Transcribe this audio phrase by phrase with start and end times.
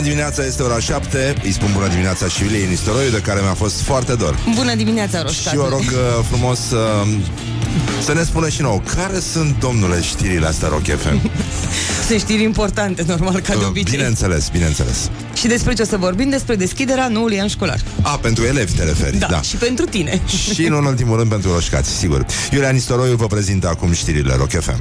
[0.00, 3.54] Bună dimineața, este ora 7 Îi spun bună dimineața și Iuliei Nistoroiu De care mi-a
[3.54, 5.52] fost foarte dor Bună dimineața, Roșcat.
[5.52, 7.08] Și eu rog uh, frumos uh,
[8.04, 11.30] Să ne spună și nou Care sunt, domnule, știrile astea Rock FM?
[12.08, 13.96] Sunt știri importante, normal, ca de Uh, obicei.
[13.96, 16.28] Bineînțeles, bineînțeles Și despre ce o să vorbim?
[16.28, 17.80] Despre deschiderea noului an școlar.
[18.02, 19.40] A, pentru elevi te referi Da, da.
[19.42, 20.20] și pentru tine.
[20.54, 24.50] Și nu în ultimul rând pentru roșcați, sigur Iulia Nistoroiu vă prezintă acum știrile Rock
[24.50, 24.80] FM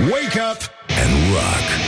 [0.00, 0.60] Wake up
[1.04, 1.87] and rock.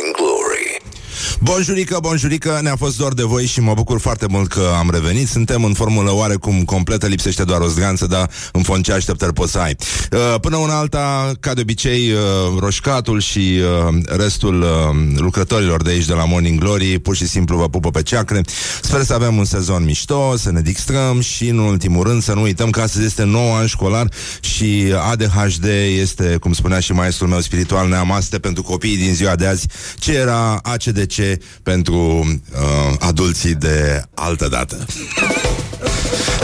[1.43, 5.27] Bonjurică, bonjurică, ne-a fost dor de voi și mă bucur foarte mult că am revenit.
[5.27, 9.51] Suntem în formulă oarecum completă, lipsește doar o zganță, dar în fond ce așteptări poți
[9.51, 9.75] să ai.
[10.11, 12.19] Uh, Până una alta, ca de obicei, uh,
[12.59, 14.67] roșcatul și uh, restul uh,
[15.15, 18.41] lucrătorilor de aici de la Morning Glory pur și simplu vă pupă pe ceacre.
[18.81, 22.41] Sper să avem un sezon mișto, să ne distrăm și, în ultimul rând, să nu
[22.41, 24.07] uităm că astăzi este 9 an școlar
[24.39, 25.65] și ADHD
[25.99, 29.67] este, cum spunea și maestrul meu spiritual, neamaste pentru copiii din ziua de azi,
[29.99, 31.30] ce era ACDC
[31.63, 34.85] pentru uh, adulții de altă dată.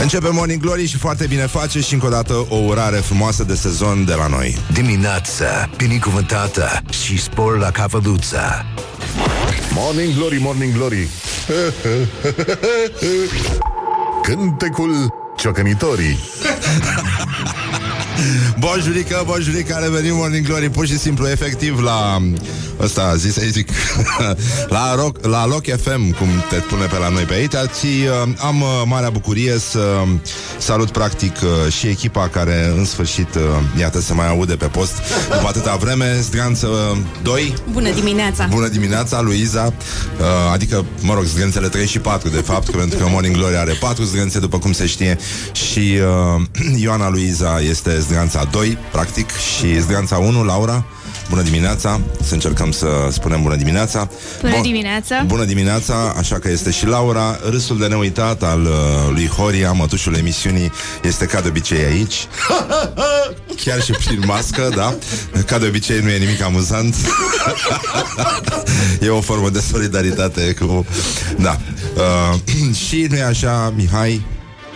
[0.02, 3.56] Începe Morning Glory și foarte bine face și încă o dată o urare frumoasă de
[3.56, 4.58] sezon de la noi.
[4.74, 8.66] Dimineața binecuvântată și spor la cafeluță.
[9.74, 11.08] Morning Glory, Morning Glory
[14.24, 16.18] Cântecul ciocănitorii
[18.60, 22.22] Bonjurică, bonjurică, a revenit Morning Glory Pur și simplu, efectiv, la
[22.80, 23.70] Ăsta, zi să zic
[24.76, 27.52] la, rock, la Lock FM Cum te pune pe la noi pe aici.
[27.52, 29.80] Ți, uh, Am uh, marea bucurie să
[30.58, 33.42] Salut practic uh, și echipa Care în sfârșit, uh,
[33.80, 34.94] iată, se mai aude pe post
[35.32, 36.18] După atâta vreme.
[36.22, 36.68] Zdreanță
[37.24, 38.48] 2 Bună dimineața!
[38.50, 39.74] Bună dimineața, Luiza.
[40.20, 43.58] Uh, Adică, mă rog, zdrențele 3 și 4 De fapt, că pentru că Morning Glory
[43.58, 45.18] are 4 zdrențe După cum se știe
[45.52, 45.98] Și
[46.36, 46.42] uh,
[46.84, 50.86] Ioana Luiza este zdreanța 2 Practic, și zdreanța 1, Laura
[51.30, 54.10] Bună dimineața, să încercăm să spunem bună dimineața.
[54.42, 55.24] Bună Bun- dimineața!
[55.26, 57.40] Bună dimineața, așa că este și Laura.
[57.50, 58.70] Râsul de neuitat al uh,
[59.10, 60.72] lui Horia Mătușul emisiunii
[61.04, 62.28] Este ca de obicei aici.
[63.64, 64.96] Chiar și prin mască, da?
[65.46, 66.96] Ca de obicei nu e nimic amuzant.
[69.02, 70.86] E o formă de solidaritate cu...
[71.38, 71.58] Da.
[71.96, 74.26] Uh, Și nu e așa, Mihai?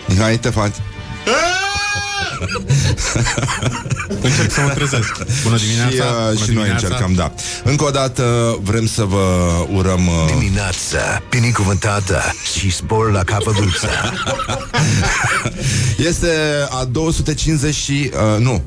[0.08, 0.74] Mihai, te faci
[4.26, 5.16] Încerc să mă trezesc.
[5.42, 5.90] Bună dimineața!
[5.90, 6.86] și, uh, bună și noi dimineața.
[6.86, 7.32] încercăm, da
[7.64, 12.22] Încă o dată vrem să vă urăm uh, Dimineața binecuvântată
[12.54, 13.88] și spor la cafeluță.
[16.08, 16.30] Este
[16.70, 18.10] a 250 și...
[18.14, 18.62] Uh, nu.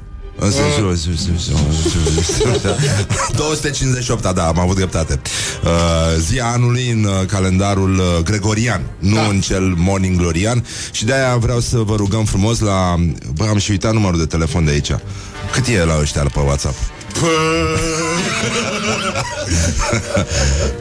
[3.36, 5.22] 258, da, am avut dreptate.
[5.64, 5.70] Uh,
[6.20, 9.22] Zia anului în uh, calendarul uh, gregorian Nu da.
[9.22, 10.66] în cel morning glorian.
[10.92, 12.96] Și de-aia vreau să vă rugăm frumos la...
[13.34, 14.92] Bă, am și uitat numărul de telefon de aici.
[15.52, 16.76] Cât e la ăștia pe WhatsApp?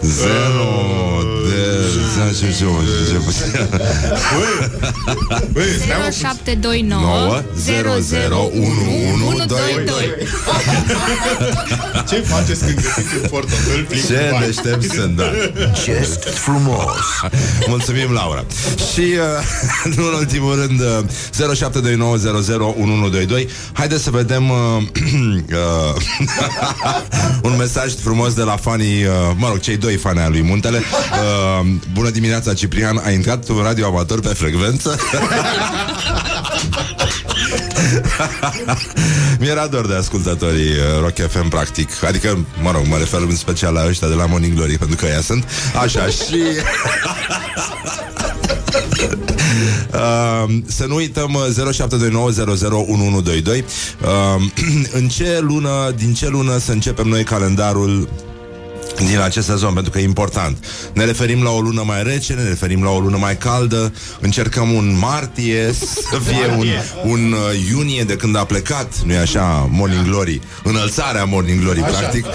[0.00, 1.84] Zero de...
[6.10, 10.28] 0729 001122
[12.08, 14.44] Ce faceți când găsiți un portofel plin Ce cu bani?
[14.46, 15.24] deștept sunt, da
[15.84, 16.96] Gest frumos.
[17.68, 18.44] Mulțumim, Laura.
[18.92, 19.16] Și, uh,
[19.96, 20.86] nu în ultimul rând, uh,
[23.44, 23.48] 0729001122.
[23.72, 24.90] Haideți să vedem uh, uh,
[27.48, 30.78] un mesaj frumos de la fanii, uh, mă rog, cei doi fani ai lui Muntele.
[30.78, 30.84] Uh,
[31.92, 33.00] bună dimineața, Ciprian.
[33.04, 34.96] A intrat un radio amator pe frecvență?
[39.40, 42.04] Mi-era dor de ascultătorii uh, Rock FM, practic.
[42.04, 45.06] Adică, mă rog, mă refer în special la ăștia de la Morning Glory, pentru că
[45.06, 45.44] ea sunt.
[45.82, 46.42] Așa, și...
[49.92, 51.42] Uh, să nu uităm uh,
[51.72, 51.84] 0729001122
[53.46, 53.64] uh,
[54.98, 58.08] În ce lună, din ce lună să începem noi calendarul
[58.96, 60.64] din acest sezon, pentru că e important.
[60.92, 64.72] Ne referim la o lună mai rece, ne referim la o lună mai caldă, încercăm
[64.72, 65.72] un martie
[66.10, 66.66] să fie un,
[67.04, 71.90] un uh, iunie de când a plecat, nu-i așa, Morning Glory, înălțarea Morning Glory, așa.
[71.98, 72.26] practic.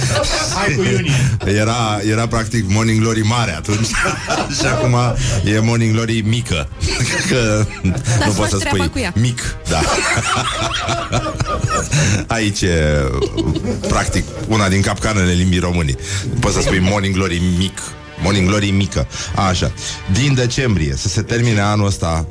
[0.56, 1.12] Hai cu iunie.
[1.62, 3.88] Era, era practic Morning Glory mare atunci
[4.60, 4.96] și acum
[5.46, 6.68] e Morning Glory mică.
[7.30, 9.14] Că nu faci poți să treaba spui cu ea.
[9.16, 9.82] mic, da.
[12.28, 13.10] Aici e
[13.88, 15.96] practic una din capcanele limbii români.
[16.50, 17.80] Poți să spui Morning Glory mic.
[18.22, 19.08] Morning Glory mică.
[19.36, 19.72] Așa.
[20.12, 22.28] Din decembrie să se termine anul ăsta.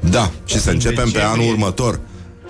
[0.00, 1.42] Da, și să începem pe decembrie.
[1.42, 2.00] anul următor.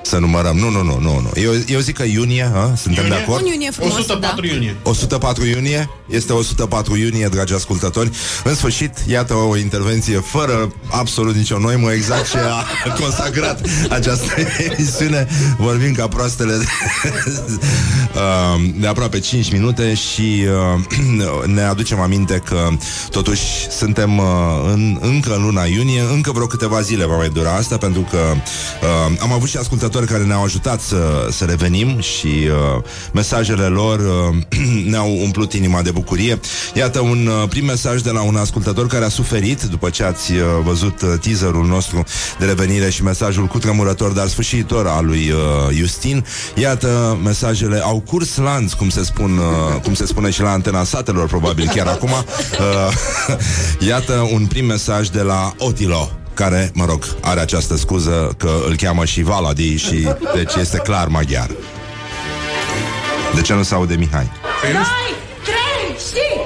[0.04, 0.56] Să numărăm.
[0.56, 1.20] Nu, nu, nu, nu.
[1.20, 1.30] nu.
[1.42, 2.72] Eu, eu zic că iunie, ha?
[2.76, 3.18] suntem Iunie?
[3.18, 3.42] de acord?
[3.42, 4.52] Un iunie frumos, 104 da.
[4.52, 4.76] iunie.
[4.82, 8.10] 104 iunie, este 104 iunie, dragi ascultători.
[8.44, 12.64] În sfârșit, iată o intervenție fără absolut nicio noimă, exact ce a
[13.00, 13.60] consacrat
[13.90, 14.32] această
[14.70, 15.28] emisiune.
[15.58, 16.64] Vorbim ca proastele de,
[18.14, 20.46] uh, de aproape 5 minute și
[20.76, 22.68] uh, ne aducem aminte că
[23.10, 24.24] totuși suntem uh,
[24.72, 28.16] în, încă în luna iunie, încă vreo câteva zile va mai dura asta, pentru că
[28.16, 32.82] uh, am avut și ascultători care ne-au ajutat să, să revenim și uh,
[33.12, 34.58] mesajele lor uh,
[34.90, 36.40] ne-au umplut inima de bucurie.
[36.74, 40.32] Iată un uh, prim mesaj de la un ascultător care a suferit după ce ați
[40.32, 42.04] uh, văzut uh, teaserul nostru
[42.38, 45.38] de revenire și mesajul cutremurător, dar sfârșitor al lui uh,
[45.72, 46.24] Justin.
[46.54, 50.84] Iată, mesajele au curs lanț, cum se, spun, uh, cum se spune și la antena
[50.84, 52.10] satelor, probabil chiar acum.
[52.10, 58.50] Uh, iată un prim mesaj de la Otilo care, mă rog, are această scuză că
[58.66, 61.50] îl cheamă și Valadi și deci este clar maghiar.
[63.34, 64.30] De ce nu se aude Mihai?
[64.62, 66.43] Doi, trei și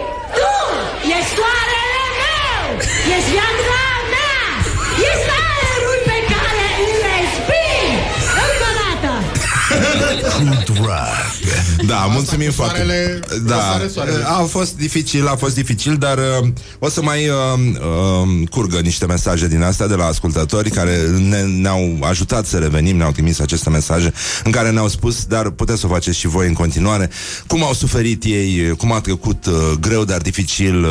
[10.38, 11.86] Cu drag.
[11.86, 14.24] Da, mulțumim cu foarte soarele, Da, o sare soarele.
[14.24, 16.48] a fost dificil, a fost dificil, dar uh,
[16.78, 20.96] o să mai uh, uh, curgă niște mesaje din astea de la ascultători care
[21.28, 24.12] ne, ne-au ajutat să revenim, ne-au trimis aceste mesaje
[24.44, 27.10] în care ne-au spus, dar puteți să o faceți și voi în continuare,
[27.46, 30.90] cum au suferit ei, cum a trecut uh, greu, dar dificil uh,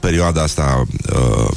[0.00, 1.48] perioada asta uh,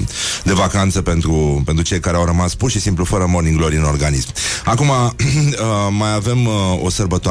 [0.44, 3.84] de vacanță pentru, pentru cei care au rămas pur și simplu fără morning glory în
[3.84, 4.28] organism.
[4.66, 5.14] Acum uh,
[5.90, 6.54] mai avem uh,
[6.84, 7.24] o sărbătoare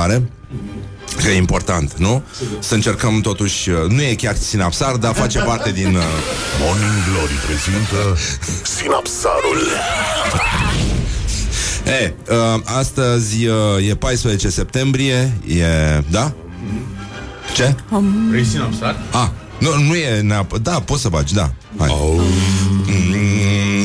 [1.22, 2.22] Că e important, nu?
[2.58, 6.02] Să încercăm totuși uh, Nu e chiar sinapsar, dar face parte din uh,
[6.60, 8.18] Morning Glory prezintă
[8.62, 9.60] Sinapsarul
[12.02, 16.32] E, uh, astăzi uh, e 14 septembrie E, da?
[17.54, 17.74] Ce?
[18.28, 18.96] Vrei sinapsar?
[19.12, 21.88] A, nu, nu e neapă Da, poți să faci, da Hai.
[21.90, 22.20] Oh.
[22.86, 23.23] Mm,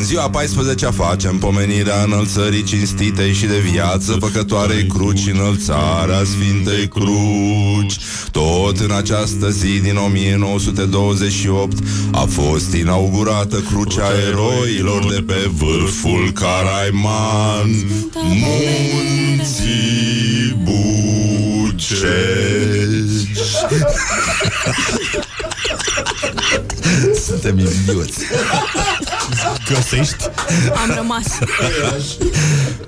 [0.09, 7.97] ziua 14 facem pomenirea înălțării cinstitei și de viață păcătoarei cruci, înălțarea Sfintei Cruci.
[8.31, 11.77] Tot în această zi din 1928
[12.11, 17.69] a fost inaugurată crucea eroilor de pe vârful Caraiman,
[19.33, 19.47] munții
[20.63, 22.09] Bucești.
[27.25, 28.19] Suntem idioți.
[29.67, 30.29] Găsești?
[30.75, 31.25] Am rămas.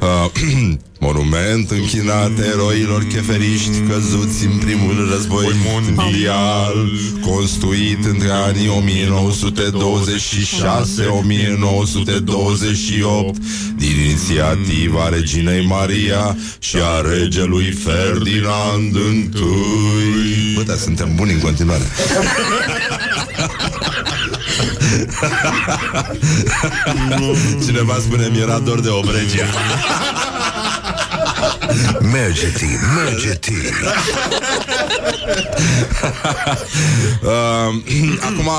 [0.01, 0.31] Uh,
[1.01, 6.89] monument închinat eroilor cheferiști căzuți în primul război mondial,
[7.21, 8.73] construit între anii 1926-1928
[13.77, 20.53] din inițiativa reginei Maria și a regelui Ferdinand I.
[20.55, 21.83] Bă, dar suntem buni în continuare.
[27.65, 29.45] Cineva spune mi era dor de obregia.
[31.41, 31.57] Ha!
[32.11, 32.65] Merge-te,
[32.95, 33.51] merge-te.
[37.23, 37.81] Uh,
[38.19, 38.49] acum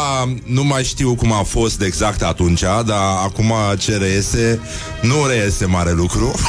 [0.44, 4.60] nu mai știu cum a fost de exact atunci, dar acum ce reiese,
[5.00, 6.34] nu reiese mare lucru.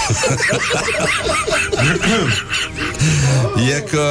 [3.78, 4.06] e că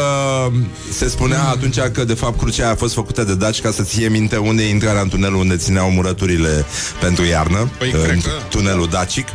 [0.93, 4.09] se spunea atunci că de fapt crucea a fost făcută de daci ca să ție
[4.09, 6.65] minte unde e intrarea în tunelul unde țineau murăturile
[7.01, 9.27] pentru iarnă, Păi, în cred că- tunelul dacic.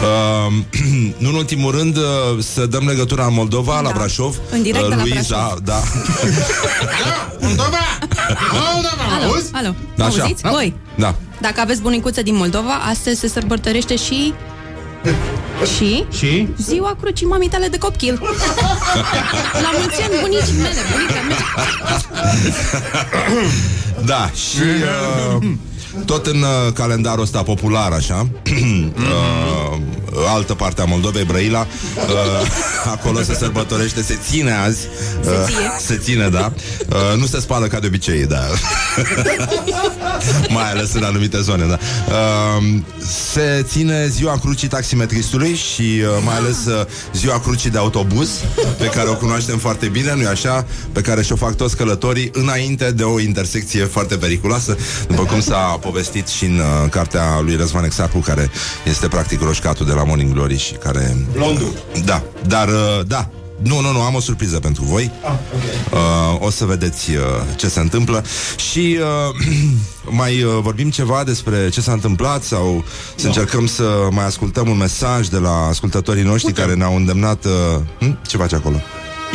[0.00, 0.52] Uh,
[1.22, 3.94] nu în ultimul rând uh, să dăm legătura în Moldova, la Da.
[3.98, 4.36] Brașov.
[4.50, 5.58] În direct de la Luiza, Brașov.
[5.58, 5.82] da.
[7.40, 7.78] Moldova!
[8.52, 9.48] Moldova, Alo, auzi?
[9.52, 9.74] alo.
[9.96, 10.22] Da, așa.
[10.22, 10.42] Auziți?
[10.50, 11.14] Voi, da.
[11.40, 14.34] dacă aveți bunicuță din Moldova, astăzi se sărbătorește și...
[15.76, 16.04] Și?
[16.12, 16.48] Și?
[16.58, 18.18] Ziua crucii mamii tale de copil.
[19.62, 21.36] La mulți ani bunicii mele, bunica mea.
[24.04, 24.62] Da, și
[25.38, 25.48] uh,
[26.06, 29.78] tot în uh, calendarul ăsta popular, așa, uh,
[30.34, 32.48] altă parte a Moldovei, Brăila, uh,
[32.94, 34.86] acolo se sărbătorește, se ține azi.
[35.20, 35.72] Uh, Se ție.
[35.86, 36.52] se ține, da.
[36.88, 38.40] Uh, nu se spală ca de obicei, da.
[40.48, 41.78] Mai ales în anumite zone, da.
[42.08, 42.64] Uh,
[43.32, 48.30] se ține ziua crucii taximetristului și uh, mai ales uh, ziua crucii de autobuz,
[48.78, 50.66] pe care o cunoaștem foarte bine, nu-i așa?
[50.92, 54.76] Pe care și-o fac toți călătorii înainte de o intersecție foarte periculoasă,
[55.08, 58.50] după cum s-a povestit și în uh, cartea lui Răzvan Exarcu, care
[58.84, 61.16] este practic roșcatul de la Morning Glory și care...
[61.32, 61.72] Blondul.
[62.04, 63.28] Da, dar uh, da,
[63.62, 65.10] Nu, nu, nu, am o surpriză pentru voi.
[65.22, 65.92] Ah, ok.
[65.92, 67.16] Uh, o să vedeți uh,
[67.56, 68.24] ce se întâmplă
[68.70, 69.46] și uh,
[70.20, 72.84] mai uh, vorbim ceva despre ce s-a întâmplat sau
[73.14, 77.44] să încercăm să mai ascultăm un mesaj de la ascultătorii noștri care ne-au îndemnat...
[77.44, 78.18] Uh, hm?
[78.26, 78.76] Ce faci acolo?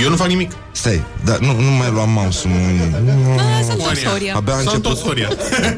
[0.03, 0.51] Eu nu fac nimic.
[0.71, 2.53] Stai, da, nu, nu mai luam mouse-ul.
[3.37, 4.33] Ah, Sunt o Soria.
[4.35, 5.29] Abia a Sunt început, o Soria.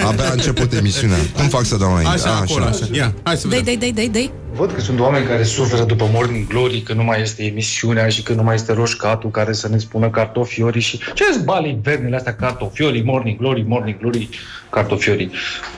[0.08, 1.18] abia a început emisiunea.
[1.36, 2.12] Cum fac să dau înainte?
[2.12, 2.88] Așa, acolo, așa.
[2.92, 3.80] Ia, hai să Dai, vedem.
[3.80, 4.32] dai, dai, dai, dai.
[4.54, 8.22] Văd că sunt oameni care suferă după Morning Glory, că nu mai este emisiunea și
[8.24, 12.16] că nu mai este roșcatul care să ne spună cartofiorii și ce sunt balii vernele
[12.16, 14.30] astea, cartofiorii, Morning Glory, Morning Glory,
[14.70, 15.32] cartofiorii.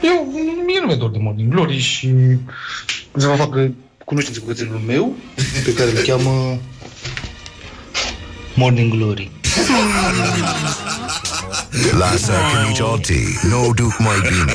[0.04, 0.28] Eu,
[0.66, 2.10] mie nu mi-e dor de Morning Glory și
[3.18, 3.72] să vă facă
[4.06, 5.14] cunoștință cu cățelul meu,
[5.66, 6.58] pe care îl cheamă
[8.58, 9.30] Morning Glory.
[11.98, 14.54] Lasă că nici alții nu o duc mai bine.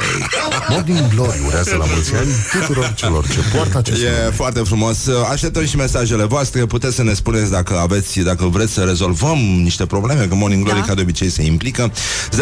[0.68, 2.28] Morning Glory urează la mulți ani
[2.60, 4.12] tuturor celor ce poartă acest nume.
[4.26, 4.98] E foarte frumos.
[5.30, 6.66] Așteptăm și mesajele voastre.
[6.66, 10.78] Puteți să ne spuneți dacă aveți, dacă vreți să rezolvăm niște probleme, că Morning Glory
[10.80, 10.84] Da.
[10.86, 11.92] ca de obicei se implică.
[12.30, 12.34] 0729001122.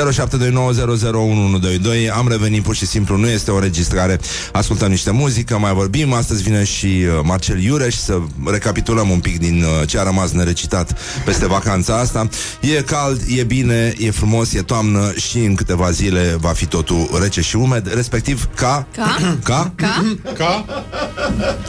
[2.16, 4.20] Am revenit pur și simplu, nu este o înregistrare.
[4.52, 6.12] Ascultăm niște muzică, mai vorbim.
[6.12, 10.30] Astăzi vine și uh, Marcel Iureș să recapitulăm un pic din uh, ce a rămas
[10.30, 12.28] nerecitat peste vacanța asta.
[12.60, 17.08] E cald, e bine, e frumos, e toamnă și în câteva zile va fi totul
[17.20, 19.16] rece și umed, respectiv ca Ca?
[19.44, 20.04] ca Ca?
[20.36, 20.64] Ca,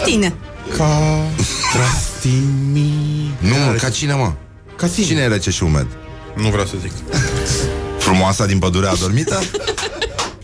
[0.05, 0.33] Tine.
[0.77, 0.87] ca,
[1.73, 3.33] trastimi.
[3.39, 4.31] Nu, mă, ca cine, mă?
[4.75, 5.05] Ca tine.
[5.05, 5.87] Cine e rece și umed?
[6.35, 6.91] Nu vreau să zic.
[7.99, 9.39] Frumoasa din pădurea adormită?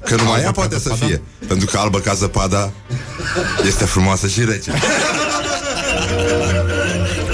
[0.05, 1.05] Că numai Albă ea ca poate să zăpada?
[1.05, 2.72] fie Pentru că albă ca zăpada
[3.65, 4.72] Este frumoasă și rece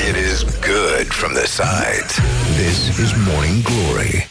[0.10, 2.12] It is good from the sides.
[2.58, 4.30] This is Morning Glory.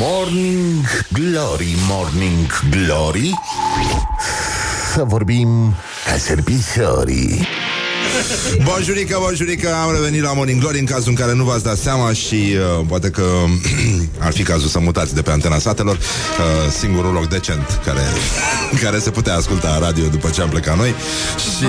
[0.00, 3.30] Morning Glory, Morning Glory.
[4.92, 7.46] Să vorbim ca servitorii.
[8.62, 12.12] Bonjurică, bonjurică Am revenit la Morning Glory În cazul în care nu v-ați dat seama
[12.12, 13.24] Și uh, poate că
[14.26, 18.00] ar fi cazul să mutați de pe antena satelor uh, Singurul loc decent Care,
[18.84, 20.94] care se putea asculta radio După ce am plecat noi
[21.58, 21.66] Și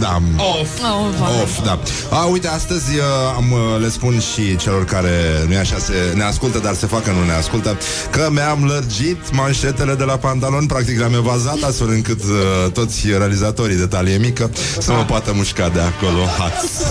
[0.00, 0.82] da, am, Off.
[0.82, 1.42] Oh, vai.
[1.42, 1.80] Of, da.
[2.10, 3.02] A, uite, astăzi uh,
[3.36, 5.10] am, uh, le spun și celor care
[5.46, 7.78] nu e așa, se, ne ascultă, dar se fac că nu ne ascultă,
[8.10, 13.76] că mi-am lărgit manșetele de la pantalon, practic le-am evazat astfel încât uh, toți realizatorii
[13.76, 16.24] de talie mică să mă poată mușca de acolo.
[16.38, 16.82] Hați.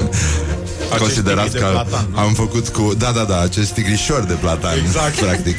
[0.98, 2.18] Considerați tigri de că platan, nu?
[2.18, 2.94] am făcut cu...
[2.98, 5.56] Da, da, da, acest tigrișor de platan Exact Practic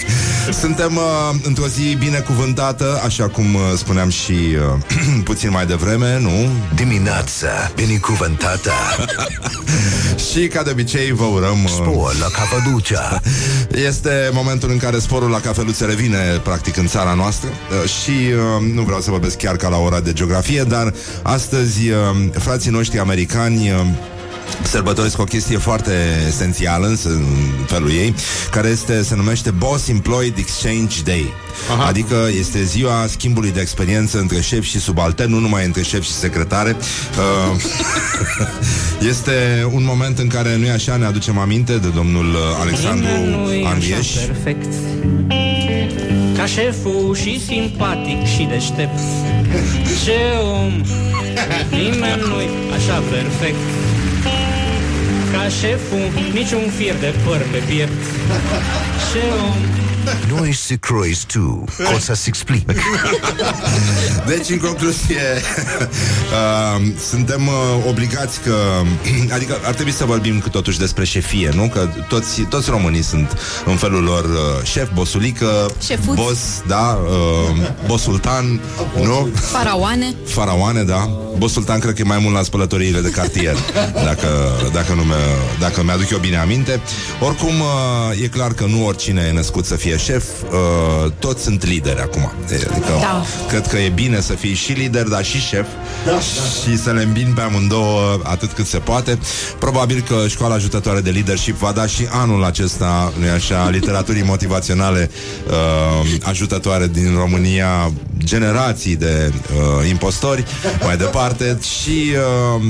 [0.59, 1.03] Suntem uh,
[1.43, 6.49] într-o zi binecuvântată Așa cum uh, spuneam și uh, puțin mai devreme, nu?
[6.75, 8.71] Dimineața binecuvântată.
[10.31, 13.21] Și ca de obicei vă urăm uh, Spor la Capaducea.
[13.89, 18.73] Este momentul în care sporul la cafeluțe revine practic în țara noastră uh, și uh,
[18.73, 21.97] nu vreau să vorbesc chiar ca la ora de geografie, dar astăzi uh,
[22.31, 23.79] frații noștri americani uh,
[24.63, 25.91] sărbătoresc o chestie foarte
[26.27, 28.15] esențială în în felul ei,
[28.51, 31.33] care este, se numește Boss Employed Exchange Day.
[31.71, 31.85] Aha.
[31.85, 36.11] Adică este ziua schimbului de experiență între șef și subaltern, nu numai între șef și
[36.11, 36.75] secretare.
[36.75, 37.61] Uh,
[39.11, 43.09] este un moment în care, nu-i așa, ne aducem aminte de domnul uh, Alexandru
[43.65, 44.07] Andrieș.
[44.07, 44.73] perfect
[46.35, 48.99] Ca șeful și simpatic și deștept
[50.03, 50.71] Ce om
[51.69, 53.94] Nimeni nu-i așa perfect
[55.35, 58.03] Ca șeful Niciun fir de păr pe piept
[59.11, 59.75] Ce om
[60.37, 61.63] Noi se croiți tu,
[61.95, 62.71] o să-ți explic.
[64.27, 65.21] Deci, în concluzie,
[66.31, 68.55] uh, suntem uh, obligați că...
[69.35, 71.67] Adică ar trebui să vorbim cu totuși despre șefie, nu?
[71.67, 76.15] Că toți, toți românii sunt în felul lor uh, șef, bosulică, Șefuț.
[76.15, 78.59] boss, da, uh, bosultan,
[79.03, 79.29] nu?
[79.51, 80.13] Faraoane.
[80.25, 81.09] Faraoane, da.
[81.37, 83.55] Bosultan cred că e mai mult la spălătoriile de cartier,
[84.07, 84.27] dacă,
[84.73, 85.13] dacă, nu mi
[85.59, 86.81] dacă mi-aduc eu bine aminte.
[87.19, 91.65] Oricum, uh, e clar că nu oricine e născut să fie șef, uh, toți sunt
[91.65, 92.31] lideri acum.
[92.43, 93.23] Adică, Da.
[93.47, 95.65] cred că e bine să fii și lider, dar și șef
[96.05, 99.19] da, și să le îmbin pe amândouă atât cât se poate.
[99.59, 105.09] Probabil că școala ajutătoare de leadership va da și anul acesta, nu așa, literaturii motivaționale
[105.47, 107.91] uh, ajutătoare din România,
[108.23, 110.43] generații de uh, impostori
[110.83, 112.11] mai departe și
[112.57, 112.61] uh,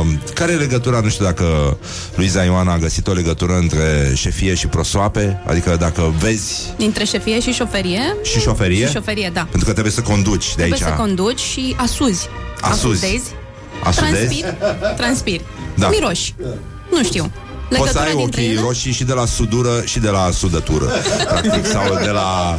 [0.00, 1.75] uh, care e legătura, nu știu dacă
[2.14, 7.40] Luiza Ioana a găsit o legătură între șefie și prosoape, adică dacă vezi Dintre șefie
[7.40, 8.16] și șoferie.
[8.22, 9.40] și șoferie, Și șoferie, da.
[9.50, 10.88] pentru că trebuie să conduci de Trebuie aici.
[10.94, 12.28] să conduci și asuzi.
[12.60, 13.04] Asuzi.
[13.04, 13.30] Asudezi.
[13.84, 14.16] Asudezi?
[14.40, 14.96] Transpiri.
[14.96, 15.44] Transpiri.
[15.74, 15.88] Da.
[15.88, 16.34] Miroși.
[16.90, 17.30] Nu știu.
[17.68, 18.60] Poți să Legătura ai dintre ochii ele?
[18.60, 20.84] roșii și de la sudură și de la sudătură
[21.28, 22.58] Practic, sau de la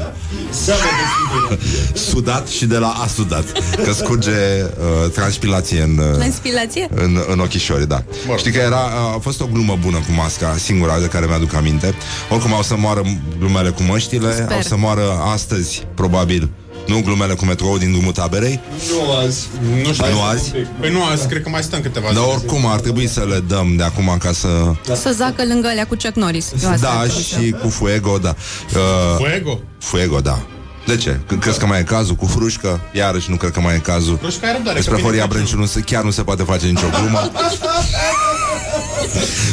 [1.93, 3.45] sudat și de la asudat
[3.83, 6.87] Că scurge uh, transpilație în, uh, La inspirație?
[6.95, 8.03] în, în ochișori, da.
[8.37, 8.79] Știi că era,
[9.15, 11.93] a fost o glumă bună cu masca, singura de care mi-aduc aminte.
[12.29, 13.01] Oricum au să moară
[13.39, 14.51] glumele cu măștile, Sper.
[14.51, 16.49] au să moară astăzi, probabil,
[16.87, 18.59] nu glumele cu metrou din drumul taberei,
[18.91, 19.47] Nu azi.
[19.85, 20.05] Nu știu.
[20.13, 20.51] Nu azi?
[20.79, 22.25] Păi nu azi, cred că mai stăm câteva dar zile.
[22.33, 24.47] oricum ar trebui să le dăm de acum ca să...
[24.95, 26.51] Să zacă lângă alea cu Chuck Norris.
[26.63, 28.35] Eu asta Da, ar trebui să- și cu Fuego, da.
[28.75, 29.59] Uh, Fuego.
[29.79, 30.39] Fuego, da.
[30.85, 31.19] De ce?
[31.27, 32.79] Că crezi că mai e cazul cu frușcă?
[32.93, 34.17] Iarăși nu cred că mai e cazul.
[34.21, 35.47] Frușca e răbdare, Despre că vine Horia Crăciunul.
[35.47, 37.31] Brânciu nu se, chiar nu se poate face nicio glumă.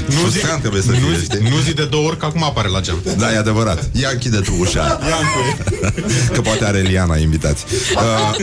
[0.06, 1.48] Nu zi, Frustrant trebuie să nu, fie, zi, știi?
[1.50, 3.02] nu zi de două ori, că acum apare la geam.
[3.16, 3.88] Da, e adevărat.
[3.92, 5.00] Ia închide tu ușa.
[5.08, 5.16] Ia
[6.32, 7.64] Că poate are Eliana invitați.
[7.94, 8.36] Uh,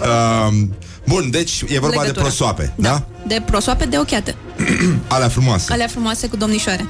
[0.00, 0.54] uh,
[1.12, 2.24] bun, deci e vorba de Legătura.
[2.24, 3.04] prosoape, da?
[3.26, 4.34] De prosoape de ochiate.
[5.08, 5.72] Alea frumoase.
[5.72, 6.86] Alea frumoase cu domnișoare.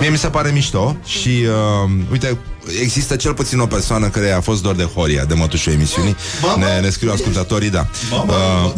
[0.00, 2.38] Mie mi se pare mișto și, uh, uite,
[2.82, 6.16] există cel puțin o persoană care a fost dor de Horia, de mătușul emisiunii.
[6.58, 7.86] Ne, ne scriu ascultătorii, da.
[8.12, 8.72] Uh,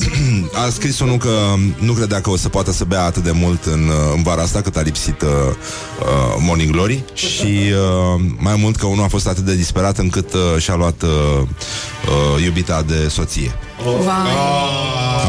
[0.67, 3.65] a scris unul că nu credea că o să poată să bea atât de mult
[3.65, 8.57] în, uh, în vara asta cât a lipsit uh, uh, Morning Glory și uh, mai
[8.57, 11.47] mult că unul a fost atât de disperat încât uh, și-a luat uh,
[12.07, 13.53] uh, iubita de soție.
[14.05, 14.31] Vai.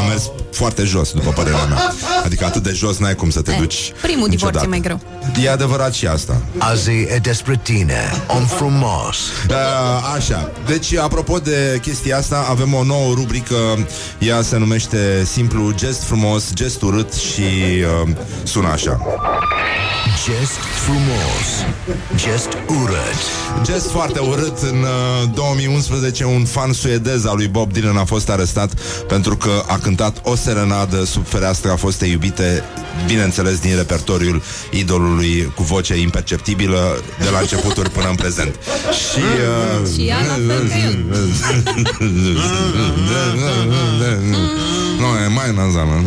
[0.05, 1.93] A mers foarte jos, după părerea mea.
[2.25, 4.67] Adică atât de jos n-ai cum să te Eh, duci primul divorț e niciodată.
[4.67, 4.99] mai greu.
[5.43, 6.41] E adevărat și asta.
[6.57, 9.17] Azi e despre tine, om frumos.
[9.49, 9.55] Uh,
[10.15, 13.55] așa, deci apropo de chestia asta Avem o nouă rubrică
[14.19, 17.41] Ea se numește simplu Gest frumos, gest urât Și
[18.03, 18.09] uh,
[18.43, 18.99] sună așa
[20.25, 21.65] Gest frumos.
[22.15, 23.19] Gest urât.
[23.63, 24.81] Gest foarte urât În
[25.23, 28.73] uh, 2011 un fan suedez al lui Bob Dylan a fost arestat
[29.07, 32.63] Pentru că a cântat o serenadă Sub fereastra fostei iubite
[33.07, 34.41] Bineînțeles din repertoriul
[34.71, 38.55] idolului Cu voce imperceptibilă De la începuturi până în prezent
[38.91, 39.19] Și
[39.81, 40.97] uh, Și ea la fel ca el.
[44.99, 46.03] Nu, e mai nazală.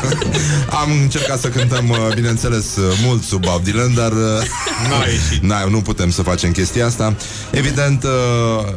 [0.82, 4.18] Am încercat să cântăm, uh, bineînțeles, uh, mult sub Bob Dylan, dar uh,
[4.88, 5.42] N-a ieșit.
[5.50, 7.14] na, nu putem să facem chestia asta.
[7.50, 8.10] Evident, uh,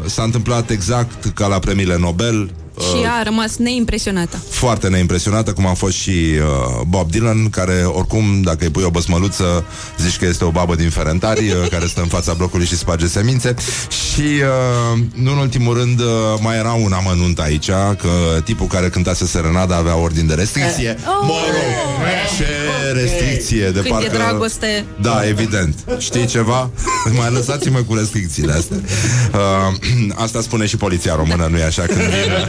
[0.05, 2.49] s-a întâmplat exact ca la premiile Nobel.
[2.75, 4.37] Uh, Și ea a rămas neimpresionată.
[4.49, 8.89] foarte neimpresionată, cum a fost și uh, Bob Dylan, care oricum, dacă îi pui o
[8.89, 9.65] băsmăluță,
[9.97, 13.07] zici că este o babă din Ferentari, uh, care stă în fața blocului și sparge
[13.07, 13.53] semințe.
[14.11, 16.05] Și, uh, nu în ultimul rând, uh,
[16.41, 20.97] mai era un amănunt aici, că tipul care cântase serenada avea ordin de restricție.
[21.05, 21.63] Mă rog,
[22.37, 22.45] ce
[23.01, 24.05] restricție, de Când parcă...
[24.05, 25.75] e dragoste, Da, evident.
[25.97, 26.69] Știi ceva?
[27.19, 28.77] Mai lăsați-mă cu restricțiile astea.
[29.33, 31.81] Uh, asta spune și poliția română, nu-i așa?
[31.81, 32.45] Când vine,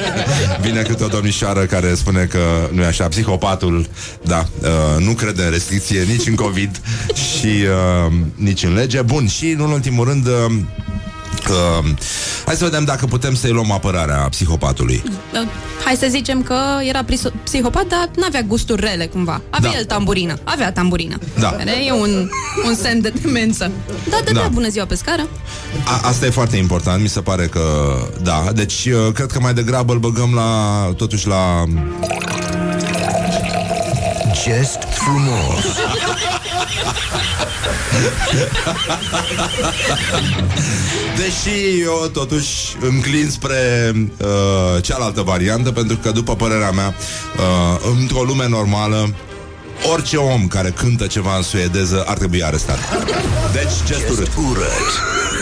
[0.61, 3.87] vine câte o domnișoară care spune că nu-i așa, psihopatul,
[4.22, 6.81] da, uh, nu crede în restricție nici în COVID
[7.14, 9.02] și uh, nici în lege.
[9.02, 10.26] Bun, și în ultimul rând...
[10.26, 10.55] Uh,
[11.51, 11.85] Uh,
[12.47, 15.03] hai să vedem dacă putem să-i luăm apărarea psihopatului.
[15.33, 15.41] uh,
[15.85, 16.57] hai să zicem că
[16.89, 19.41] era priso- psihopat, dar n-avea gusturi rele cumva.
[19.51, 19.77] Avea Da.
[19.79, 20.39] el tamburină.
[20.45, 21.19] Avea tamburină.
[21.39, 21.51] Da.
[21.51, 22.29] Care e un,
[22.67, 23.71] un semn de demență.
[24.11, 24.41] Da, da, Da.
[24.41, 25.27] da, bună ziua pe scară.
[25.85, 27.63] A, asta e foarte important, mi se pare că
[28.23, 28.45] da.
[28.55, 30.51] Deci uh, cred că mai degrabă îl băgăm la
[30.97, 31.65] totuși la
[34.45, 35.65] Gest frumos.
[41.16, 46.94] Deși eu totuși înclin spre uh, cealaltă variantă Pentru că după părerea mea
[47.37, 49.14] uh, Într-o lume normală
[49.92, 52.79] Orice om care cântă ceva în suedeză Ar trebui arestat
[53.52, 54.64] Deci gest urât Urât.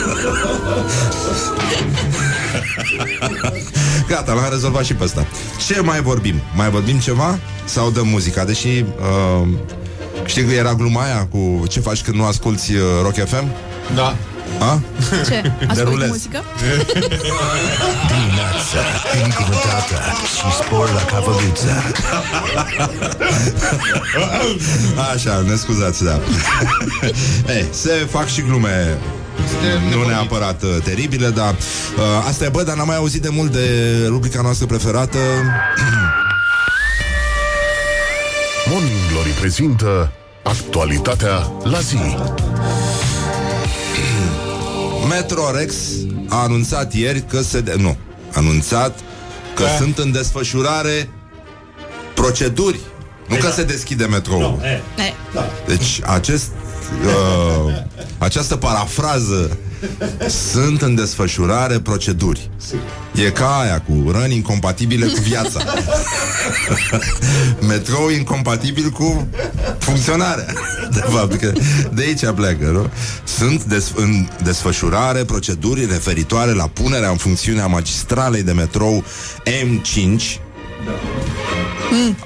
[4.08, 5.26] Gata, l-am rezolvat și pe ăsta
[5.66, 6.34] Ce mai vorbim?
[6.54, 7.38] Mai vorbim ceva?
[7.64, 8.44] Sau dăm muzica?
[8.44, 9.48] Deși uh,
[10.24, 13.52] Știi că era gluma aia cu ce faci când nu asculti uh, Rock FM?
[13.94, 14.16] Da.
[14.58, 14.80] A?
[15.26, 15.52] Ce?
[15.68, 16.08] Ascult Derulez.
[16.08, 16.38] muzică?
[18.10, 18.80] Dimineața,
[19.12, 19.98] binecuvântată
[20.36, 21.82] și spor la cavăluță.
[25.14, 26.20] Așa, ne scuzați, da
[27.48, 28.98] Ei, se fac și glume
[29.90, 33.52] nu neapărat uh, teribile, dar uh, asta e, bă, dar n-am mai auzit de mult
[33.52, 33.68] de
[34.06, 35.18] rubrica noastră preferată.
[39.40, 41.96] prezintă actualitatea la zi.
[45.08, 45.74] Metrorex
[46.28, 47.60] a anunțat ieri că se...
[47.60, 47.96] De- nu,
[48.32, 48.98] a anunțat
[49.54, 49.68] că Da.
[49.68, 51.08] sunt în desfășurare
[52.14, 52.78] proceduri.
[53.28, 54.58] Nu că se deschide metroul.
[54.62, 54.82] E,
[55.66, 56.50] Deci acest,
[57.04, 57.72] uh,
[58.18, 59.56] această parafrază
[60.28, 62.50] Sunt în desfășurare proceduri.
[63.14, 65.60] E ca aia cu răni incompatibile cu viața.
[67.68, 69.28] Metrou incompatibil cu
[69.78, 70.52] funcționarea.
[70.92, 71.52] De fapt, că
[71.92, 72.90] de aici pleacă, nu?
[73.24, 79.04] Sunt des- în desfășurare proceduri referitoare la punerea în funcțiune a magistralei de metrou
[79.46, 80.38] M5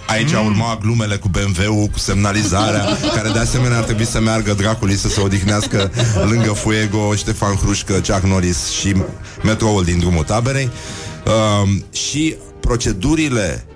[0.07, 0.47] Aici mm.
[0.47, 2.85] urma glumele cu BMW-ul, cu semnalizarea,
[3.17, 5.91] care de asemenea ar trebui să meargă dracului să se odihnească
[6.29, 8.95] lângă Fuego, Ștefan Hrușcă, Chuck Norris și
[9.43, 10.71] metroul din drumul taberei.
[11.27, 13.67] Uh, și procedurile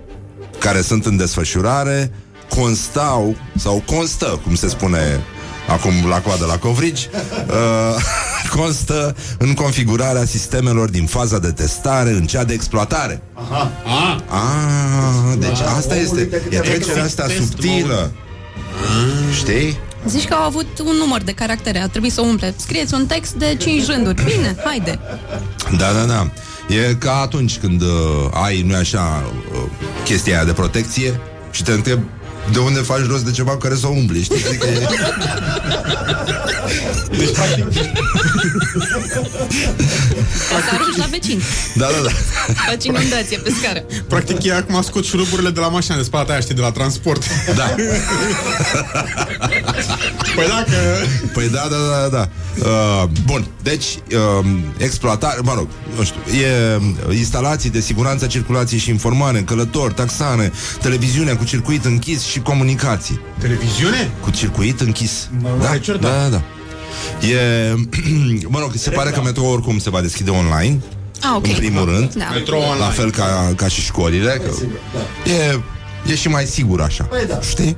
[0.59, 2.11] care sunt în desfășurare
[2.49, 5.23] constau, sau constă, cum se spune
[5.67, 7.09] acum la coadă la covrigi,
[7.47, 8.01] uh,
[8.55, 13.21] constă în configurarea sistemelor din faza de testare în cea de exploatare.
[13.33, 13.71] Aha.
[13.85, 18.11] Ah, ah deci asta este, e trecerea asta subtilă.
[19.33, 19.77] Știi?
[20.07, 22.53] Zici că au avut un număr de caractere, a trebuit să umple.
[22.57, 24.23] Scrieți un text de 5 rânduri.
[24.23, 24.99] Bine, haide.
[25.77, 26.31] Da, da, da.
[26.67, 27.87] E ca atunci când uh,
[28.31, 29.59] ai, nu așa, uh,
[30.03, 31.19] chestia aia de protecție
[31.51, 31.99] și te întreb
[32.51, 34.45] de unde faci rost de ceva cu care să o umbli, știi?
[34.47, 34.87] Adică e...
[37.17, 37.65] Deci, practic,
[40.49, 41.41] Ca să arunci la vecin.
[41.75, 42.09] Da, da, da.
[42.67, 43.85] Faci inundație pe scară.
[44.07, 47.23] practic e acum scot șuruburile de la mașina de spate aia, știi, de la transport.
[47.55, 47.75] Da.
[50.35, 51.07] Păi dacă...
[51.33, 52.29] Păi da, da, da, da.
[52.59, 54.45] Uh, bun, deci uh,
[54.77, 60.51] exploatare, mă rog, nu știu, e uh, instalații de siguranță, circulație și informare, călători, taxane,
[60.81, 63.19] televiziune cu circuit închis și comunicații.
[63.39, 64.11] Televiziune?
[64.21, 65.29] Cu circuit închis.
[65.59, 66.15] Da, Fecior, da, da.
[66.21, 66.41] da, da.
[67.27, 67.73] E,
[68.53, 70.81] mă rog, se pare că metrou oricum se va deschide online,
[71.21, 71.47] Ah, ok.
[71.47, 72.13] în primul rând.
[72.13, 72.25] Da.
[72.33, 72.79] Metro online.
[72.79, 74.51] La fel ca, ca și școlile că
[75.29, 75.59] e,
[76.11, 77.39] e și mai sigur așa păi da.
[77.41, 77.77] Știi?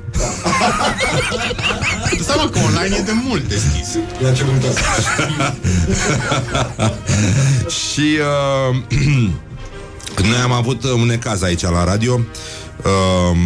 [2.16, 3.88] Dă seama că online e de mult deschis.
[7.92, 8.18] Și
[8.70, 8.76] uh,
[10.30, 12.20] Noi am avut uh, un necaz aici la radio
[12.84, 13.36] uh,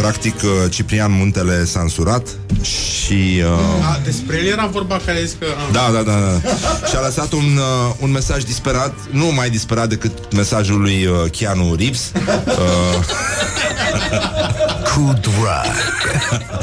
[0.00, 2.28] Practic uh, Ciprian Muntele s-a însurat
[2.62, 5.46] Și uh, A, despre el era vorba care a zis că...
[5.68, 6.48] A, Da, da, da, da.
[6.86, 11.30] Și a lăsat un, uh, un mesaj disperat Nu mai disperat decât mesajul lui uh,
[11.30, 12.12] Keanu Reeves
[12.46, 13.04] uh,
[14.94, 15.74] Cu drag.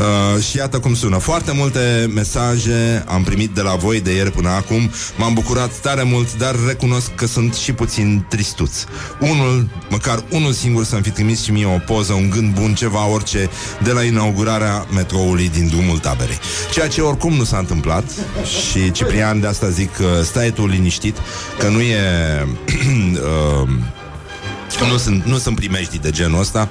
[0.00, 1.18] Uh, și iată cum sună.
[1.18, 4.90] Foarte multe mesaje am primit de la voi de ieri până acum.
[5.16, 8.72] M-am bucurat tare mult, dar recunosc că sunt și puțin tristuț.
[9.18, 13.08] Unul, măcar unul singur să-mi fi trimis și mie o poză, un gând bun, ceva,
[13.08, 13.50] orice,
[13.82, 16.38] de la inaugurarea metroului din drumul taberei.
[16.72, 18.04] Ceea ce oricum nu s-a întâmplat
[18.44, 21.16] și Ciprian de asta zic, uh, stai tu liniștit,
[21.58, 21.96] că nu e...
[23.62, 23.68] uh,
[24.78, 26.68] nu sunt, nu sunt primejdii de genul ăsta.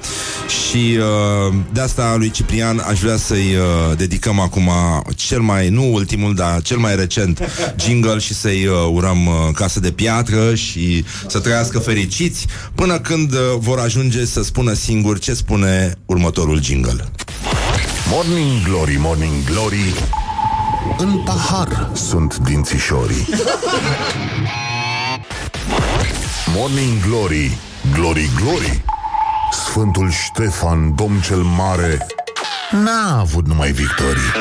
[0.48, 4.70] Și uh, de asta lui Ciprian aș vrea să-i uh, dedicăm acum
[5.14, 7.40] Cel mai, nu ultimul, dar cel mai recent
[7.76, 13.32] Jingle și să-i uh, urăm uh, casă de piatră Și să trăiască fericiți Până când
[13.32, 17.08] uh, vor ajunge să spună singur Ce spune următorul jingle.
[18.10, 19.94] Morning Glory, Morning Glory.
[20.98, 21.90] În pahar.
[21.94, 23.28] Sunt dințișorii.
[26.56, 28.84] Morning Glory, Glory, Glory.
[29.52, 32.06] Sfântul Ștefan, domn cel mare
[32.70, 34.32] N-a avut numai victorii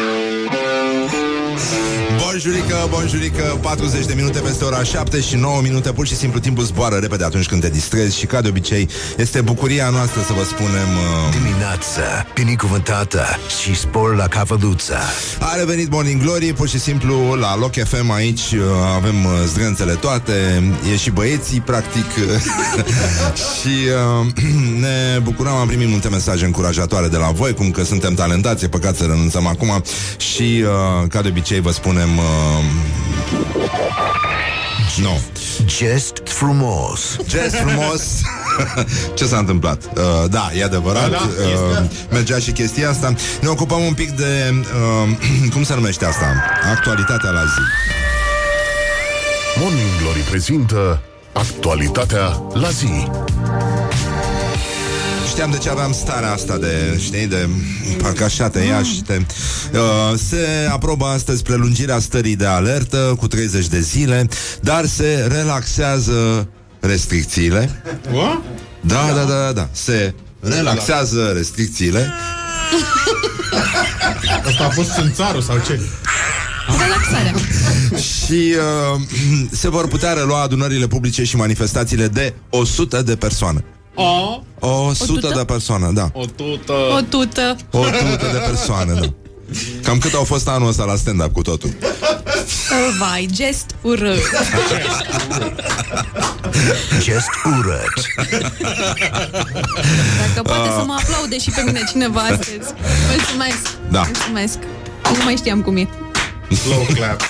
[2.18, 5.92] Bonjurică, bonjurică 40 de minute peste ora 7 și 9 minute.
[5.92, 9.42] Pur și simplu timpul zboară repede atunci când te distrezi Și ca de obicei este
[9.42, 13.26] bucuria noastră să vă spunem uh, Dimineața, binecuvântată
[13.62, 15.00] și spor la cavaluța
[15.40, 18.62] A revenit Morning Glory, pur și simplu la Loc FM aici uh,
[18.96, 22.06] avem uh, zdrânțele toate, e și băieții practic
[23.60, 23.76] și
[24.22, 24.28] uh,
[24.84, 28.68] ne bucurăm, am primit multe mesaje încurajatoare de la voi, cum că suntem talentați, e
[28.68, 29.84] păcat să renunțăm acum
[30.18, 32.64] și uh, ca de obicei vă spunem uh,
[35.02, 35.20] nu.
[35.66, 38.02] Gest frumos Gest frumos
[39.18, 39.84] Ce s-a întâmplat?
[39.96, 41.92] Uh, da, e adevărat Da, da, uh, este.
[42.12, 46.26] Mergea și chestia asta Ne ocupăm un pic de uh, Cum se numește asta?
[46.76, 47.62] Actualitatea la zi
[49.62, 51.02] Morning Glory prezintă
[51.34, 53.08] Actualitatea la zi
[55.40, 57.50] Știam de ce aveam starea asta de, știi, de
[58.02, 59.22] parcă așa te ia și te...
[59.74, 64.28] Uh, se aprobă astăzi prelungirea stării de alertă cu 30 de zile,
[64.62, 66.48] dar se relaxează
[66.80, 67.84] restricțiile.
[68.12, 68.42] What?
[68.82, 69.70] Da, da, da, da, da.
[69.72, 72.12] Se relaxează restricțiile.
[74.48, 75.80] Asta a fost țânțarul sau ce?
[76.68, 77.34] Relaxarea.
[78.02, 78.56] Și
[78.94, 79.02] uh,
[79.52, 83.64] se vor putea relua adunările publice și manifestațiile de 100 de persoane.
[84.04, 85.34] O, 100 tută?
[85.38, 86.10] de persoane, da.
[86.14, 86.74] o tută.
[86.98, 87.56] O tută.
[87.72, 87.92] 100
[88.32, 89.08] de persoane, da.
[89.84, 91.70] Cam cât au fost anul ăsta la stand-up cu totul?
[93.00, 94.20] Vai, gest urât.
[97.00, 97.94] Gest urât.
[100.20, 100.76] Dacă poate Ah.
[100.78, 102.74] să mă aplaude și pe mine cineva astăzi.
[103.10, 103.78] Mulțumesc.
[103.92, 104.02] Da.
[104.02, 104.58] Mulțumesc.
[105.18, 105.88] Nu mai știam cum e.
[106.56, 107.22] Slow clap.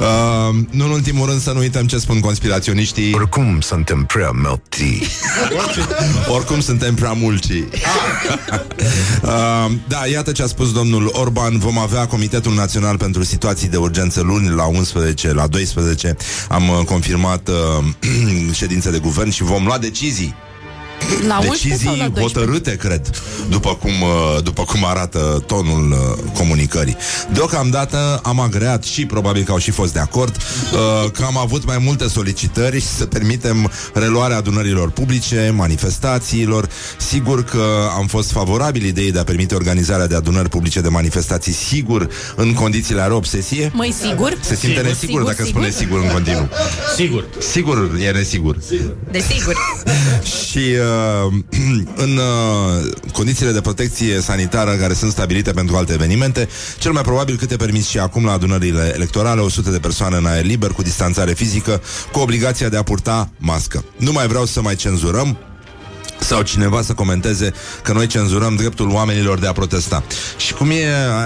[0.00, 3.14] Uh, nu în ultimul rând să nu uităm ce spun conspiraționiștii.
[3.14, 5.06] Oricum suntem prea multi.
[6.36, 7.52] Oricum suntem prea mulți.
[9.22, 11.58] uh, da, iată ce a spus domnul Orban.
[11.58, 16.16] Vom avea Comitetul Național pentru Situații de Urgență luni la 11, la 12.
[16.48, 20.34] Am uh, confirmat uh, ședințe de guvern și vom lua decizii.
[21.26, 22.20] La 11 sau la Decizii 12?
[22.20, 23.10] hotărâte, cred,
[23.48, 26.96] după cum, uh, după cum arată tonul uh, comunicării.
[27.32, 31.64] Deocamdată am agreat și probabil că au și fost de acord uh, că am avut
[31.66, 36.68] mai multe solicitări și să permitem reluarea adunărilor publice, manifestațiilor.
[36.98, 37.64] Sigur că
[37.96, 42.52] am fost favorabil ideii de a permite organizarea de adunări publice de manifestații, sigur, în
[42.52, 43.70] condițiile are obsesie.
[43.74, 44.38] Măi, sigur?
[44.40, 45.50] Se simte Sigur, nesigur sigur, dacă sigur?
[45.50, 46.48] spune sigur în continuu.
[46.96, 47.24] Sigur.
[47.38, 48.56] Sigur e nesigur.
[49.10, 49.56] Desigur.
[50.50, 50.91] Și uh,
[52.04, 57.36] în uh, condițiile de protecție sanitară care sunt stabilite pentru alte evenimente, cel mai probabil
[57.36, 61.32] câte permis și acum la adunările electorale, 100 de persoane în aer liber, cu distanțare
[61.32, 61.80] fizică,
[62.12, 63.84] cu obligația de a purta mască.
[63.96, 65.38] Nu mai vreau să mai cenzurăm
[66.22, 67.52] sau cineva să comenteze
[67.82, 70.02] că noi cenzurăm dreptul oamenilor de a protesta.
[70.36, 70.84] Și cum, e,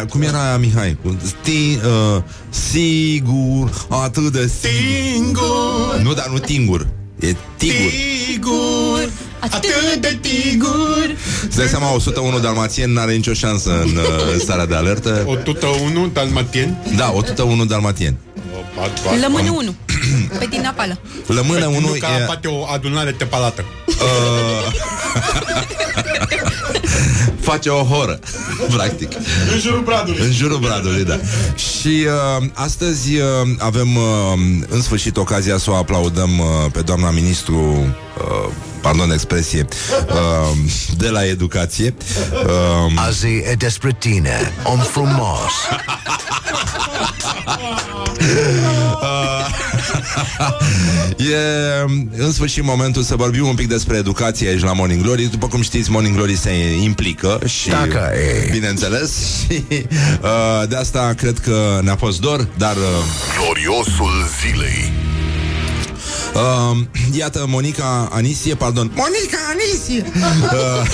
[0.09, 0.97] cum era aia, Mihai?
[1.03, 6.01] Cu Sti, uh, sigur, atât de singur.
[6.03, 6.87] Nu, dar nu tingur.
[7.21, 7.91] E tigur.
[8.27, 9.11] Tigur.
[9.39, 11.17] Atât de tigur.
[11.49, 15.23] Îți dai seama, 101 dalmațieni n-are nicio șansă în, uh, în starea de alertă.
[15.27, 16.77] 101 dalmatien.
[16.97, 18.17] Da, 101 dalmatieni.
[19.21, 19.75] Lămână 1.
[20.39, 20.99] Pe din apală.
[21.27, 22.25] Lămână Nu 1 ca e...
[22.25, 23.65] poate o adunare tepalată.
[23.87, 23.95] Uh,
[27.53, 28.19] face o horă,
[28.77, 29.13] practic.
[29.53, 30.21] În jurul bradului.
[30.21, 31.19] În jurul bradului, da.
[31.57, 33.23] Și uh, astăzi uh,
[33.59, 34.03] avem uh,
[34.69, 39.67] în sfârșit ocazia să o aplaudăm uh, pe doamna ministru uh, pardon expresie
[40.09, 40.57] uh,
[40.97, 41.95] de la educație
[42.33, 45.53] uh, Azi e despre tine, om frumos.
[51.17, 51.37] E
[52.17, 55.23] în sfârșit momentul să vorbim un pic despre educație aici la Morning Glory.
[55.31, 56.51] După cum știți, Morning Glory se
[56.83, 58.49] implică și, Dacă e.
[58.51, 59.11] bineînțeles,
[59.49, 62.83] și uh, de asta cred că ne-a fost dor, dar uh,
[63.45, 64.93] Gloriosul zilei.
[66.35, 66.77] uh,
[67.13, 70.05] iată Monica Anisie, pardon, Monica Anisie!
[70.53, 70.87] Uh,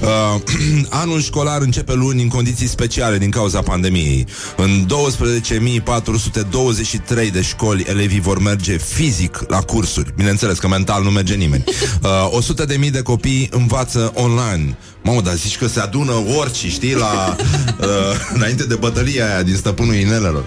[0.00, 0.34] Uh,
[1.02, 4.26] anul școlar începe luni în condiții speciale din cauza pandemiei.
[4.56, 10.12] În 12.423 de școli elevii vor merge fizic la cursuri.
[10.16, 11.64] Bineînțeles că mental nu merge nimeni.
[12.02, 12.28] Uh,
[12.84, 14.76] 100.000 de copii învață online.
[15.02, 17.36] Mamă, dar zici că se adună orice, știi, la,
[17.80, 17.86] uh,
[18.36, 20.44] înainte de bătălia aia din stăpânul inelelor.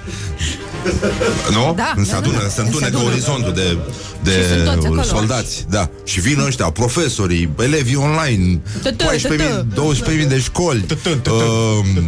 [1.56, 1.74] Nu?
[1.78, 2.50] Da, se da, adună, da, da.
[2.50, 3.12] se întunecă Se adună.
[3.12, 3.78] orizontul de,
[4.24, 5.04] de Și sunt toți acolo.
[5.04, 5.66] soldați.
[5.70, 5.90] Da.
[6.04, 10.86] Și vin ăștia, profesorii, elevii online, Tătă, 14.000, 12.000 de școli.
[11.30, 12.08] Um,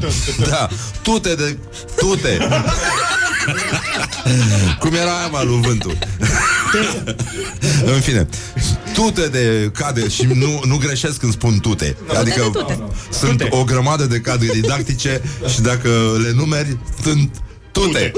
[0.50, 0.68] Da,
[1.02, 1.58] tute de...
[1.98, 2.38] Tute.
[4.80, 5.98] Cum era aia, mă, lui vântul?
[7.86, 8.28] În fine,
[8.94, 11.98] tute de cadre și nu, nu greșesc când spun tute.
[12.20, 12.80] Adică de tute.
[13.10, 13.48] sunt Tute.
[13.52, 15.90] o grămadă de cadre didactice și dacă
[16.24, 17.30] le numeri, sunt
[17.74, 18.12] tute.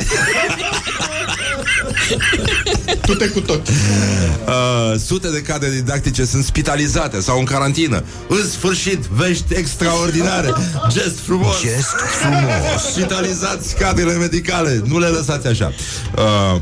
[3.06, 3.68] Tu-te cu tot.
[3.68, 8.04] Uh, sute de cadre didactice sunt spitalizate sau în carantină.
[8.28, 10.54] În sfârșit, vești extraordinare.
[10.90, 11.62] Gest frumos.
[11.62, 12.92] Gest frumos.
[12.94, 14.82] Spitalizați cadrele medicale.
[14.86, 15.74] Nu le lăsați așa.
[16.16, 16.62] Uh,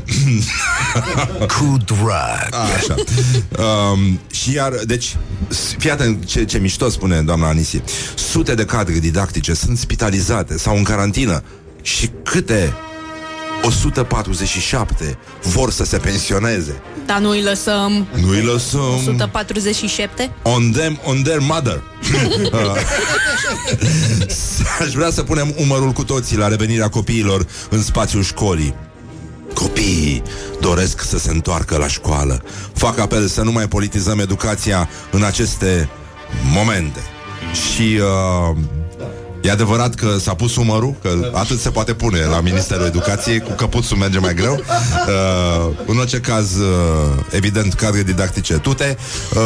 [1.46, 2.48] Cu drag.
[2.76, 2.94] Așa.
[3.62, 5.16] Um, și iar, deci,
[5.48, 7.82] s- fii atent ce, ce mișto spune doamna Anisie.
[8.14, 11.42] Sute de cadre didactice sunt spitalizate sau în carantină.
[11.84, 12.74] Și câte
[13.62, 16.82] 147 vor să se pensioneze.
[17.06, 20.30] Dar nu îi lăsăm Nu-i lăsăm 147?
[20.42, 21.82] on them, on their mother.
[22.52, 22.76] Uh,
[24.80, 28.74] Aș vrea să punem umărul cu toții la revenirea copiilor în spațiul școlii.
[29.54, 30.22] Copiii
[30.60, 32.42] doresc să se întoarcă la școală.
[32.74, 35.88] Fac apel să nu mai politizăm educația în aceste
[36.52, 37.00] momente.
[37.52, 38.56] Și uh,
[39.44, 43.50] e adevărat că s-a pus umărul, că atât se poate pune la Ministerul Educației, cu
[43.50, 44.52] căpuțul merge mai greu.
[44.52, 48.96] Uh, în orice caz, uh, evident, cadre didactice tute.
[49.34, 49.40] Uh,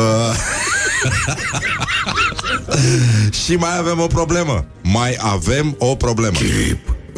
[3.44, 4.64] și mai avem o problemă.
[4.82, 6.36] Mai avem o problemă.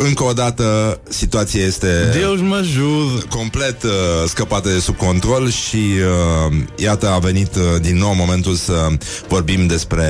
[0.02, 3.24] Încă o dată, situația este Deus mă ajude.
[3.28, 3.90] complet uh,
[4.26, 8.88] scăpată de sub control și uh, iată a venit uh, din nou momentul să
[9.28, 10.06] vorbim despre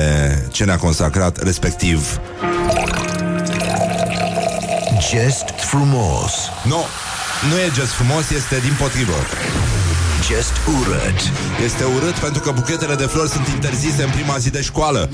[0.51, 2.19] ce ne-a consacrat, respectiv
[5.09, 6.85] Gest frumos Nu,
[7.49, 9.15] nu e gest frumos, este din potrivă.
[10.27, 11.31] Gest urât
[11.65, 15.09] Este urât pentru că buchetele de flori sunt interzise în prima zi de școală.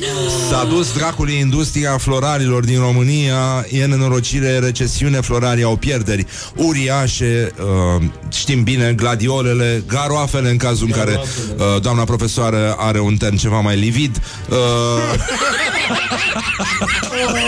[0.49, 7.53] S-a dus dracului industria florarilor din România, e nenorocire, recesiune, florarii au pierderi uriașe,
[7.97, 13.35] uh, știm bine, gladiolele, garoafele în cazul în care uh, doamna profesoară are un ten
[13.37, 14.21] ceva mai livid.
[14.49, 14.57] Uh,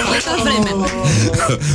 [0.09, 0.85] Așa vreme.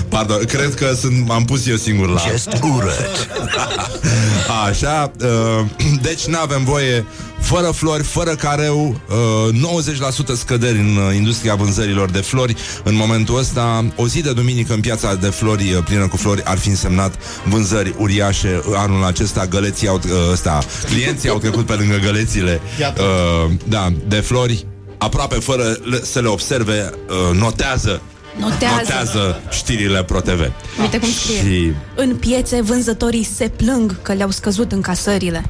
[0.09, 3.29] pardon, cred că sunt, am pus eu singur la Gest urât
[4.69, 5.65] Așa, uh,
[6.09, 7.05] deci nu avem voie
[7.41, 9.01] fără flori, fără careu,
[9.49, 9.83] uh,
[10.35, 12.57] 90% scăderi în uh, industria vânzărilor de flori.
[12.85, 16.43] În momentul ăsta, o zi de duminică în piața de flori uh, plină cu flori
[16.45, 18.63] ar fi însemnat vânzări uriașe.
[18.75, 24.21] Anul acesta găleții au, uh, ăsta, clienții au trecut pe lângă gălețile uh, da, de
[24.21, 24.67] flori
[24.99, 28.03] aproape fără le- să le observe, uh, notează
[28.39, 28.75] Notează.
[28.77, 30.53] notează știrile ProTV.
[30.81, 31.37] Uite cum scrie.
[31.39, 35.45] Și În piețe, vânzătorii se plâng că le-au scăzut încasările.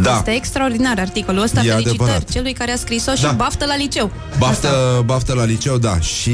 [0.00, 1.60] da, Este extraordinar articolul ăsta.
[1.60, 2.30] E Felicitări adevărat.
[2.30, 3.30] celui care a scris-o și Da.
[3.30, 4.10] baftă la liceu.
[4.28, 4.38] Asta.
[4.38, 6.00] baftă, baftă la liceu, da.
[6.00, 6.30] Și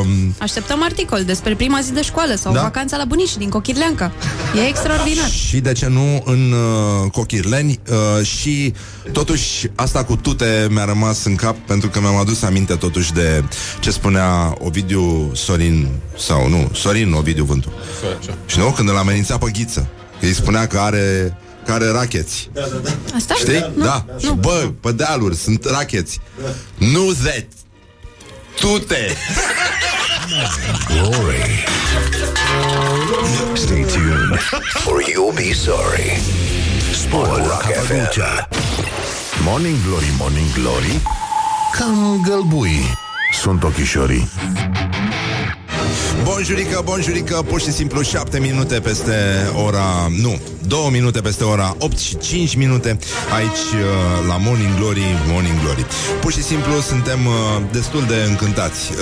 [0.00, 0.06] uh,
[0.38, 2.60] Așteptăm articol despre prima zi de școală sau Da.
[2.60, 4.12] vacanța la bunici din Cochirleanca.
[4.64, 5.28] E extraordinar.
[5.30, 7.80] Și de ce nu în uh, Cochirleni
[8.18, 8.72] uh, Și
[9.12, 13.44] totuși asta cu tute Mi-a rămas în cap pentru că mi-am adus aminte Totuși de
[13.80, 15.00] ce spunea Ovidiu
[15.34, 17.72] Sorin Sau nu, Sorin Ovidiu Vântu.
[18.46, 19.88] Și nu, când îl amenința pe ghiță
[20.20, 22.50] Că îi spunea că are că are racheți.
[23.14, 23.34] Asta?
[23.34, 23.72] Știi?
[23.76, 23.84] Nu.
[23.84, 24.04] Da.
[24.18, 24.32] Și Nu.
[24.34, 26.20] bă, pe dealuri sunt racheți.
[26.74, 27.46] Nu zet.
[28.60, 29.16] Tute.
[30.88, 31.64] Glory.
[33.54, 34.40] Stay tuned
[34.86, 36.20] Or you'll be sorry.
[36.92, 38.44] Sport Rock FM
[39.44, 41.00] Morning Glory, Morning Glory.
[41.78, 42.80] Cam gălbui
[43.42, 44.28] Sunt ochișorii
[46.24, 49.14] Bonjurică, bonjurică, pur și simplu 7 minute peste
[49.64, 52.98] ora, nu, 2 minute peste ora 8 și 5 minute
[53.34, 55.86] aici uh, la Morning Glory, Morning Glory.
[56.20, 57.32] Pur și simplu suntem uh,
[57.72, 58.98] destul de încântați uh,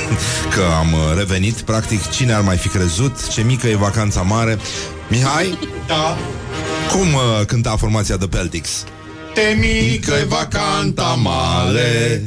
[0.54, 1.54] că am uh, revenit.
[1.54, 3.28] Practic, cine ar mai fi crezut?
[3.28, 4.58] Ce mică e vacanța mare.
[5.08, 6.16] Mihai, Da.
[6.90, 8.84] cum uh, cânta formația de Peltics?
[9.34, 12.22] Te mică Că-i vacanta male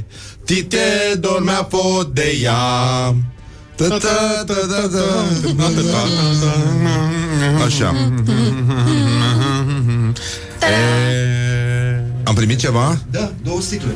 [0.46, 0.78] Tite
[1.20, 3.16] dormea pot de ea
[3.76, 6.54] Ta, ta, ta, ta, ta, ta, ta, ta.
[7.66, 7.88] Așa
[12.24, 12.98] Am primit ceva?
[13.12, 13.96] Da, două sticle.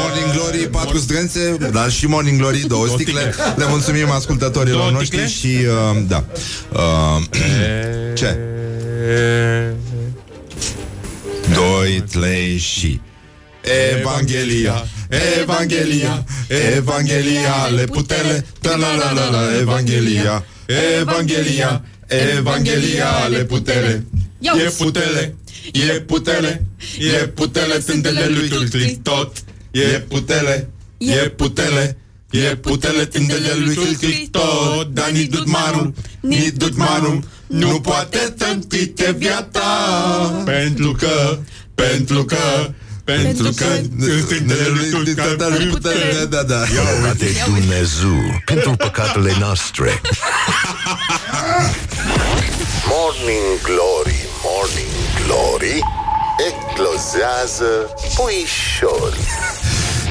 [0.00, 5.28] Morning Glory, patru zdrențe Dar și Morning Glory, două sticle Le mulțumim ascultătorilor Două noștri
[5.28, 5.50] sticle?
[5.50, 6.24] Și, uh, da
[6.72, 7.22] uh,
[8.18, 8.38] Ce?
[11.54, 13.00] Doi, trei și
[13.62, 24.04] Evanghelia, Evanghelia, Evanghelia, le putele, ta la la la la, Evanghelia, Evanghelia, Evanghelia, le putele,
[24.40, 24.76] Ia e uzi.
[24.76, 25.36] putele,
[25.72, 26.66] e putele,
[26.98, 31.96] e putele, tântele lui Tulclic tot, e putele, e putele,
[32.30, 39.60] e putele, tântele lui Tulclic tot, dar ni dutmanul, ni dutmanul, nu poate tămtite viața,
[40.44, 41.38] pentru că,
[41.74, 42.72] pentru că,
[43.04, 43.64] pentru că
[44.28, 45.38] tântele lui Tulclic tot,
[46.28, 50.00] da, da, Iau de Dumnezeu Pentru păcatele noastre.
[52.92, 55.78] Morning Glory, Morning Glory
[56.48, 59.18] Eclozează puișori.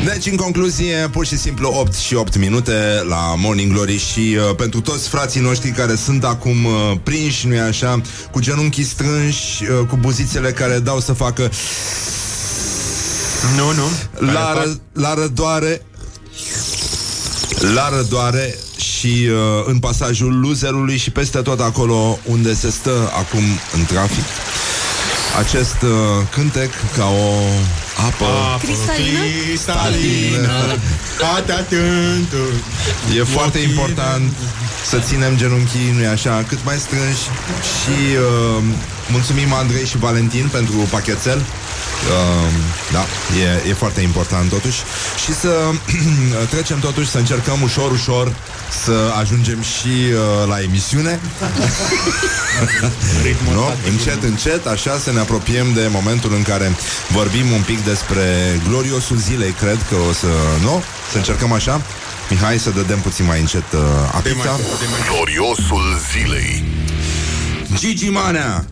[0.06, 4.56] Deci, în concluzie, pur și simplu 8 și 8 minute la Morning Glory și uh,
[4.56, 9.88] pentru toți frații noștri care sunt acum uh, prinși, nu-i așa, cu genunchii strânși, uh,
[9.88, 11.52] cu buzițele care dau să facă
[13.56, 13.88] Nu, nu.
[14.32, 15.82] la, ră, la rădoare,
[17.74, 23.44] la rădoare și uh, în pasajul loserului și peste tot acolo unde se stă acum
[23.74, 24.24] în trafic.
[25.40, 25.90] Acest uh,
[26.34, 27.34] cântec ca o
[28.08, 28.26] apă
[28.64, 29.20] Cristalină?
[29.46, 30.78] Cristalină.
[31.36, 32.54] Ate atentul.
[33.18, 34.32] E foarte important
[34.86, 37.26] să ținem genunchii, nu așa, cât mai strânși
[37.80, 38.64] și uh,
[39.12, 41.42] mulțumim Andrei și Valentin pentru pachetel.
[42.08, 42.54] Uh,
[42.92, 43.06] da,
[43.66, 44.78] e, e foarte important totuși
[45.24, 45.50] și să
[46.54, 48.34] trecem totuși să încercăm ușor, ușor
[48.84, 51.20] să ajungem și uh, la emisiune
[53.54, 53.72] nu?
[53.90, 56.76] Încet, încet, așa să ne apropiem de momentul în care
[57.10, 58.24] vorbim un pic despre
[58.68, 60.28] gloriosul zilei, cred că o să,
[60.62, 60.84] nu?
[61.12, 61.82] Să încercăm așa?
[62.30, 63.80] Mihai, să dădem puțin mai încet uh,
[64.14, 64.60] apița.
[65.12, 66.64] Gloriosul zilei
[67.78, 68.66] Gigi Manea!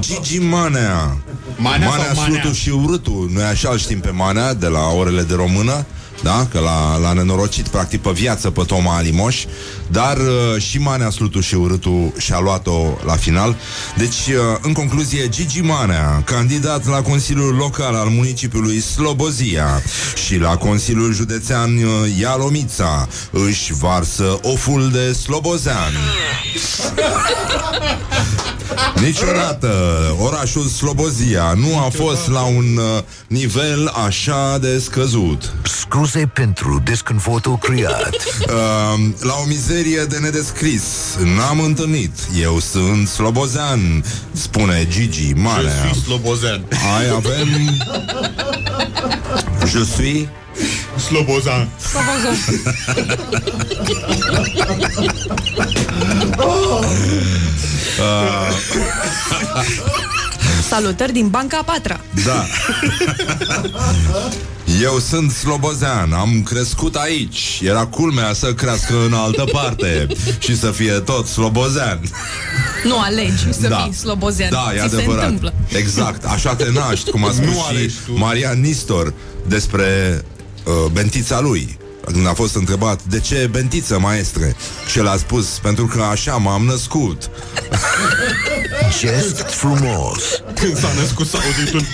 [0.00, 1.16] Gigi Manea!
[1.56, 2.40] Manea sau Manea Manea?
[2.40, 5.84] Slutu și Urâtu, noi așa îl știm pe Manea, de la orele de română.
[6.22, 6.46] Da?
[6.50, 9.44] Că l-a, l-a nenorocit practic pe viață pe Toma Alimoș,
[9.90, 13.56] dar uh, și Manea Slutu și Urâtu și-a luat-o la final.
[13.96, 19.82] Deci, uh, în concluzie, Gigi Manea, candidat la Consiliul Local al municipiului Slobozia
[20.26, 25.92] și la Consiliul Județean uh, Ialomița, își varsă oful de slobozean.
[29.00, 29.68] Niciodată
[30.18, 35.52] orașul Slobozia nu a fost la un uh, nivel așa de scăzut.
[35.62, 38.14] Scuze pentru disconfortul creat.
[38.46, 38.52] Uh,
[39.20, 40.82] la o mizerie de nedescris
[41.36, 42.10] N-am întâlnit
[42.42, 46.64] Eu sunt slobozean Spune Gigi Marea Je suis slobozean.
[46.70, 47.48] Hai avem
[49.72, 50.28] Je suis
[50.98, 51.68] Slobozan.
[60.68, 62.00] Salutări din Banca a Patra.
[62.24, 62.46] Da
[64.82, 70.06] Eu sunt slobozean Am crescut aici Era culmea să crească în altă parte
[70.38, 72.00] Și să fie tot slobozean
[72.84, 74.50] Nu alegi să fii slobozean.
[74.50, 75.22] Da, e Ți se adevărat.
[75.22, 75.54] întâmplă.
[75.68, 78.12] Exact, așa te naști, cum a spus Nu și alegi tu.
[78.18, 79.12] Marian Nistor
[79.46, 80.24] despre
[80.66, 81.78] uh, bentița lui.
[82.12, 84.56] Când a fost întrebat de ce bentiță, maestre?
[84.90, 87.30] Și el a spus, pentru că așa m-am născut.
[88.98, 90.42] Gest frumos.
[90.54, 91.80] Când s-a născut s-a auzit un...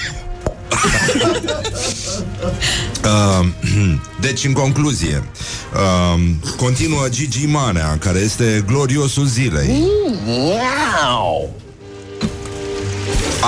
[3.05, 3.47] Uh,
[4.21, 5.25] deci, în concluzie,
[5.75, 6.21] uh,
[6.57, 9.85] continuă Gigi Manea, care este gloriosul zilei.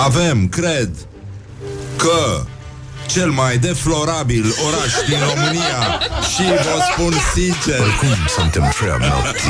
[0.05, 0.91] Avem, cred,
[1.97, 2.45] că
[3.07, 6.01] cel mai deflorabil oraș din România
[6.35, 9.45] și vă spun sincer Oricum suntem prea mulți.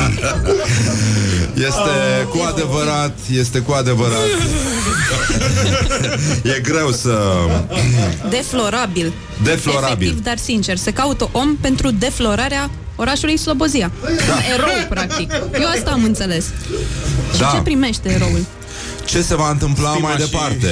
[1.55, 4.27] este cu adevărat este cu adevărat
[6.57, 7.19] e greu să
[8.29, 9.13] Deflorabil.
[9.43, 10.05] Deflorabil.
[10.07, 13.91] Efectiv, dar sincer, se caută om pentru deflorarea orașului Slobozia.
[14.03, 14.37] Da.
[14.53, 15.31] Erou, practic.
[15.59, 16.45] Eu asta am înțeles.
[17.33, 17.51] Și Da.
[17.55, 18.45] ce primește eroul?
[19.05, 20.67] ce se va întâmpla Stima mai și- departe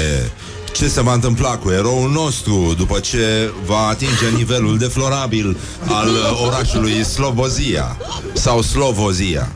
[0.74, 5.58] ce se va întâmpla cu eroul nostru după ce va atinge nivelul deflorabil
[5.88, 7.98] al uh, orașului Slobozia
[8.34, 9.52] sau Slovozia.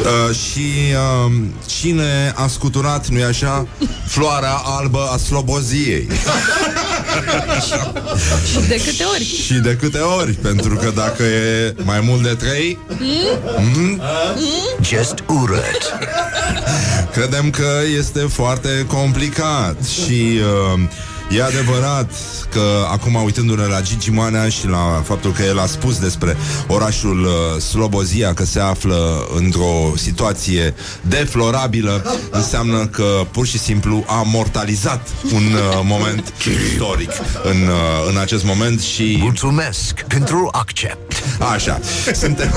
[0.00, 0.94] Uh, și
[1.26, 1.32] uh,
[1.66, 3.66] cine a scuturat, nu-i așa,
[4.06, 6.08] floarea albă a Sloboziei?
[8.52, 9.24] Și de câte ori?
[9.24, 10.32] și de câte ori?
[10.32, 12.78] Pentru că dacă e mai mult de trei,
[14.82, 15.94] Just urât.
[17.12, 20.38] Credem că este foarte complicat și
[20.74, 20.80] uh,
[21.30, 22.10] e adevărat
[22.50, 27.24] că acum uitându-ne la Gigi Manea și la faptul că el a spus despre orașul
[27.24, 35.08] uh, Slobozia că se află într-o situație deflorabilă, înseamnă că pur și simplu a mortalizat
[35.32, 36.32] un uh, moment
[36.72, 37.10] istoric
[37.42, 41.22] în, uh, în acest moment și Mulțumesc pentru accept.
[41.52, 41.80] Așa,
[42.14, 42.54] suntem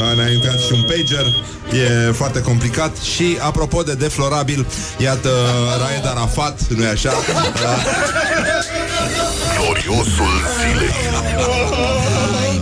[0.00, 1.26] A, Ne-a intrat și un pager
[1.72, 4.66] E foarte complicat Și apropo de deflorabil
[4.98, 5.30] Iată
[5.80, 7.12] Raed Arafat, nu-i așa?
[9.58, 10.90] Gloriosul zilei.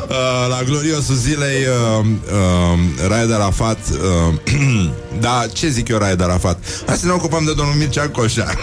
[0.08, 1.66] Uh, la gloriosul zilei
[1.98, 4.34] uh, uh, Raed Arafat uh,
[5.20, 6.58] Da, ce zic eu Raed Arafat?
[6.86, 8.54] Hai să ne ocupăm de domnul Mircea Coșa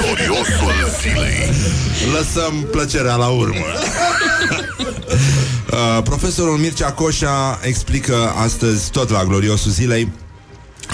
[0.00, 1.54] Gloriosul zilei.
[2.12, 3.64] Lăsăm plăcerea la urmă
[5.72, 10.08] uh, Profesorul Mircea Coșa explică astăzi tot la gloriosul zilei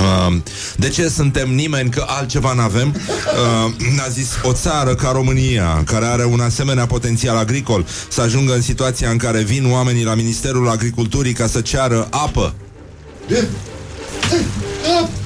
[0.01, 0.37] Uh,
[0.77, 2.95] de ce suntem nimeni că altceva n-avem?
[2.95, 8.55] Uh, a zis o țară ca România, care are un asemenea potențial agricol, să ajungă
[8.55, 12.55] în situația în care vin oamenii la Ministerul Agriculturii ca să ceară apă.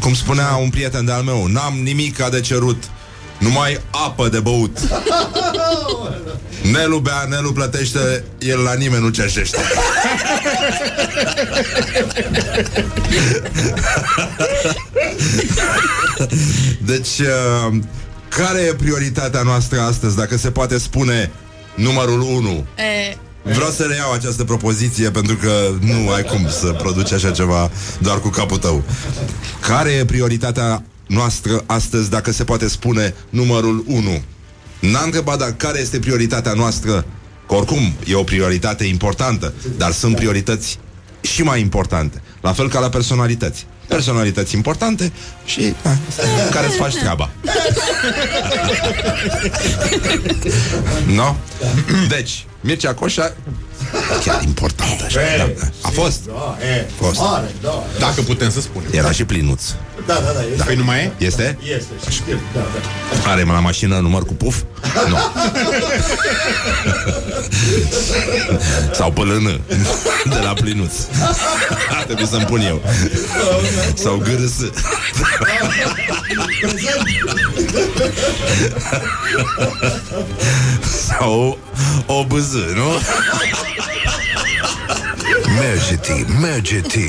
[0.00, 2.90] Cum spunea un prieten de-al meu, n-am nimic de cerut,
[3.38, 4.78] numai apă de băut.
[6.72, 9.58] Nelu bea, Nelu plătește, el la nimeni nu cerșește.
[16.84, 17.76] Deci, uh,
[18.28, 21.30] care e prioritatea noastră astăzi, dacă se poate spune
[21.74, 22.66] numărul 1?
[22.76, 27.70] E, Vreau să reiau această propoziție pentru că nu ai cum să produci așa ceva
[27.98, 28.82] doar cu capul tău.
[29.60, 34.22] Care e prioritatea noastră astăzi, dacă se poate spune numărul 1?
[34.80, 37.04] N-am întrebat dar care este prioritatea noastră,
[37.46, 40.78] că oricum e o prioritate importantă, dar sunt priorități
[41.20, 43.66] și mai importante, la fel ca la personalități.
[43.88, 45.12] Personalități importante
[45.44, 45.96] și a,
[46.50, 47.30] care îți faci treaba.
[51.06, 51.36] No?
[52.08, 53.32] Deci, Mircea Coșa
[54.24, 55.66] Chiar important așa da, da.
[55.80, 56.26] A fost?
[56.26, 56.86] Da, e.
[57.00, 57.18] Fost.
[57.18, 57.84] Mare, da.
[57.98, 58.88] Dacă putem să spunem.
[58.92, 59.62] Era și plinuț
[60.08, 60.40] Da, da, da.
[60.52, 60.64] Este.
[60.64, 61.12] Păi nu mai e?
[61.18, 61.58] Este?
[61.62, 61.92] Este.
[62.10, 62.40] Și știu.
[62.54, 62.60] Da,
[63.24, 63.30] da.
[63.30, 64.56] Are la mașină număr cu puf?
[65.08, 65.16] Nu.
[68.92, 69.60] Sau pălână
[70.24, 70.92] De la plinuț
[72.04, 72.82] Trebuie să-mi pun eu
[73.94, 74.52] Sau gârâs
[81.08, 81.58] Sau
[82.06, 83.00] o bâză, nu?
[85.58, 87.06] Mergeti, mergeti.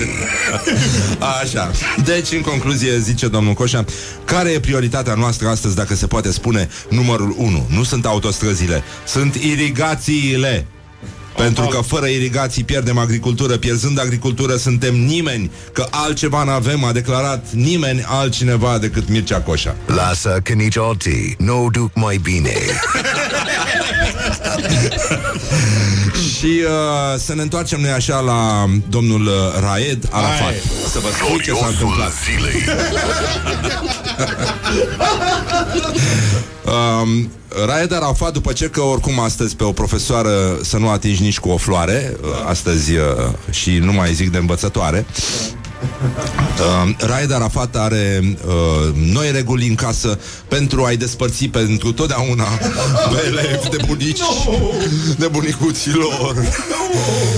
[1.42, 1.72] Așa.
[2.04, 3.86] Deci, în concluzie, zice domnul Coșa,
[4.26, 7.68] care e prioritatea noastră astăzi, dacă se poate spune, numărul 1?
[7.70, 10.66] Nu sunt autostrăzile, sunt irigațiile.
[11.36, 17.46] Pentru că fără irigații pierdem agricultură, pierzând agricultură suntem nimeni, că altceva n-avem, a declarat
[17.52, 19.76] nimeni altcineva decât Mircea Coșa.
[19.86, 22.54] Lasă că nici alții nu o duc mai bine.
[26.40, 30.40] Și uh, să ne întoarcem noi așa la domnul uh, Raed Arafat.
[30.40, 30.62] Hai.
[30.92, 32.12] Să vă spun ce s-a Gloriosul întâmplat.
[32.24, 32.64] zilei.
[37.02, 37.32] Um,
[37.66, 41.50] Raed Arafat, după ce că oricum astăzi pe o profesoară să nu atingi nici cu
[41.50, 43.04] o floare, uh, astăzi uh,
[43.52, 45.59] și nu mai zic de învățătoare, Uh,
[46.98, 52.44] Raed Arafat are uh, noi reguli în casă pentru a-i despărți pentru totdeauna
[53.10, 54.20] pe elevi de bunici,
[55.18, 56.36] de bunicuților.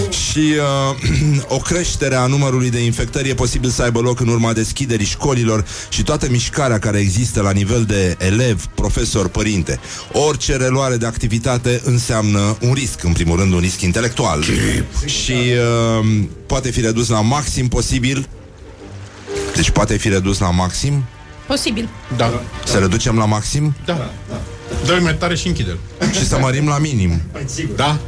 [0.09, 4.53] Și uh, o creștere a numărului de infectări e posibil să aibă loc în urma
[4.53, 9.79] deschiderii școlilor și toată mișcarea care există la nivel de elev, profesor, părinte.
[10.11, 14.43] Orice reluare de activitate înseamnă un risc, în primul rând un risc intelectual.
[15.05, 18.27] Și uh, poate fi redus la maxim posibil
[19.55, 21.03] deci poate fi redus la maxim?
[21.47, 21.89] Posibil.
[22.17, 22.41] Da.
[22.65, 23.75] Să reducem la maxim?
[23.85, 24.11] Da.
[24.85, 25.77] Dă-i mai tare și închide
[26.11, 27.21] Și să mărim la minim.
[27.75, 27.99] Da?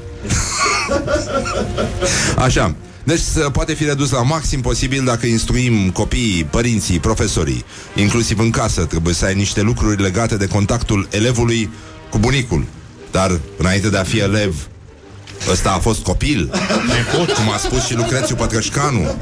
[2.46, 2.76] Așa.
[3.04, 7.66] Deci să poate fi redus la maxim posibil dacă instruim copiii, părinții, profesorii,
[7.96, 8.86] inclusiv în casă.
[8.86, 11.70] Trebuie să ai niște lucruri legate de contactul elevului
[12.10, 12.66] cu bunicul.
[13.12, 14.68] Dar înainte de a fi elev,
[15.52, 16.52] ăsta a fost copil.
[17.36, 19.16] Cum a spus și Lucrețiu Pătrășcanu.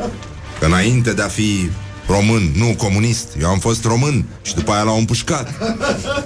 [0.59, 1.69] Că înainte de a fi
[2.11, 5.49] român, nu comunist, eu am fost român și după aia l-au împușcat.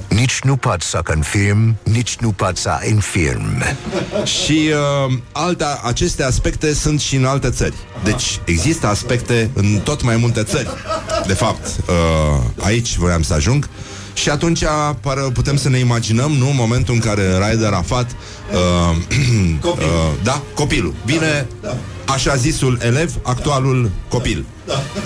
[0.08, 3.64] Nici nu pot să confirm, nici nu pot să infirm.
[4.24, 4.70] Și
[5.08, 7.74] uh, alte, aceste aspecte sunt și în alte țări.
[8.04, 10.70] Deci există aspecte în tot mai multe țări.
[11.28, 13.70] De fapt, uh, aici voiam să ajung.
[14.16, 14.64] Și atunci
[15.02, 18.96] pară, putem să ne imaginăm, nu, momentul în care Raed Arafat uh,
[19.72, 19.78] uh,
[20.24, 21.48] Da, copilul Vine
[22.06, 24.46] așa zisul elev, actualul copil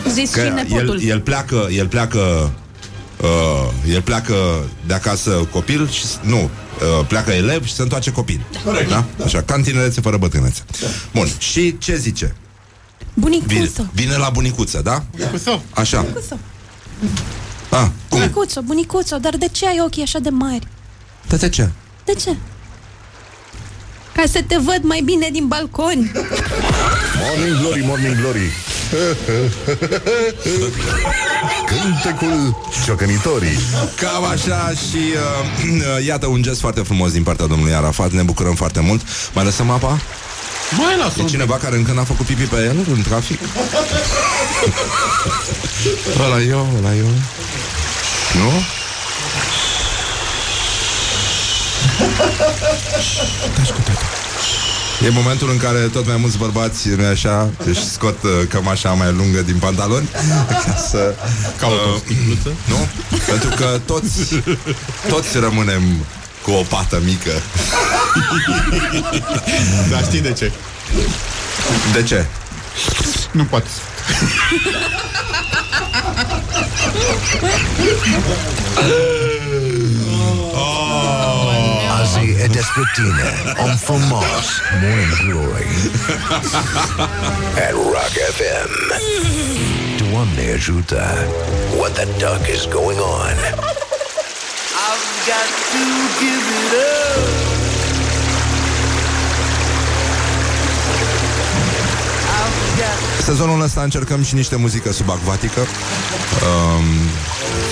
[0.10, 0.99] Zis Că și nepotul.
[1.01, 2.51] el, el pleacă, el pleacă
[3.22, 4.36] uh, el pleacă
[4.88, 8.41] de acasă copil și s- nu, uh, pleacă elev și se întoarce copil.
[8.89, 9.05] Da?
[9.26, 10.62] Așa, ca în tinerețe fără bătrânețe.
[11.14, 12.36] Bun, și ce zice?
[13.14, 13.89] Vine, Bunicuță.
[13.93, 15.03] vine la bunicuță, da?
[15.32, 15.62] Cu sau?
[15.74, 15.99] Așa.
[16.01, 16.39] Bunicuță.
[17.70, 18.20] Ah, cum?
[18.20, 20.67] Bunicuță, bunicuță, dar de ce ai ochii așa de mari?
[21.28, 21.70] Da, de ce?
[22.05, 22.36] De ce?
[24.15, 26.11] Ca să te văd mai bine din balcon.
[27.26, 28.51] Morning glory, morning glory.
[31.65, 32.55] Cântecul
[32.86, 33.57] ciocănitorii.
[33.99, 34.97] Cam așa și
[35.97, 39.01] uh, iată un gest foarte frumos din partea domnului Arafat, ne bucurăm foarte mult.
[39.34, 39.99] Mai lăsăm apa?
[40.78, 43.39] Mai lasă E cineva care încă n-a făcut pipi pe el în trafic?
[46.26, 47.07] ăla eu, ăla eu.
[48.36, 48.51] Nu?
[53.55, 54.05] Taci cu tata.
[55.05, 59.11] E momentul în care tot mai mulți bărbați, nu așa, își scot uh, cămașa mai
[59.11, 60.09] lungă din pantaloni
[60.65, 61.15] ca să...
[61.59, 62.01] Caută uh,
[62.65, 62.88] Nu?
[63.27, 64.41] Pentru că toți,
[65.07, 65.82] toți rămânem
[66.41, 67.32] cu o pată mică.
[69.91, 70.51] Dar știi de ce?
[71.93, 72.25] De ce?
[73.32, 73.67] Nu poate.
[80.53, 82.01] Oh.
[82.01, 85.67] Azi e despre tine, om frumos, morning glory.
[87.55, 88.70] At Rock FM.
[89.97, 91.28] Doamne ajută.
[91.78, 93.36] What the duck is going on?
[94.88, 95.84] I've got to
[96.20, 97.48] give it up.
[103.24, 105.59] Sezonul ăsta încercăm și niște muzică subacvatică.
[105.59, 106.86] Um,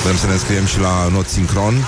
[0.04, 1.86] Vrem să ne scriem și la not sincron.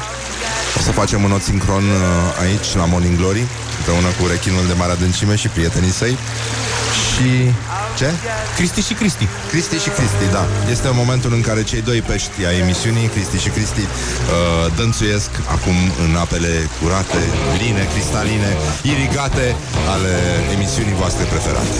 [0.77, 3.43] O să facem un not sincron uh, aici, la Morning Glory
[3.77, 6.17] Împreună cu rechinul de mare adâncime și prietenii săi.
[7.09, 7.29] Și...
[7.97, 8.09] Ce?
[8.55, 9.27] Cristi și Cristi.
[9.51, 10.43] Cristi și Cristi, da.
[10.71, 13.87] Este momentul în care cei doi pești ai emisiunii Cristi și Cristi uh,
[14.75, 17.21] Dănțuiesc acum în apele curate
[17.61, 18.51] Line, cristaline,
[18.91, 19.55] irigate
[19.93, 20.13] Ale
[20.55, 21.79] emisiunii voastre preferate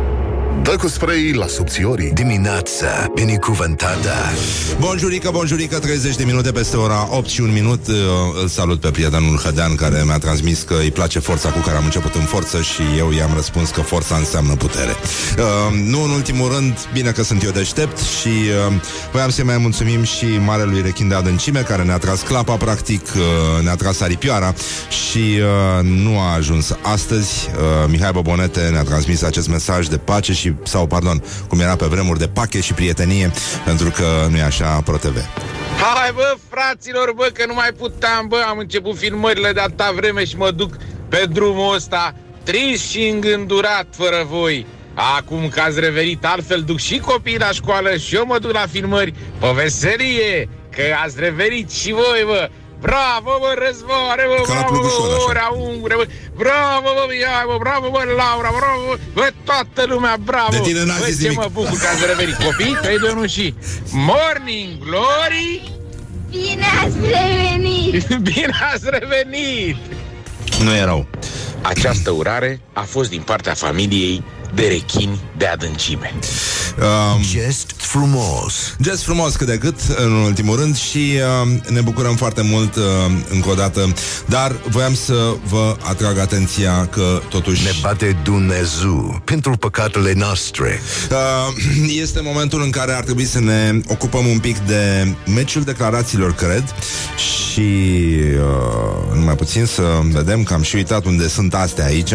[0.63, 2.11] Dă cu spray la subțiorii.
[2.11, 4.11] Dimineața binecuvântată.
[4.79, 7.87] Bonjurică, bonjurică, 30 de minute peste ora 8 și un minut.
[7.87, 7.95] Uh,
[8.41, 11.83] Îl salut pe prietenul Hădean care mi-a transmis că îi place forța cu care am
[11.83, 14.89] început în forță și eu i-am răspuns că forța înseamnă putere.
[15.37, 18.73] Uh, nu în ultimul rând, bine că sunt eu deștept și uh,
[19.11, 23.63] voiam să mai mulțumim și marelui rechin de adâncime care ne-a tras clapa, practic, uh,
[23.63, 24.53] ne-a tras aripioara
[24.89, 27.49] și uh, nu a ajuns astăzi.
[27.55, 31.85] Uh, Mihai Bobonete ne-a transmis acest mesaj de pace și, sau, pardon, cum era pe
[31.85, 33.31] vremuri de pache și prietenie,
[33.65, 35.17] pentru că nu e așa ProTV.
[35.81, 40.25] Hai bă, fraților, bă, că nu mai puteam, bă, am început filmările de atâta vreme
[40.25, 40.75] și mă duc
[41.09, 44.65] pe drumul ăsta, trist și îngândurat fără voi.
[44.93, 48.65] Acum că ați revenit, altfel duc și copiii la școală și eu mă duc la
[48.71, 52.49] filmări pe veselie, că ați revenit și voi, bă.
[52.87, 55.29] Bravo, bă, răzvoare, bă, Ca la bravo, Plugușor, bă, așa.
[55.31, 56.05] ora ungure, bă,
[56.43, 60.51] bravo, bă, ia, bă, bravo, bă, Laura, bravo, bă, bă, toată lumea, bravo.
[60.57, 61.37] De tine n-a bă, zis ce nimic.
[61.43, 62.35] mă bucur că ați revenit.
[62.47, 63.45] Copii, 3, 2, 1 și
[64.09, 65.49] Morning Glory
[66.29, 68.07] Bine ați revenit!
[68.33, 69.77] Bine ați revenit!
[70.63, 71.05] Nu e rău.
[71.61, 74.23] Această urare a fost din partea familiei
[74.53, 76.13] de rechini de adâncime.
[76.79, 78.75] Um, Gest frumos.
[78.81, 81.13] Gest frumos cât de cât, în ultimul rând, și
[81.43, 82.83] uh, ne bucurăm foarte mult uh,
[83.29, 83.93] încă o dată,
[84.25, 87.63] dar voiam să vă atrag atenția că totuși...
[87.63, 90.79] Ne bate Dumnezeu pentru păcatele noastre.
[91.11, 96.33] Uh, este momentul în care ar trebui să ne ocupăm un pic de meciul declarațiilor,
[96.33, 96.63] cred,
[97.17, 102.11] și uh, numai puțin să vedem că am și uitat unde sunt astea aici.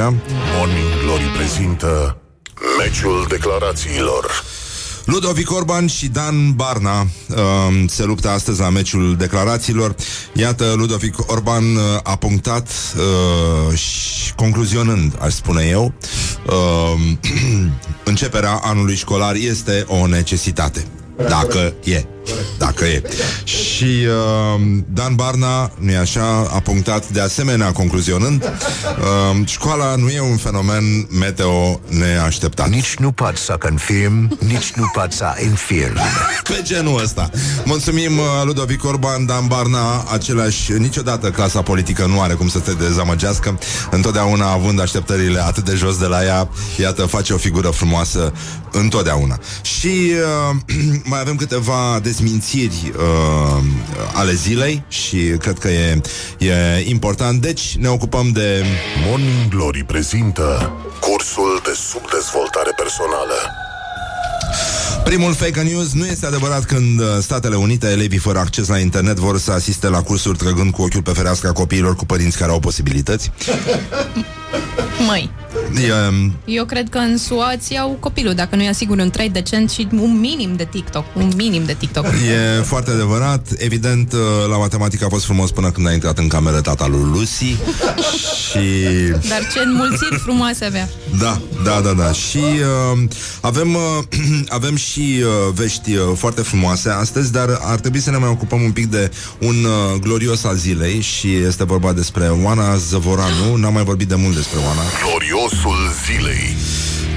[0.57, 2.17] Morning Glory prezintă
[2.79, 4.45] Meciul declarațiilor.
[5.05, 7.37] Ludovic Orban și Dan Barna uh,
[7.87, 9.95] se luptă astăzi la meciul declarațiilor.
[10.33, 15.93] Iată, Ludovic Orban uh, a punctat uh, și concluzionând, aș spune eu,
[16.47, 17.11] uh,
[18.05, 20.87] începerea anului școlar este o necesitate.
[21.17, 22.05] Dacă e.
[22.59, 23.03] Dacă e.
[23.45, 24.07] Și
[24.55, 30.20] uh, Dan Barna, nu e așa, a punctat de asemenea concluzionând uh, școala nu e
[30.20, 32.68] un fenomen meteo neașteptat.
[32.68, 35.99] Nici nu pot să confirm, nici nu pot să infirm.
[36.51, 37.31] Pe genul ăsta.
[37.64, 42.72] Mulțumim uh, Ludovic Orban, Dan Barna, același, niciodată clasa politică nu are cum să te
[42.72, 43.59] dezamăgească,
[43.91, 48.33] întotdeauna având așteptările atât de jos de la ea, iată, face o figură frumoasă
[48.72, 49.39] întotdeauna.
[49.62, 50.12] Și
[50.51, 50.57] uh,
[51.11, 53.62] mai avem câteva dezmințiri uh,
[54.12, 56.01] ale zilei și cred că e,
[56.39, 57.41] e important.
[57.41, 58.64] Deci ne ocupăm de...
[59.09, 63.35] Morning Glory prezintă Cursul de subdezvoltare personală.
[65.05, 69.17] Primul fake news nu este adevărat când uh, Statele Unite, elevii fără acces la internet
[69.17, 72.61] vor să asiste la cursuri trăgând cu ochiul pe fereastra copiilor cu părinți care au
[72.61, 73.31] posibilități.
[75.07, 75.31] Măi,
[75.75, 79.29] E, um, eu cred că în SUA îți iau copilul dacă nu-i asigur un trai
[79.29, 81.05] decent și un minim de TikTok.
[81.15, 82.05] Un minim de TikTok.
[82.59, 83.49] E foarte adevărat.
[83.59, 84.19] Evident, uh,
[84.51, 87.45] la matematică a fost frumos până când a intrat în cameră tata lui Lucy
[88.49, 88.59] și...
[89.29, 90.89] Dar ce înmulțiri frumoase avea.
[91.19, 92.13] Da, da, da, da.
[92.13, 93.03] Și uh,
[93.41, 93.81] avem, uh,
[94.59, 98.63] avem și uh, vești uh, foarte frumoase astăzi, dar ar trebui să ne mai ocupăm
[98.63, 103.57] un pic de un uh, glorios al zilei și este vorba despre Oana Zăvoranu.
[103.57, 104.83] N-am mai vorbit de mult despre Oana.
[105.01, 106.57] Gloriosul zilei.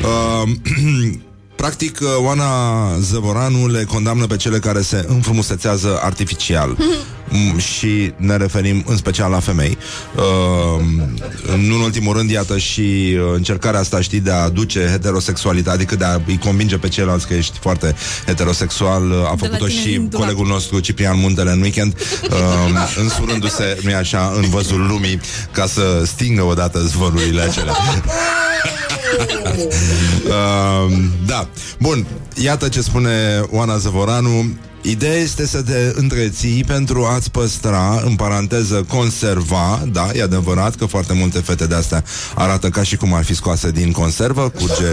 [0.03, 1.19] Uh,
[1.59, 2.51] Practic, uh, Oana
[2.99, 6.77] Zăvoranu le condamnă pe cele care se înfrumusețează artificial
[7.31, 9.77] Mm, și ne referim în special la femei.
[10.15, 10.83] Uh,
[11.57, 15.95] nu în ultimul rând, iată și uh, încercarea asta, știi, de a aduce heterosexualitate, adică
[15.95, 17.95] de a îi convinge pe ceilalți că ești foarte
[18.25, 19.09] heterosexual.
[19.09, 20.25] Uh, A la făcut-o tine și din dulap.
[20.25, 21.93] colegul nostru Ciprian Muntele în weekend,
[22.29, 25.19] uh, însurându-se, nu așa, în văzul lumii
[25.51, 27.73] ca să stingă odată zvălurile acelea.
[30.25, 30.93] Uh,
[31.25, 31.49] da.
[31.79, 34.57] Bun, iată ce spune Oana Zăvoranu.
[34.81, 40.85] Ideea este să te întreții pentru a-ți păstra, în paranteză, conserva, da, e adevărat că
[40.85, 42.03] foarte multe fete de astea
[42.35, 44.91] arată ca și cum ar fi scoase din conservă, curge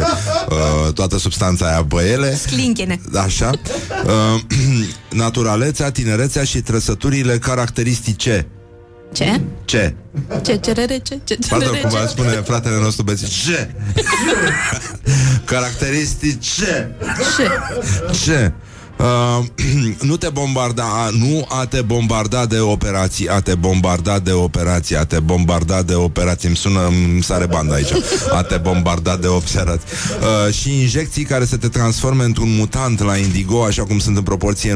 [0.49, 2.37] uh, toată substanța aia băiele.
[2.37, 3.01] Schlinchene.
[3.15, 3.51] Așa.
[4.05, 4.41] Uh,
[5.23, 8.47] naturalețea, tinerețea și trăsăturile caracteristice.
[9.13, 9.41] Ce?
[9.65, 9.93] Ce?
[10.45, 10.99] Ce cerere?
[11.03, 11.19] Ce?
[11.25, 11.81] Ce Pardon, cerere?
[11.81, 12.09] cum va Ce?
[12.09, 13.25] spune fratele nostru Beți.
[13.29, 13.69] Ce?
[15.45, 16.39] Caracteristice.
[16.41, 16.89] Ce?
[18.25, 18.53] Ce?
[18.97, 19.45] Uh,
[20.09, 25.05] nu te bombarda, nu a te bombarda de operații, a te bombarda de operații, a
[25.05, 26.49] te bombarda de operații.
[26.49, 27.91] Îmi sună, îmi sare banda aici.
[28.33, 29.89] A te bombarda de operații.
[30.21, 34.23] Uh, și injecții care să te transforme într-un mutant la Indigo, așa cum sunt în
[34.23, 34.75] proporție 99%.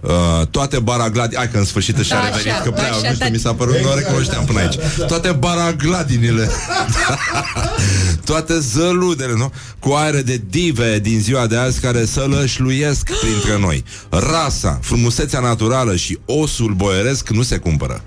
[0.00, 1.36] Uh, toate baragladi...
[1.36, 3.28] Hai că în sfârșit și-a Așa, revenit, că prea, așa, nu știu, da.
[3.30, 4.76] mi s-a părut, nu o recunoșteam până aici.
[5.06, 6.50] Toate baragladinile
[8.30, 9.52] toate zăludele, nu?
[9.78, 13.84] Cu aere de dive din ziua de azi care să lășluiesc printre noi.
[14.08, 18.02] Rasa, frumusețea naturală și osul boieresc nu se cumpără.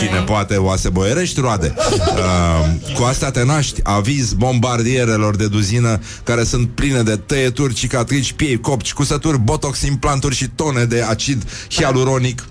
[0.00, 6.44] Cine poate oase boierești roade uh, Cu asta te naști Aviz bombardierelor de duzină Care
[6.44, 12.44] sunt pline de tăieturi, cicatrici Piei copci, cusături, botox, implanturi Și tone de acid hialuronic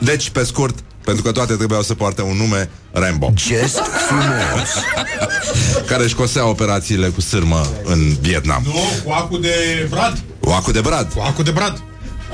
[0.00, 4.70] Deci, pe scurt pentru că toate trebuiau să poarte un nume Rambo Gest frumos
[5.86, 8.72] Care își cosea operațiile cu sârmă în Vietnam Nu,
[9.04, 10.22] cu acul de brad.
[10.40, 11.82] Oacu de brad Cu acul de brad.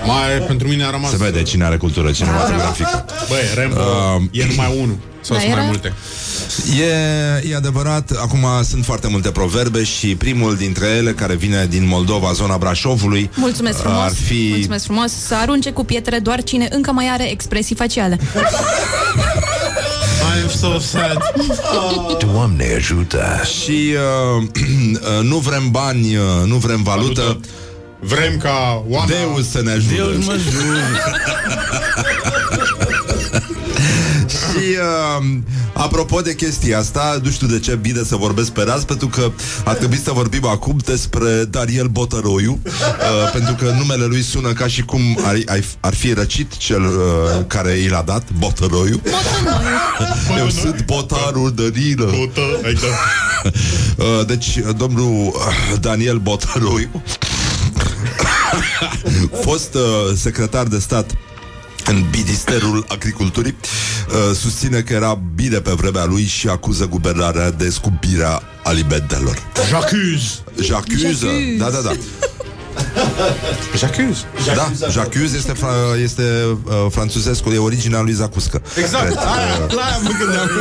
[0.07, 1.11] Mai pentru mine a rămas...
[1.11, 4.99] Se vede cine are cultură cinematografică Băi, Rambo Uh, e numai unul.
[5.25, 5.63] Sau Da, sunt mai era?
[5.63, 5.93] multe.
[7.45, 11.87] E, e adevărat, acum sunt foarte multe proverbe și primul dintre ele, care vine din
[11.87, 14.03] Moldova, zona Brașovului, Mulțumesc frumos.
[14.03, 14.49] ar fi...
[14.53, 15.13] Mulțumesc frumos.
[15.27, 18.19] Să arunce cu pietre doar cine încă mai are expresii faciale.
[20.35, 21.19] I'm so sad.
[22.33, 23.95] Doamne ajută Și
[24.37, 24.43] uh,
[25.19, 27.41] uh, nu vrem bani, uh, nu vrem valută, Valută.
[28.01, 29.19] Vrem ca oameni...
[29.19, 29.95] Deus să ne ajute.
[29.95, 30.45] Deus mă Și
[34.65, 35.27] uh,
[35.73, 39.31] apropo de chestia asta, nu știu de ce bine să vorbesc pe raz, pentru că
[39.65, 44.67] ar trebui să vorbim acum despre Daniel Botăroiu, uh, pentru că numele lui sună ca
[44.67, 49.01] și cum ar, ar, ar fi răcit cel uh, care i l-a dat, Botăroiu.
[50.39, 52.13] Eu sunt botarul Danilă.
[52.17, 52.87] Botă, ai da.
[53.97, 57.03] Uh, deci, domnul uh, Daniel Botăroiu,
[59.47, 59.81] fost uh,
[60.17, 61.11] secretar de stat
[61.87, 63.55] în Ministerul Agriculturii,
[64.09, 69.39] uh, susține că era bine pe vremea lui și acuză guvernarea de scumpirea alimentelor.
[69.55, 70.45] J'accuse.
[70.63, 71.57] J'accuse.
[71.59, 71.93] Da, da, da.
[73.81, 74.25] J'accuse.
[74.55, 76.23] Da, J'accuse este, fra- este
[76.65, 78.63] uh, franțuzescul, e originea lui Zacuscă.
[78.79, 79.05] Exact.
[79.05, 79.17] Cred.
[79.19, 80.49] Aia, la aia mă gândeam.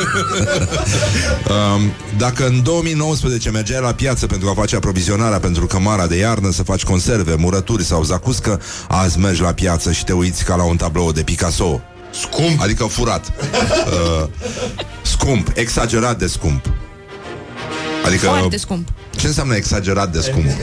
[1.75, 6.51] Um, dacă în 2019 mergeai la piață pentru a face aprovizionarea pentru cămara de iarnă,
[6.51, 10.63] să faci conserve, murături sau zacuscă, azi mergi la piață și te uiți ca la
[10.63, 11.81] un tablou de Picasso.
[12.11, 12.61] Scump.
[12.61, 13.25] Adică furat.
[14.23, 14.27] Uh,
[15.01, 16.65] scump, exagerat de scump.
[18.05, 18.87] Adică, Foarte scump.
[19.15, 20.45] Ce înseamnă exagerat de scump?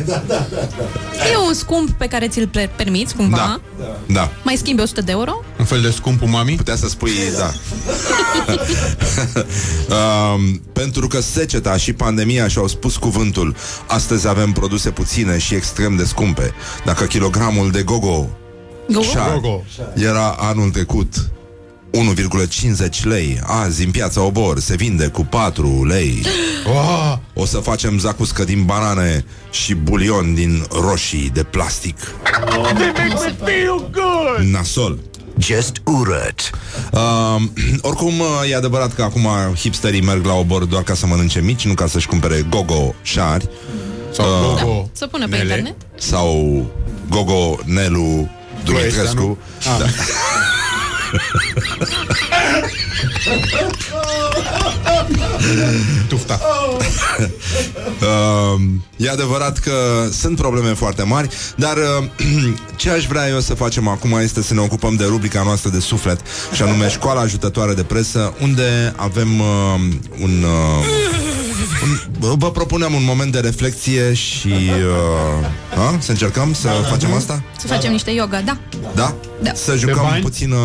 [1.33, 3.37] E un scump pe care ți-l pre- permiți cumva.
[3.37, 3.61] Da.
[4.07, 4.31] Da.
[4.43, 5.43] Mai schimbi 100 de euro?
[5.59, 6.55] Un fel de scumpul mami?
[6.55, 7.53] Putea să spui, da.
[9.97, 15.97] um, pentru că seceta și pandemia și-au spus cuvântul, astăzi avem produse puține și extrem
[15.97, 16.55] de scumpe.
[16.85, 18.29] Dacă kilogramul de gogo
[18.93, 19.03] Go?
[19.03, 19.63] șar Gogo.
[19.95, 21.31] era anul trecut
[21.93, 26.23] 1,50 lei, azi în piața Obor se vinde cu 4 lei.
[26.67, 31.97] Oh, O să facem zacuscă din banane și bulion din roșii de plastic.
[34.51, 34.99] Nasol.
[35.39, 36.51] Gest urât
[36.93, 37.43] Uh,
[37.89, 41.67] oricum, uh, e adevărat că acum hipsterii merg la obor doar ca să mănânce mici,
[41.67, 43.49] nu ca să-și cumpere gogo șari
[44.13, 44.91] sau Uh, Gogo.
[44.93, 45.43] Să pună pe Nele.
[45.49, 45.75] internet?
[45.99, 46.67] sau
[47.11, 48.29] gogo Nelu
[48.65, 49.39] Dumitrescu.
[49.59, 49.91] Ah.
[51.11, 51.19] Da.
[56.09, 56.41] Tufta.
[58.01, 58.61] Uh,
[58.97, 59.73] e adevărat că
[60.13, 62.05] sunt probleme foarte mari, dar uh,
[62.77, 65.81] ce aș vrea eu să facem acum este să ne ocupăm de rubrica noastră de
[65.81, 66.21] suflet,
[66.53, 69.47] și anume Școala Ajutătoare de Presă, unde avem uh,
[70.21, 70.43] un...
[70.43, 70.51] Uh,
[70.85, 71.00] un,
[72.19, 75.99] vă propunem un moment de reflexie și uh, a?
[75.99, 77.43] să încercăm să facem asta?
[77.59, 78.59] Să facem niște yoga, da.
[78.95, 79.15] Da?
[79.43, 79.51] Da.
[79.55, 80.23] Să jucăm bani?
[80.23, 80.57] puțină,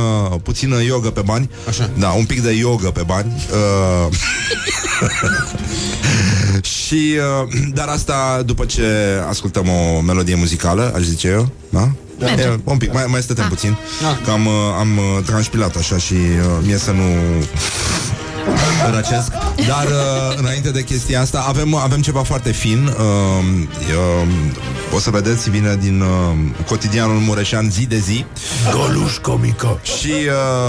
[0.43, 1.49] puțină yoga pe bani.
[1.67, 1.89] Așa.
[1.97, 3.45] Da, un pic de yoga pe bani.
[3.51, 4.13] Uh,
[6.85, 8.85] și, uh, dar asta după ce
[9.29, 11.91] ascultăm o melodie muzicală, aș zice eu, da?
[12.19, 12.41] Merge.
[12.43, 13.49] E, un pic, mai, mai stătem Ah.
[13.49, 13.77] puțin
[14.23, 17.03] Că am, uh, am uh, transpilat așa și uh, mie să nu
[18.89, 19.31] răcesc
[19.67, 22.93] Dar uh, înainte de chestia asta Avem, avem ceva foarte fin uh,
[24.21, 24.27] uh,
[24.95, 26.07] O să vedeți, vine din uh,
[26.67, 28.25] Cotidianul Mureșan zi de zi
[28.71, 30.13] Goluș comică și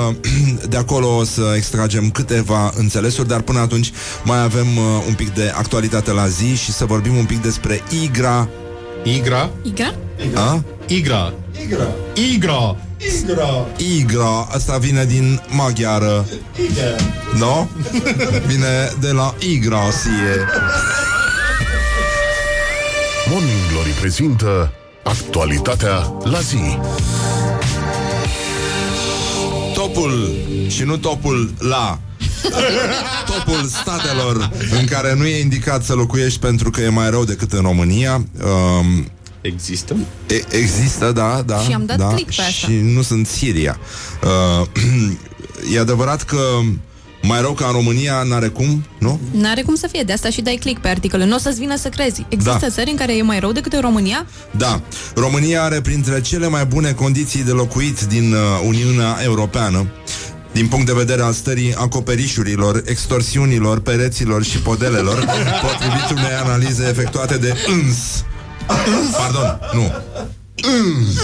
[0.08, 0.14] uh,
[0.72, 3.92] de acolo o să extragem câteva înțelesuri, dar până atunci
[4.24, 7.82] mai avem uh, un pic de actualitate la zi și să vorbim un pic despre
[8.02, 8.48] Igra.
[9.02, 9.50] Igra.
[9.62, 9.94] Igra?
[10.34, 10.62] A?
[10.86, 11.32] Igra.
[11.62, 11.88] Igra.
[12.14, 12.76] Igra.
[13.76, 16.26] Igra, asta vine din maghiară.
[17.38, 17.68] Nu?
[18.50, 20.46] Vine de la Igrasie.
[23.30, 24.72] Morning Glory prezintă
[25.02, 26.78] Actualitatea la zi.
[29.74, 30.34] Topul
[30.68, 31.98] și nu topul la
[33.30, 37.52] topul statelor în care nu e indicat să locuiești pentru că e mai rău decât
[37.52, 38.14] în România.
[38.14, 39.10] Um,
[39.46, 39.96] Există?
[40.28, 41.58] e, există, da, da.
[41.58, 42.52] Și am dat da, click pe asta.
[42.52, 43.78] Și nu sunt Siria.
[44.60, 44.66] Uh,
[45.74, 46.38] e adevărat că
[47.22, 49.20] mai rău ca în România n-are cum, nu?
[49.30, 51.24] N-are cum să fie, de asta și dai click pe articole.
[51.24, 52.26] Nu o să-ți vină să crezi.
[52.28, 52.68] Există Da.
[52.68, 54.26] țări în care e mai rău decât în România?
[54.50, 54.80] Da,
[55.14, 59.86] România are printre cele mai bune condiții de locuit din uh, Uniunea Europeană
[60.52, 65.24] din punct de vedere al stării acoperișurilor, extorsiunilor, pereților și podelelor,
[65.66, 68.24] potrivit unei analize efectuate de îns.
[69.16, 69.92] Pardon, nu.
[70.62, 71.20] Îns.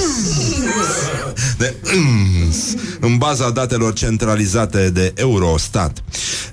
[1.59, 2.75] De îns.
[3.01, 6.03] În baza datelor centralizate de Eurostat.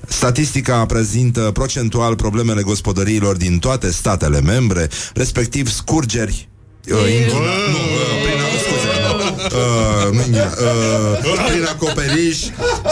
[0.07, 6.49] Statistica prezintă procentual problemele gospodăriilor din toate statele membre, respectiv scurgeri
[6.87, 8.88] Uh, inghina, nu, uh, prin, scuze, nu,
[9.53, 12.37] uh, nu inghina, uh, prin acoperiș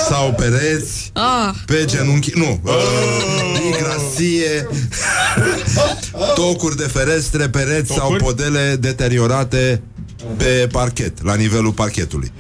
[0.10, 2.74] sau pereți, Ah, pe genunchi, nu, uh,
[3.64, 4.68] migrație,
[6.36, 8.24] tocuri de ferestre, pereți sau Tocuri?
[8.24, 9.82] podele deteriorate
[10.38, 12.32] pe parchet, la nivelul parchetului.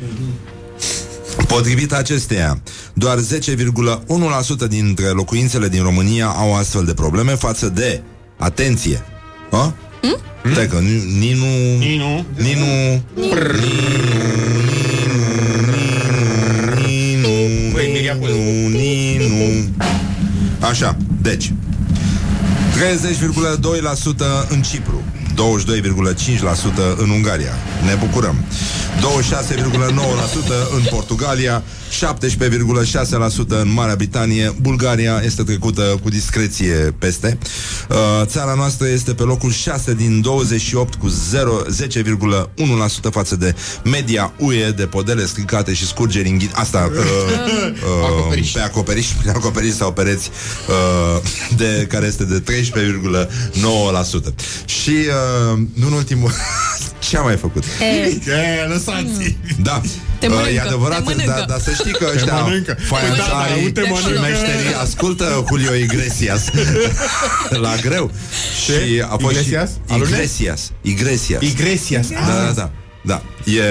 [1.47, 2.61] Potrivit acesteia,
[2.93, 8.01] doar 10,1% dintre locuințele din România au astfel de probleme față de,
[8.37, 9.03] atenție,
[9.51, 9.73] a?
[10.43, 10.51] Hm?
[10.51, 11.45] Stai că Ni- Ninu...
[11.77, 12.25] Ninu.
[12.35, 13.01] Ninu...
[16.85, 17.29] Ninu...
[17.71, 18.77] Băi, Miriam, Ninu...
[18.77, 19.69] Ninu...
[20.59, 21.53] Așa, deci
[22.73, 25.03] 30,2% în Cipru
[25.33, 25.33] 22,5%
[26.97, 27.53] în Ungaria
[27.85, 28.35] Ne bucurăm
[28.99, 29.03] 26,9%
[30.75, 37.37] în Portugalia 17,6% în Marea Britanie Bulgaria este trecută cu discreție peste
[37.89, 44.33] uh, Țara noastră este pe locul 6 din 28 cu 0, 10,1% față de media
[44.37, 46.51] UE de podele stricate și scurgeri înghid...
[46.53, 46.99] Asta uh,
[48.01, 48.51] uh, Acoperiș.
[48.51, 50.29] pe acoperiș, pe acoperiș sau pereți
[50.67, 51.21] uh,
[51.57, 54.33] de, care este de 13,9%.
[54.65, 56.31] Și uh, nu în ultimul
[57.07, 57.63] ce am mai făcut?
[57.81, 59.81] e, E, lăsați Da,
[60.19, 61.33] Te uh, mănâncă, e adevărat, te mănâncă.
[61.37, 62.77] dar da, să știi că ăștia mănâncă.
[62.87, 64.27] faianțarii Da, da, te și mănâncă.
[64.27, 66.43] meșterii ascultă Julio Iglesias
[67.65, 68.11] la greu.
[68.63, 69.69] Și a fost Iglesias?
[69.69, 70.09] și Alune?
[70.09, 70.71] Iglesias.
[70.81, 71.41] Iglesias.
[71.41, 72.71] Iglesias Da, da, da.
[73.01, 73.61] Da, e,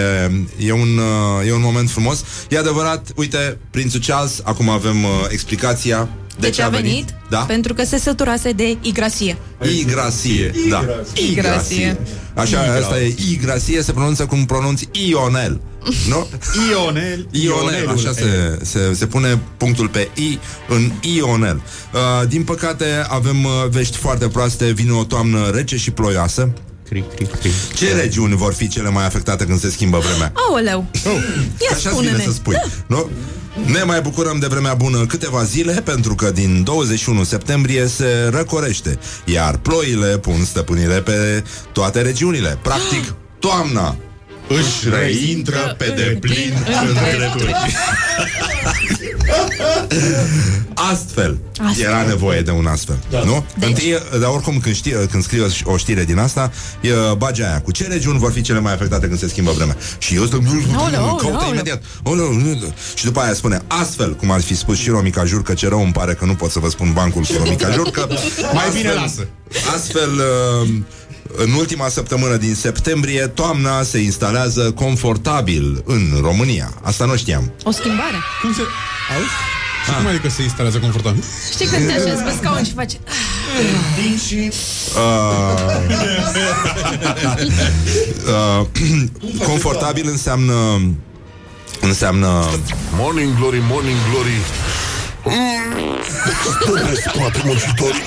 [0.66, 2.24] e, un, uh, e un moment frumos.
[2.48, 6.08] E adevărat, uite, prințul Charles, acum avem uh, explicația
[6.38, 7.14] de, de ce a venit?
[7.30, 7.38] Da?
[7.38, 9.36] Pentru că se săturase de igrasie.
[9.78, 10.84] Igrasie, da.
[11.30, 11.98] Igrasie.
[12.34, 15.60] Așa, asta e igrasie, se pronunță cum pronunți Ionel.
[16.10, 16.28] Nu?
[16.70, 21.62] Ionel Ionel, așa se, se, se pune punctul pe I în Ionel.
[21.92, 24.64] Uh, din păcate, avem uh, vești foarte proaste.
[24.72, 26.52] Vine o toamnă rece și ploioasă.
[26.88, 30.32] Cric, cric, cric Ce regiuni vor fi cele mai afectate când se schimbă vremea?
[30.34, 30.86] Aoleu!
[31.04, 32.12] Ia Așa spune-ne.
[32.12, 32.56] bine să spui,
[32.86, 33.10] nu?
[33.64, 38.98] Ne mai bucurăm de vremea bună câteva zile pentru că din 21 septembrie se răcorește,
[39.24, 42.58] iar ploile pun stăpânire pe toate regiunile.
[42.62, 43.96] Practic, toamna
[44.48, 46.52] își reintră pe deplin
[46.86, 47.54] în drepturi.
[50.92, 51.38] Astfel,
[51.68, 51.84] Astfel.
[51.88, 53.22] era nevoie de un astfel, da.
[53.24, 53.44] nu?
[53.58, 57.60] Deci- Întâi, dar oricum când, știe, când scrie o știre din asta, e bage aia.
[57.60, 59.76] Cu ce regiuni vor fi cele mai afectate când se schimbă vremea?
[59.98, 61.52] Și eu stau, Aoleu, aoleu, caută aoleu.
[61.52, 61.82] imediat.
[62.02, 65.68] Aoleu, nu- și după aia spune, astfel, cum ar fi spus și Romica Jurcă, ce
[65.68, 68.08] rău îmi pare că nu pot să vă spun bancul cu Romica Jurcă.
[68.54, 69.26] Mai bine lasă.
[69.74, 70.10] Astfel,
[70.62, 70.68] uh,
[71.36, 76.72] în ultima săptămână din septembrie, toamna se instalează confortabil în România.
[76.82, 77.52] Asta nu știam.
[77.64, 78.16] O schimbare.
[78.42, 78.60] Cum se...
[79.16, 79.30] Auzi?
[79.84, 81.24] Și cum adică se instalează confortabil?
[81.52, 82.92] Știi când te așezi pe scaun și faci...
[84.96, 85.40] Uh,
[88.26, 88.66] uh,
[89.46, 90.80] confortabil înseamnă
[91.80, 92.44] înseamnă
[92.96, 94.40] Morning Glory, Morning Glory
[96.62, 98.02] Stă pe spate muncitorii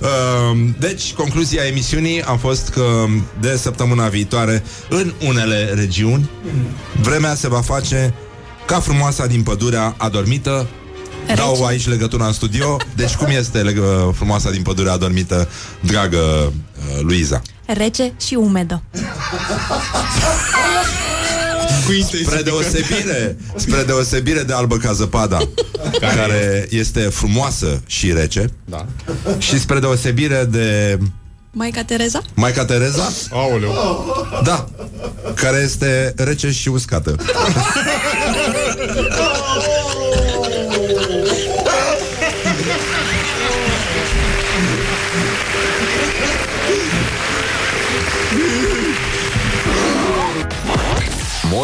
[0.00, 3.04] Uh, deci, concluzia emisiunii a fost că
[3.40, 6.30] de săptămâna viitoare, în unele regiuni,
[7.00, 8.14] vremea se va face
[8.66, 10.66] ca frumoasa din pădurea adormită.
[11.26, 11.40] Rece.
[11.40, 12.76] Dau aici legătura în studio.
[12.94, 15.48] Deci cum este leg- frumoasa din pădurea adormită,
[15.80, 17.42] dragă uh, Luiza?
[17.66, 18.82] Rece și umedă.
[21.86, 22.30] Cu intensifică.
[22.30, 25.36] Spre deosebire, spre deosebire de albă ca zăpada,
[26.00, 28.86] care, care este frumoasă și rece, Da.
[29.38, 30.98] și spre deosebire de
[31.50, 32.22] Maica Tereza?
[32.34, 33.72] Maica Tereza, Aoleu.
[34.44, 34.68] Da,
[35.34, 37.16] care este rece și uscată.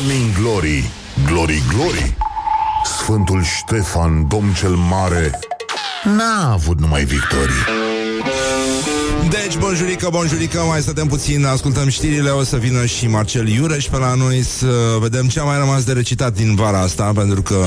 [0.00, 0.84] Morning Glory,
[1.26, 2.16] Glory Glory.
[2.84, 5.38] Sfântul Ștefan, domn cel mare
[6.04, 7.64] N-a avut numai victorii.
[7.64, 7.99] Deci,
[9.60, 14.14] bonjurică, bonjurică, mai stătem puțin, ascultăm știrile, o să vină și Marcel Iureș pe la
[14.14, 17.64] noi să vedem ce a mai rămas de recitat din vara asta, pentru că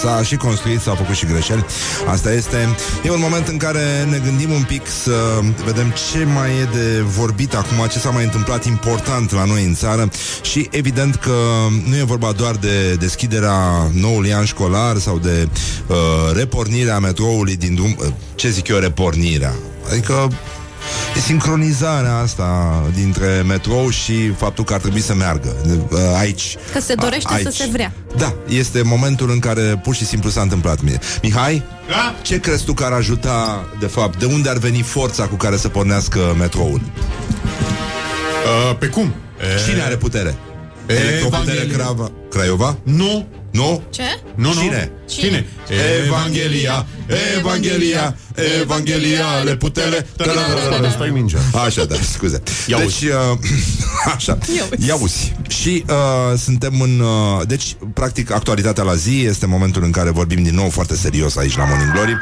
[0.00, 1.64] s-a și construit, s-au făcut și greșeli.
[2.06, 2.68] Asta este.
[3.04, 7.00] E un moment în care ne gândim un pic să vedem ce mai e de
[7.00, 10.10] vorbit acum, ce s-a mai întâmplat important la noi în țară
[10.42, 11.34] și evident că
[11.88, 15.48] nu e vorba doar de deschiderea noului an școlar sau de
[15.86, 15.96] uh,
[16.34, 17.96] repornirea metroului din drum.
[17.98, 19.54] uh, Ce zic eu, repornirea?
[19.90, 20.59] Adică E
[21.26, 25.56] sincronizarea asta dintre metrou și faptul că ar trebui să meargă
[25.92, 26.56] uh, aici.
[26.72, 27.92] Că se dorește A- să se vrea.
[28.16, 30.80] Da, este momentul în care pur și simplu s-a întâmplat.
[30.82, 32.14] Mi- Mihai, Da?
[32.22, 35.56] ce crezi tu că ar ajuta, de fapt, de unde ar veni forța cu care
[35.56, 36.80] să pornească metroul?
[38.70, 39.14] Uh, pe cum?
[39.66, 40.34] Cine are putere?
[40.86, 41.76] Electroputere Evanghelia.
[41.76, 42.76] Crava, Craiova?
[42.82, 43.82] Nu, Nu?
[43.90, 44.20] Ce?
[44.34, 44.60] nu, nu.
[44.60, 44.92] Cine?
[45.08, 45.46] Cine?
[46.06, 46.86] Evanghelia,
[47.38, 48.16] Evanghelia,
[48.60, 50.06] Evanghelia, le putere.
[50.90, 52.42] Stai mingea Așa, da, scuze.
[52.66, 53.38] Ia deci, uh,
[54.14, 54.86] așa, Ia uzi.
[54.88, 55.34] ia uzi.
[55.48, 57.00] Și uh, suntem în...
[57.00, 61.36] Uh, deci, practic, actualitatea la zi este momentul în care vorbim din nou foarte serios
[61.36, 62.16] aici la Morning Glory.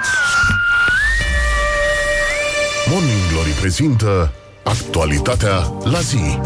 [2.91, 4.33] Morning Glory prezintă
[4.65, 6.39] Actualitatea la zi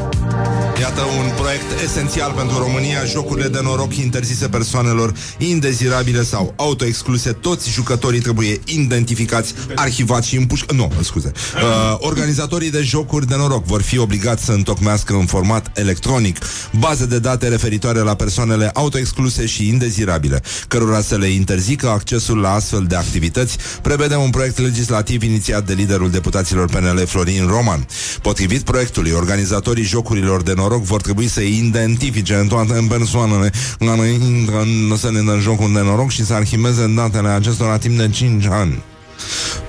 [0.82, 7.32] Iată un proiect esențial pentru România Jocurile de noroc interzise persoanelor indezirabile sau autoexcluse.
[7.32, 11.32] Toți jucătorii trebuie identificați, arhivați și împuși Nu, scuze.
[11.54, 16.38] Uh, Organizatorii de jocuri de noroc vor fi obligați să întocmească în format electronic
[16.78, 22.52] Baze de date referitoare la persoanele autoexcluse și indezirabile Cărora să le interzică accesul la
[22.52, 27.86] astfel de activități Prevede un proiect legislativ inițiat de liderul deputaților PNL Florin Roman.
[28.22, 34.08] Potrivit proiectului, organizatorii jocurilor de noroc vor trebui să identifice în toate în persoanele care
[34.08, 38.08] intră în, să ne dă jocul de noroc și să arhiveze datele acestora timp de
[38.08, 38.82] 5 ani.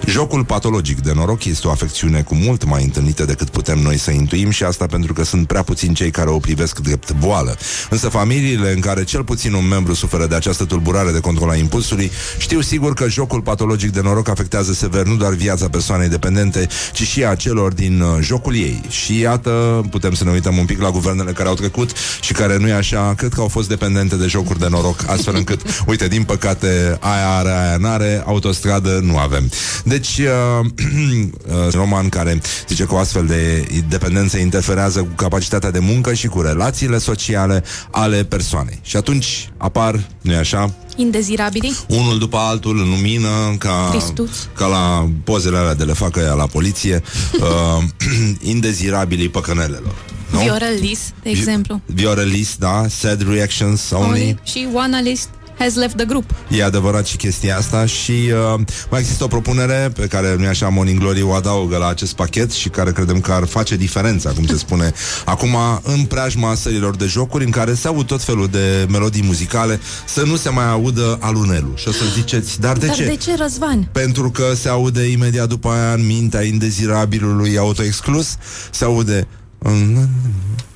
[0.05, 4.11] Jocul patologic de noroc este o afecțiune cu mult mai întâlnită decât putem noi să
[4.11, 7.57] intuim și asta pentru că sunt prea puțini cei care o privesc drept boală.
[7.89, 11.55] Însă familiile în care cel puțin un membru suferă de această tulburare de control a
[11.55, 16.67] impulsului știu sigur că jocul patologic de noroc afectează sever nu doar viața persoanei dependente,
[16.93, 18.81] ci și a celor din uh, jocul ei.
[18.89, 21.91] Și iată, putem să ne uităm un pic la guvernele care au trecut
[22.21, 25.35] și care nu e așa, cred că au fost dependente de jocuri de noroc, astfel
[25.35, 29.42] încât, uite, din păcate, aia are, aia n-are, autostradă nu avem.
[29.83, 35.79] Deci, uh, uh, roman care zice că o astfel de dependență interferează cu capacitatea de
[35.79, 38.79] muncă și cu relațiile sociale ale persoanei.
[38.81, 41.75] Și atunci apar, nu-i așa, Indezirabili?
[41.87, 44.47] unul după altul în lumină, ca, Tristuți.
[44.55, 47.03] ca la pozele alea de le facă ea la poliție,
[47.41, 47.83] uh,
[48.53, 49.95] indezirabilii păcănelelor.
[50.31, 50.39] Nu?
[50.39, 51.81] Viorelis, de exemplu.
[51.85, 54.07] Viorelis, da, sad reactions only.
[54.07, 54.39] Only.
[54.43, 55.29] Și one analyst
[55.63, 56.31] has left the group.
[56.49, 58.59] E adevărat și chestia asta și uh,
[58.89, 62.51] mai există o propunere pe care nu așa Morning Glory o adaugă la acest pachet
[62.51, 64.93] și care credem că ar face diferența, cum se spune
[65.25, 69.79] acum, în preajma sărilor de jocuri în care se aud tot felul de melodii muzicale,
[70.05, 71.73] să nu se mai audă alunelul.
[71.75, 73.05] Și o să ziceți, dar de Dar ce?
[73.05, 73.89] de ce, Răzvan?
[73.91, 78.37] Pentru că se aude imediat după aia în mintea indezirabilului autoexclus,
[78.71, 79.27] se aude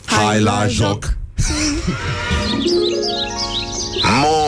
[0.06, 1.18] Hai la joc!
[4.04, 4.47] Morning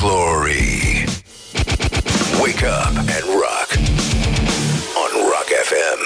[0.00, 1.04] Glory.
[2.40, 3.68] Wake up and rock.
[5.02, 6.00] On Rock FM.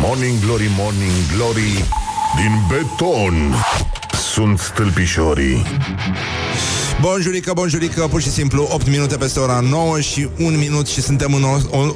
[0.00, 1.84] Morning Glory, Morning Glory
[2.36, 3.54] Din beton
[4.32, 5.62] Sunt stâlpișorii
[7.00, 11.34] Bonjurică, bonjurică, pur și simplu 8 minute peste ora 9 și 1 minut și suntem
[11.34, 11.94] în o, o, o, o,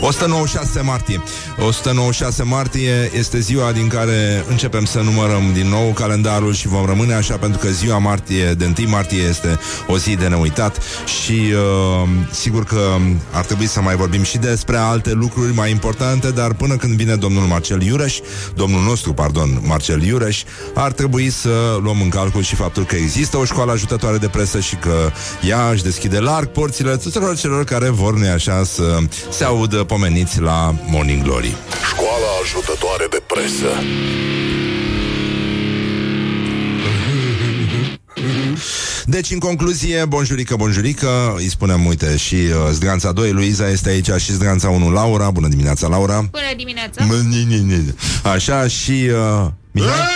[0.00, 1.22] 196 martie.
[1.58, 7.14] 196 martie este ziua din care începem să numărăm din nou calendarul și vom rămâne
[7.14, 10.78] așa pentru că ziua martie, de 1 martie este o zi de neuitat
[11.22, 12.96] și uh, sigur că
[13.30, 17.14] ar trebui să mai vorbim și despre alte lucruri mai importante, dar până când vine
[17.14, 18.18] domnul Marcel Iureș,
[18.54, 20.42] domnul nostru, pardon, Marcel Iureș,
[20.74, 24.60] ar trebui să luăm în calcul și faptul că există o școală ajutătoare de presă
[24.60, 25.10] și că
[25.48, 28.98] ea își deschide larg porțile tuturor celor care vor, nu așa, să
[29.30, 31.56] se audă pomeniți la Morning Glory.
[31.92, 33.68] Școala ajutătoare de presă
[39.04, 44.10] Deci, în concluzie, bonjurică, bonjurică, îi spunem, uite, și uh, Zdranța 2, Luiza este aici
[44.18, 45.30] și Zdranța 1, Laura.
[45.30, 46.20] Bună dimineața, Laura!
[46.30, 47.04] Bună dimineața!
[47.04, 47.94] Mă, ni, ni, ni.
[48.22, 49.08] Așa, și...
[49.10, 50.08] Uh, Mihai?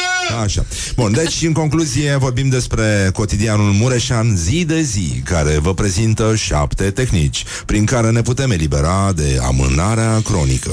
[0.42, 0.64] Așa.
[0.96, 6.90] Bun, deci în concluzie vorbim despre cotidianul Mureșan zi de zi, care vă prezintă șapte
[6.90, 10.70] tehnici prin care ne putem elibera de amânarea cronică.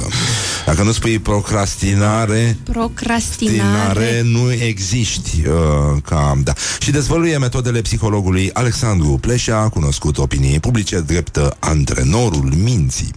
[0.66, 4.22] Dacă nu spui procrastinare, Procrastinare.
[4.24, 6.54] nu existi uh, ca, da.
[6.80, 13.12] Și dezvăluie metodele psihologului Alexandru Pleșa, cunoscut opiniei publice drept uh, antrenorul minții.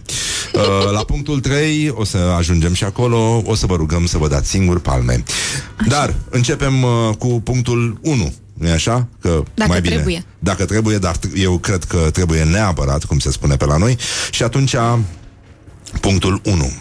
[0.53, 4.27] Uh, la punctul 3 o să ajungem și acolo, o să vă rugăm să vă
[4.27, 5.23] dați singur palme.
[5.87, 8.33] Dar începem uh, cu punctul 1.
[8.53, 9.07] nu așa?
[9.21, 9.93] Că Dacă mai bine.
[9.95, 10.23] trebuie.
[10.39, 13.97] Dacă trebuie, dar t- eu cred că trebuie neapărat, cum se spune pe la noi.
[14.31, 14.75] Și atunci,
[16.01, 16.71] punctul 1.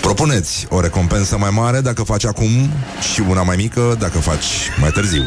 [0.00, 2.50] Propuneți o recompensă mai mare dacă faci acum
[3.12, 4.44] și una mai mică dacă faci
[4.80, 5.22] mai târziu.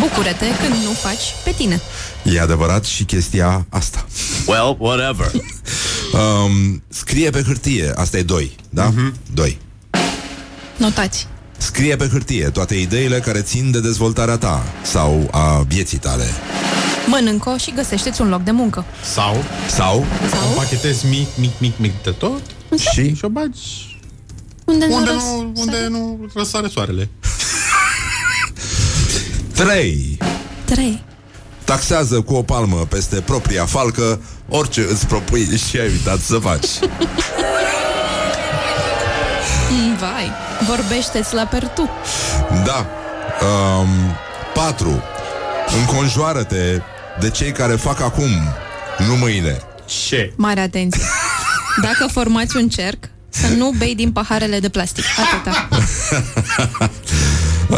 [0.00, 1.80] Bucură-te când nu faci pe tine.
[2.22, 4.06] E adevărat și chestia asta.
[4.46, 5.30] Well, whatever.
[6.12, 8.92] Um, scrie pe hârtie, asta e 2, da?
[9.32, 9.58] 2.
[10.78, 11.26] Notați.
[11.56, 16.24] Scrie pe hârtie toate ideile care țin de dezvoltarea ta sau a vieții tale.
[17.06, 18.84] Mănâncă și găsește-ți un loc de muncă.
[19.14, 20.48] Sau Sau Sau?
[20.48, 22.42] Împachetezi mic, mic, mic, mic de tot
[22.92, 23.60] și și o bagi
[24.64, 27.08] Unde, unde răs- nu, unde nu răsare soarele.
[29.54, 30.18] 3.
[30.64, 31.02] Trei.
[31.64, 36.66] Taxează cu o palmă peste propria falcă orice îți propui și ai uitat să faci.
[39.70, 40.30] Mm, vai,
[40.66, 41.90] vorbește-ți la pertu.
[42.64, 42.86] Da.
[43.80, 43.88] Um,
[44.54, 45.02] 4.
[45.80, 46.80] Înconjoară-te
[47.20, 48.30] de cei care fac acum,
[49.08, 49.60] nu mâine.
[50.06, 50.32] Ce?
[50.36, 51.02] Mare atenție.
[51.82, 55.04] Dacă formați un cerc, să nu bei din paharele de plastic.
[55.32, 55.68] Atâta.
[57.68, 57.76] Uh,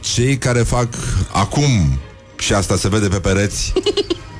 [0.00, 0.88] cei care fac
[1.32, 2.00] acum,
[2.38, 3.72] și asta se vede pe pereți,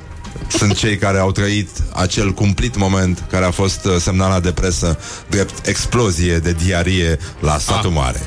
[0.49, 4.99] sunt cei care au trăit acel cumplit moment care a fost uh, semnalat de presă
[5.29, 8.21] drept explozie de diarie la satul mare.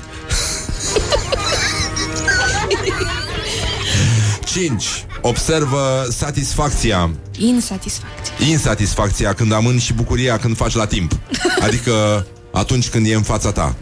[4.44, 5.06] 5.
[5.22, 8.50] Observă satisfacția Insatisfacție.
[8.50, 11.20] insatisfacția când amâni și bucuria când faci la timp.
[11.62, 13.76] Adică atunci când e în fața ta.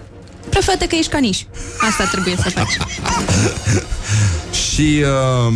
[0.50, 1.42] Prefată că ești caniș.
[1.90, 2.78] Asta trebuie să faci.
[4.72, 5.04] Și
[5.48, 5.54] uh,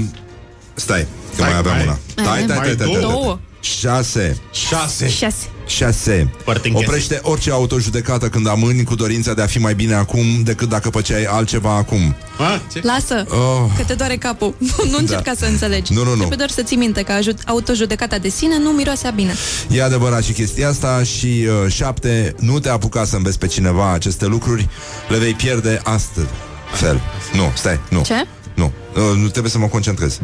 [0.74, 1.86] stai, că mai aveam mai.
[1.86, 2.00] una.
[2.12, 3.24] Stai, Mai stai, stai, stai, stai, două.
[3.24, 3.40] stai.
[3.64, 4.38] Șase.
[4.52, 5.10] Șase.
[5.10, 5.48] Șase.
[5.66, 6.34] Șase.
[6.44, 6.86] Părtinchese.
[6.88, 10.90] Oprește orice autojudecată când amâni cu dorința de a fi mai bine acum decât dacă
[10.90, 12.16] făceai altceva acum.
[12.38, 12.80] A, ce?
[12.84, 13.72] Lasă, Oh.
[13.78, 14.56] că te doare capul.
[14.92, 15.94] nu încerca să înțelegi.
[15.94, 16.16] Nu, nu, nu.
[16.16, 19.34] Trebuie doar să ții minte că ajut autojudecata de sine nu miroase a bine.
[19.72, 21.26] E adevărat și chestia asta și
[21.66, 24.68] uh, șapte, nu te apuca să înveți pe cineva aceste lucruri,
[25.10, 26.28] le vei pierde astăzi.
[26.74, 27.02] Fel.
[27.34, 28.02] Nu, stai, nu.
[28.06, 28.26] Ce?
[28.56, 30.20] Nu, uh, nu trebuie să mă concentrez.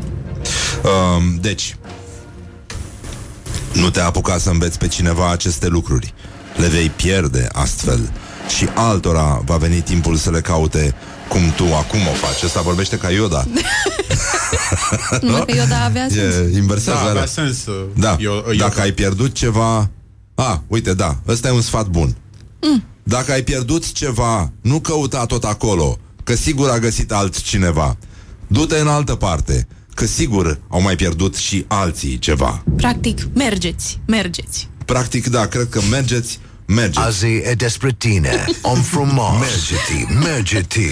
[0.83, 1.75] Uh, deci,
[3.73, 6.13] nu te apuca să înveți pe cineva aceste lucruri.
[6.55, 8.11] Le vei pierde astfel
[8.57, 10.93] și altora va veni timpul să le caute
[11.29, 12.43] cum tu acum o faci.
[12.43, 13.45] Ăsta vorbește ca Yoda.
[15.21, 16.35] Numai că Yoda avea sens.
[16.35, 17.11] E inversează Da, alea.
[17.21, 17.65] avea sens.
[17.65, 19.89] uh, Da, Eu, eu, dacă ai pierdut ceva...
[20.35, 22.15] A, uite, da, ăsta e un sfat bun.
[22.61, 22.83] Mm.
[23.03, 27.97] Dacă ai pierdut ceva, nu căuta tot acolo, că sigur a găsit altcineva.
[28.47, 32.63] Du-te în altă parte, că sigur au mai pierdut și alții ceva.
[32.75, 34.69] Practic, mergeți, mergeți.
[34.85, 36.99] Practic, da, cred că mergeți, mergeți.
[36.99, 39.39] Azi e despre tine, om frumos.
[39.39, 40.89] Merge-ti, merge-ti.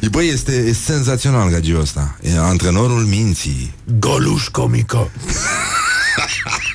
[0.10, 2.18] Băi, este e senzațional gagiul ăsta.
[2.22, 3.72] E antrenorul minții.
[3.98, 5.10] Goluș comică.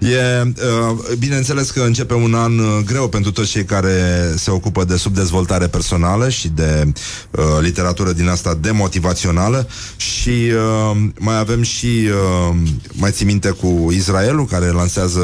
[0.00, 3.94] E, uh, bineînțeles că începe un an uh, greu pentru toți cei care
[4.36, 6.92] se ocupă de subdezvoltare personală și de
[7.30, 12.56] uh, literatură din asta demotivațională și uh, mai avem și, uh,
[12.92, 15.20] mai ții minte cu Israelul care lansează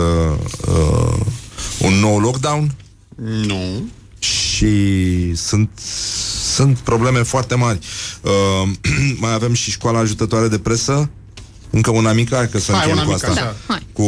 [0.68, 1.16] uh,
[1.78, 2.74] un nou lockdown
[3.46, 3.88] Nu.
[4.18, 5.70] și sunt,
[6.54, 7.78] sunt probleme foarte mari.
[8.22, 8.68] Uh,
[9.20, 11.10] mai avem și școala ajutătoare de presă,
[11.70, 13.40] încă una mică, hai că să Hai, încheiem una cu mică, asta.
[13.40, 13.54] așa.
[13.66, 13.86] Da, hai.
[13.92, 14.04] Cu,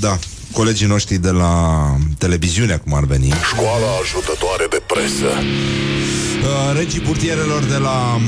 [0.00, 0.18] da,
[0.52, 1.54] colegii noștri de la
[2.18, 3.32] televiziune, cum ar veni.
[3.52, 5.30] Școala ajutătoare de presă.
[6.42, 8.20] Uh, regii burtierelor de la...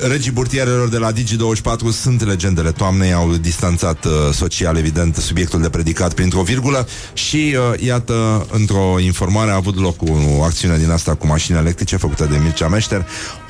[0.00, 5.68] Regii burtierelor de la Digi24 sunt legendele toamnei, au distanțat uh, social, evident, subiectul de
[5.68, 9.96] predicat printr-o virgulă și, uh, iată, într-o informare a avut loc
[10.36, 13.06] o acțiune din asta cu mașini electrice făcută de Mircea Meșter.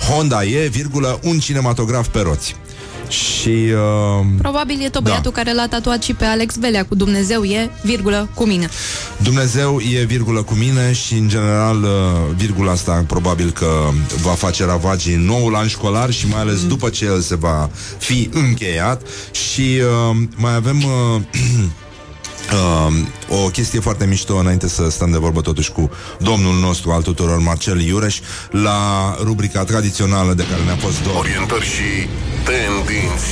[0.08, 2.56] Honda e, virgulă, un cinematograf pe roți.
[3.08, 3.48] Și...
[3.48, 7.70] Uh, Probabil e tot băiatul care l-a tatuat și pe Alex Velea cu Dumnezeu e,
[7.82, 8.68] virgulă, cu mine.
[9.22, 11.90] Dumnezeu e virgulă cu mine și, în general, uh,
[12.36, 13.68] virgula asta probabil că
[14.22, 17.70] va face ravagii în noul an școlar și mai ales după ce el se va
[17.98, 19.02] fi încheiat.
[19.30, 19.80] Și
[20.10, 20.76] uh, mai avem...
[20.76, 21.20] Uh,
[22.52, 22.94] Uh,
[23.28, 27.38] o chestie foarte mișto înainte să stăm de vorbă totuși cu domnul nostru al tuturor,
[27.38, 28.20] Marcel Iureș,
[28.50, 31.14] la rubrica tradițională de care ne-a fost dor.
[31.14, 32.08] Orientări și
[32.44, 33.26] tendinți.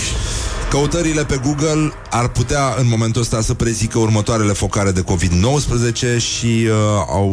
[0.71, 6.67] Căutările pe Google ar putea în momentul ăsta să prezică următoarele focare de COVID-19 și
[6.67, 6.73] uh,
[7.09, 7.33] au,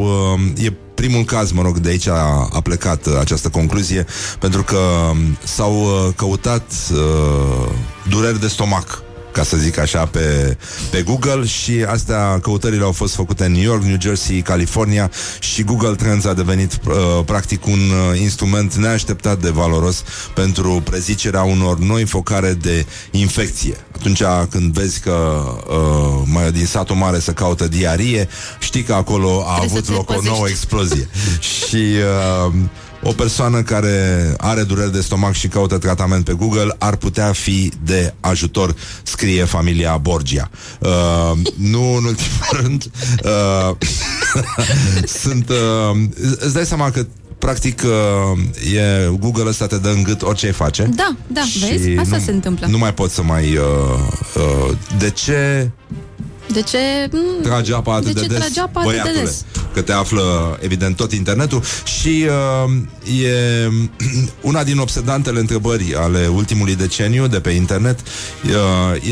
[0.56, 4.06] uh, e primul caz, mă rog, de aici a, a plecat uh, această concluzie,
[4.40, 4.78] pentru că
[5.12, 7.70] um, s-au uh, căutat uh,
[8.10, 10.58] dureri de stomac ca să zic așa, pe,
[10.92, 15.64] pe Google și astea căutările au fost făcute în New York, New Jersey, California și
[15.64, 16.94] Google Trends a devenit uh,
[17.26, 17.80] practic un
[18.12, 20.04] uh, instrument neașteptat de valoros
[20.34, 23.76] pentru prezicerea unor noi focare de infecție.
[23.96, 25.12] Atunci când vezi că
[25.70, 28.28] uh, mai din satul mare se caută diarie,
[28.60, 30.34] știi că acolo a Trebuie avut să te loc o păzești.
[30.34, 31.10] nouă explozie.
[31.68, 31.76] și
[32.48, 32.54] uh,
[33.04, 37.72] o persoană care are dureri de stomac și caută tratament pe Google ar putea fi
[37.84, 40.50] de ajutor, scrie familia Borgia.
[40.80, 42.92] Uh, nu în ultimul rând,
[43.24, 43.76] uh,
[45.22, 45.50] sunt...
[45.50, 46.02] Uh,
[46.40, 47.06] îți dai seama că
[47.38, 50.90] practic uh, e Google ăsta te dă în gât orice ai face.
[50.96, 51.90] Da, da, Și vezi?
[51.98, 52.68] Asta nu, se întâmplă.
[52.68, 53.56] Nu mai pot să mai...
[53.56, 53.64] Uh,
[54.36, 55.72] uh, de ce
[56.52, 56.78] De ce...
[57.12, 59.24] mm, trage apa atât de de, ce des, trage apa atât de băiatule?
[59.24, 59.46] des?
[59.74, 62.26] Că te află, evident, tot internetul și
[62.66, 63.70] uh, e
[64.50, 68.52] una din obsedantele întrebări ale ultimului deceniu de pe internet uh,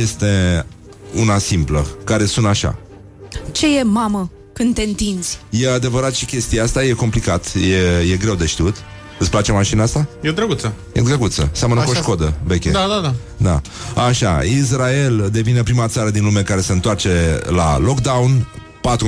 [0.01, 0.65] este
[1.13, 2.79] una simplă, care sună așa.
[3.51, 5.37] Ce e mamă când te întinzi?
[5.49, 8.75] E adevărat și chestia asta, e complicat, e, e greu de știut.
[9.19, 10.07] Îți place mașina asta?
[10.21, 10.73] E drăguță.
[10.91, 12.01] E drăguță, seamănă cu o Așa.
[12.01, 12.69] școdă veche.
[12.69, 13.13] Da, da, da.
[13.37, 13.61] Da.
[14.01, 18.47] Așa, Israel devine prima țară din lume care se întoarce la lockdown.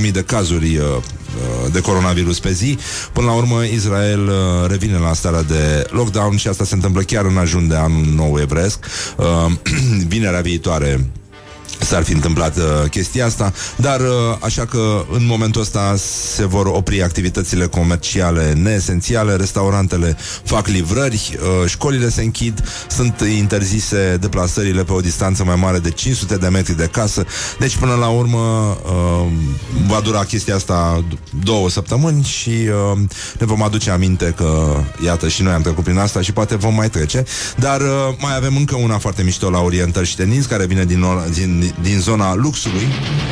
[0.05, 2.77] 4.000 de cazuri uh, uh, de coronavirus pe zi.
[3.13, 7.25] Până la urmă, Israel uh, revine la starea de lockdown și asta se întâmplă chiar
[7.25, 8.85] în ajun de anul nou evresc.
[9.17, 9.51] Uh,
[10.07, 11.09] Vinerea viitoare
[11.81, 14.07] s-ar fi întâmplat uh, chestia asta, dar uh,
[14.39, 15.95] așa că în momentul ăsta
[16.35, 24.17] se vor opri activitățile comerciale neesențiale, restaurantele fac livrări, uh, școlile se închid, sunt interzise
[24.19, 27.25] deplasările pe o distanță mai mare de 500 de metri de casă,
[27.59, 29.31] deci până la urmă uh,
[29.87, 32.99] va dura chestia asta d- două săptămâni și uh,
[33.39, 36.73] ne vom aduce aminte că iată și noi am trecut prin asta și poate vom
[36.73, 37.23] mai trece,
[37.57, 37.87] dar uh,
[38.19, 41.29] mai avem încă una foarte mișto la orientări și tendinți care vine din, or-
[41.73, 42.87] din, din zona luxului.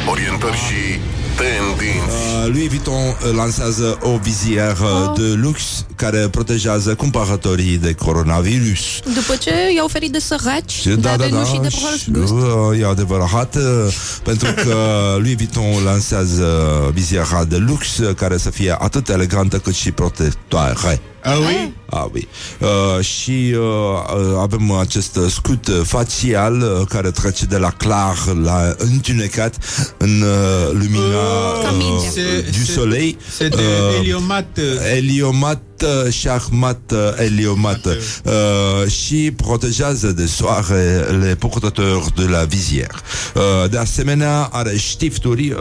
[0.10, 0.99] Orientări și
[1.38, 2.16] tendinți.
[2.16, 5.61] Uh, Louis Vuitton uh, lansează o vizieră de lux
[5.95, 8.80] care protejează cumpărătorii de coronavirus.
[9.14, 12.32] După ce i-au oferit de săraci, Și dar de nu și de și, prost gust.
[12.34, 13.94] uh, e adevărat uh,
[14.24, 14.76] pentru că
[15.22, 16.45] Louis Vuitton lansează
[16.94, 20.99] viziera de lux uh, care să fie atât elegantă cât și protectoare.
[21.24, 21.74] Ah oui?
[21.91, 22.28] Ah, oui.
[22.60, 27.70] Uh, și uh, uh, avem acest uh, scut uh, facial uh, care trece de la
[27.70, 29.56] clar la întunecat
[29.98, 33.18] în uh, lumina uh, C'est- du c'est- soleil.
[33.38, 34.58] C'est de Uh, heliomat.
[34.96, 35.62] Eliomat,
[36.06, 42.91] uh, șahmat, uh, eliomat uh, și protejează de soare le purtători de la vizier.
[43.36, 45.58] Uh, de asemenea, are știfturi, uh,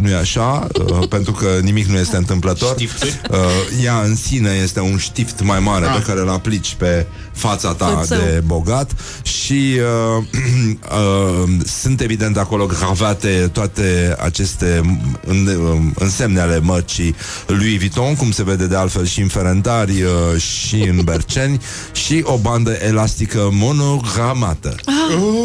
[0.00, 2.72] nu-i așa, uh, pentru că nimic nu este întâmplător.
[2.76, 3.20] Știfturi?
[3.30, 3.38] Uh,
[3.84, 5.94] ea în sine este un știft mai mare Ah.
[5.96, 8.18] pe care îl aplici pe fața ta Fățău.
[8.18, 8.90] de bogat
[9.22, 9.76] și
[10.16, 10.24] uh,
[10.98, 11.48] uh,
[11.80, 14.80] sunt evident acolo gravate toate aceste
[15.26, 17.14] în, uh, însemne ale mărcii
[17.46, 21.60] Louis Vuitton, cum se vede de altfel și în Ferentari uh, și în Berceni
[21.92, 24.74] și o bandă elastică monogramată.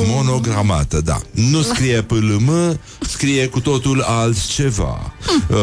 [0.05, 1.19] Monogramată, da.
[1.31, 5.13] Nu scrie PLM, scrie cu totul altceva.
[5.49, 5.57] Uh,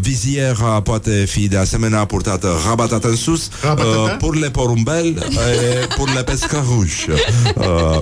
[0.00, 3.88] viziera poate fi de asemenea purtată rabatată în sus, Rabatată?
[3.98, 5.26] uh, pour les porumbel,
[5.66, 7.08] et pour les pescaruși.
[7.56, 7.98] Uh,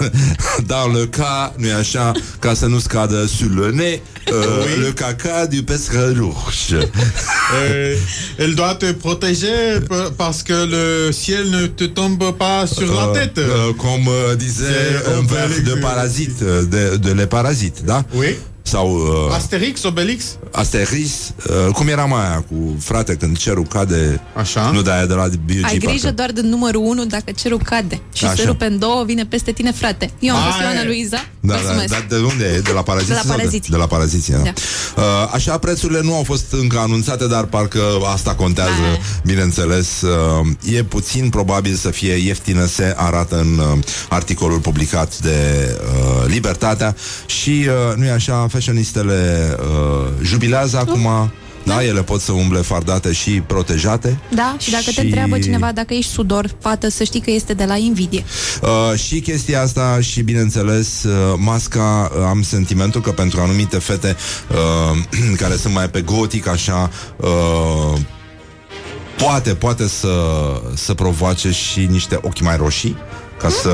[0.72, 5.46] dans le cas, nu așa, ca să nu scadă sur le nez, uh, le caca
[5.46, 6.70] du pescaruș.
[6.70, 7.96] Euh,
[8.38, 13.06] elle doit te protéger p- parce que le ciel ne te tombe pas sur la
[13.18, 13.38] tête.
[13.38, 15.64] Uh, cum uh, disait C'est un vers Obélix.
[15.70, 18.04] de parazit, uh, de, de le parazit, da?
[18.14, 18.36] Oui.
[18.66, 21.32] Sau uh, Asterix, Obelix Asteris,
[21.66, 24.70] uh, cum era mai aia cu frate când cerul cade, Așa.
[24.70, 26.10] nu de aia de la BG, Ai grijă parcă.
[26.14, 28.34] doar de numărul 1 dacă cerul cade și Așa.
[28.34, 30.10] se rupe în două, vine peste tine, frate.
[30.18, 30.84] Eu am fost Aia Ioana e.
[30.86, 31.16] Luiza.
[31.40, 31.88] Da, da, Mulțumesc.
[31.88, 32.60] dar de unde e?
[32.60, 33.08] De la paraziți?
[33.10, 33.70] De la sau paraziți.
[33.70, 34.36] De la paraziți, da.
[34.38, 34.52] Da.
[34.96, 35.02] Uh,
[35.32, 37.80] așa, prețurile nu au fost încă anunțate, dar parcă
[38.12, 38.98] asta contează, Da.
[39.24, 40.00] bineînțeles.
[40.00, 43.78] Uh, e puțin probabil să fie ieftină, se arată în uh,
[44.08, 45.30] articolul publicat de
[45.80, 47.50] uh, Libertatea și,
[47.90, 51.30] uh, nu e așa, fashionistele uh, jubilează acum
[51.64, 54.18] Da, ele pot să umble fardate și protejate.
[54.34, 57.54] Da, și dacă Și- te întreabă cineva dacă ești sudor, fată, să știi că este
[57.54, 58.24] de la invidie.
[58.62, 64.16] Uh, și chestia asta și, bineînțeles, uh, masca, uh, am sentimentul că pentru anumite fete
[64.50, 64.98] uh,
[65.42, 67.98] care sunt mai pe gotic, așa, uh,
[69.16, 70.14] poate, poate să,
[70.74, 72.96] să provoace și niște ochi mai roșii,
[73.38, 73.70] ca să...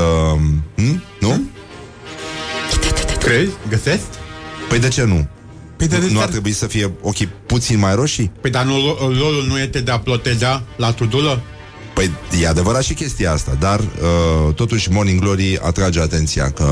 [0.75, 1.03] Hmm?
[1.19, 1.41] Nu?
[3.19, 3.51] Crezi?
[3.69, 4.03] Găsesc?
[4.69, 5.27] Păi de ce nu?
[5.77, 8.31] Păi de nu, ce nu ar ar- trebui să fie ochii puțin mai roșii?
[8.41, 11.41] Păi dar nu, rolul nu este de a proteja la tudulă?
[11.93, 12.11] Păi
[12.41, 16.71] e adevărat și chestia asta, dar uh, totuși Morning Glory atrage atenția că...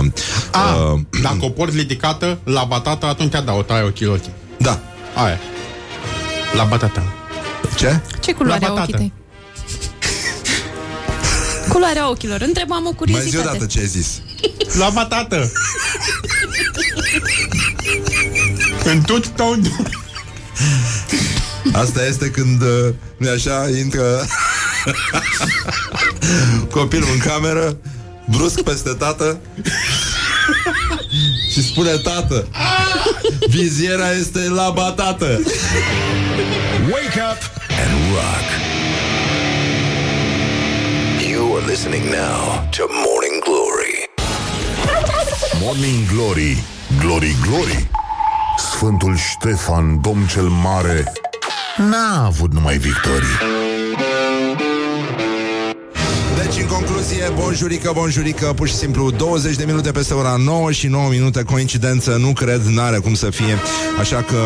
[0.51, 4.31] A, Uh, dacă o porți ridicată, la batata, atunci da, o tai ochii ochii.
[4.57, 4.79] Da.
[5.15, 5.39] Aia.
[6.55, 7.03] La batata.
[7.75, 7.99] Ce?
[8.19, 8.97] Ce culoare La au ochii batată.
[8.97, 9.11] tăi?
[11.73, 12.41] Culoarea ochilor.
[12.41, 13.47] Întrebam o Mai zi curiozitate.
[13.49, 14.21] odată ce ai zis.
[14.79, 15.51] La batată.
[18.91, 19.61] În tot ton.
[21.73, 24.25] Asta este când, uh, nu așa, intră
[26.77, 27.77] copilul în cameră,
[28.29, 29.39] brusc peste tată
[31.51, 32.47] și spune tată,
[33.47, 35.41] viziera este la batată.
[36.85, 37.41] Wake up
[37.81, 38.47] and rock.
[41.29, 44.09] You are listening now to Morning Glory.
[45.63, 46.63] Morning Glory,
[46.99, 48.00] Glory Glory.
[48.61, 51.13] Sfântul Ștefan, domn cel mare,
[51.77, 53.80] n-a avut numai victorii.
[56.85, 61.43] Concluzie, bonjurică, bonjurică, pur și simplu 20 de minute peste ora 9 și 9 minute,
[61.43, 63.57] coincidență, nu cred, n-are cum să fie.
[63.99, 64.37] Așa că,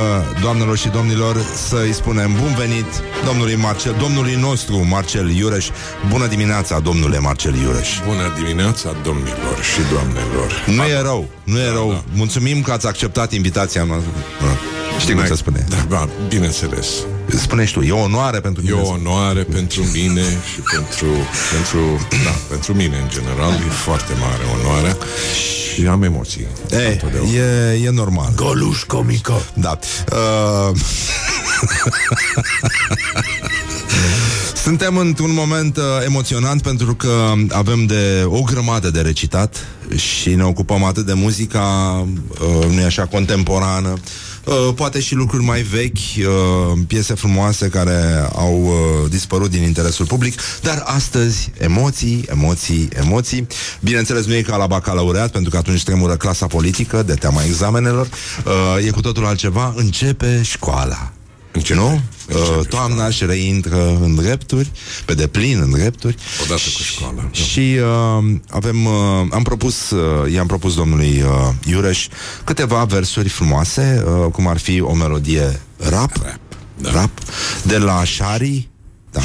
[0.41, 1.37] doamnelor și domnilor,
[1.69, 2.85] să-i spunem bun venit
[3.25, 5.67] domnului Marcel, domnului nostru Marcel Iureș.
[6.09, 7.89] Bună dimineața, domnule Marcel Iureș.
[8.07, 10.63] Bună dimineața, domnilor și doamnelor.
[10.65, 12.03] Nu e rău, nu e rău.
[12.13, 14.11] Mulțumim că ați acceptat invitația noastră.
[14.99, 15.65] Știi cum se spune?
[15.69, 16.87] Da, da, bineînțeles.
[17.27, 18.81] Spune și tu, e o onoare pentru E mine.
[18.83, 20.21] o onoare pentru mine
[20.53, 21.07] și pentru,
[21.53, 23.51] pentru, da, pentru mine în general.
[23.53, 24.97] E foarte mare onoare
[25.75, 26.47] și am emoții.
[26.71, 26.99] E,
[27.35, 28.31] e, e normal.
[28.35, 29.33] Goluș comică.
[29.53, 29.79] Da.
[30.11, 30.71] Uh...
[34.63, 40.43] Suntem într-un moment uh, emoționant pentru că avem de o grămadă de recitat și ne
[40.43, 41.61] ocupăm atât de muzica,
[42.41, 43.93] uh, nu așa, contemporană,
[44.45, 50.05] uh, poate și lucruri mai vechi, uh, piese frumoase care au uh, dispărut din interesul
[50.05, 53.47] public, dar astăzi emoții, emoții, emoții.
[53.81, 58.07] Bineînțeles, nu e ca la bacalaureat, pentru că atunci tremură clasa politică de teama examenelor.
[58.45, 59.73] Uh, e cu totul altceva.
[59.75, 61.11] Începe școala.
[61.51, 61.79] Începe.
[61.79, 62.01] Nu?
[62.27, 64.71] Începe Uh, toamna și reintră în drepturi,
[65.05, 66.15] pe deplin în drepturi.
[66.43, 67.29] Odată cu școala.
[67.31, 68.93] Și uh, avem, uh,
[69.29, 72.07] am propus, uh, i-am propus domnului uh, Iureș
[72.43, 76.39] câteva versuri frumoase, uh, cum ar fi o melodie rap, rap,
[76.77, 76.91] da.
[76.91, 77.11] rap
[77.63, 78.69] de la Shari,
[79.11, 79.21] da,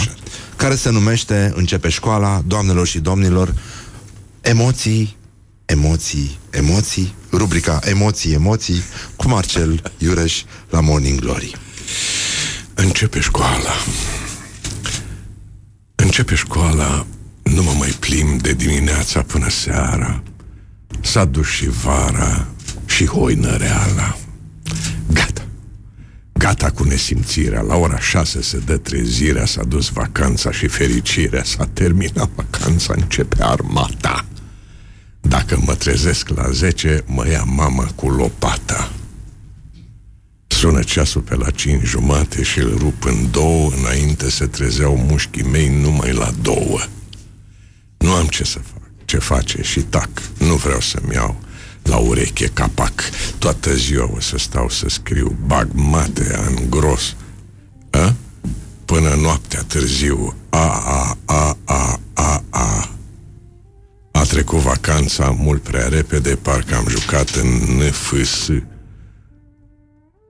[0.56, 3.54] care se numește Începe școala, doamnelor și domnilor,
[4.40, 5.18] emoții,
[5.70, 8.82] emoții, emoții, rubrica Emoții, emoții,
[9.16, 11.56] cu Marcel Iureș la Morning Glory.
[12.74, 13.74] Începe școala.
[15.94, 17.06] Începe școala,
[17.42, 20.22] nu mă mai plimb de dimineața până seara.
[21.00, 22.46] S-a dus și vara
[22.86, 24.18] și hoină reala.
[25.12, 25.46] Gata.
[26.32, 27.60] Gata cu nesimțirea.
[27.60, 31.44] La ora șase se dă trezirea, s-a dus vacanța și fericirea.
[31.44, 34.24] S-a terminat vacanța, începe armata.
[35.20, 38.92] Dacă mă trezesc la zece, mă ia mama cu lopata.
[40.46, 45.42] Sună ceasul pe la cinci jumate și îl rup în două, înainte se trezeau mușchii
[45.42, 46.78] mei numai la două.
[47.98, 51.40] Nu am ce să fac, ce face și tac, nu vreau să-mi iau
[51.82, 53.02] la ureche capac.
[53.38, 57.16] Toată ziua o să stau să scriu, bag matea în gros.
[57.90, 58.14] A?
[58.84, 62.88] Până noaptea târziu, a, a, a, a, a, a.
[64.20, 67.46] A trecut vacanța mult prea repede, parcă am jucat în
[67.78, 68.48] NFS.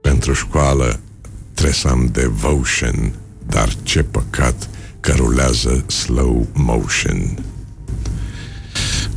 [0.01, 1.01] Pentru școală
[1.55, 3.13] trebuie să am devotion,
[3.47, 4.69] dar ce păcat
[5.01, 7.45] că rulează slow motion.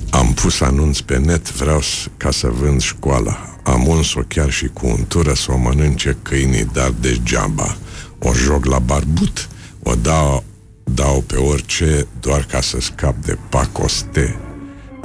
[0.09, 3.57] Am pus anunț pe net, vreau s- ca să vând școala.
[3.63, 7.77] Am uns-o chiar și cu untură să o mănânce câinii, dar degeaba.
[8.19, 9.47] O joc la barbut,
[9.83, 10.43] o dau,
[10.83, 14.37] dau pe orice, doar ca să scap de pacoste.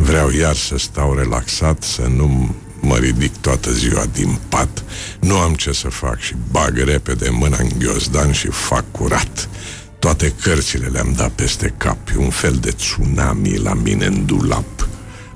[0.08, 4.84] Vreau iar să stau relaxat, să nu mă ridic toată ziua din pat.
[5.20, 9.48] Nu am ce să fac și bag repede mâna în ghiozdan și fac curat.
[9.98, 14.88] Toate cărțile le-am dat peste cap, e un fel de tsunami la mine în dulap.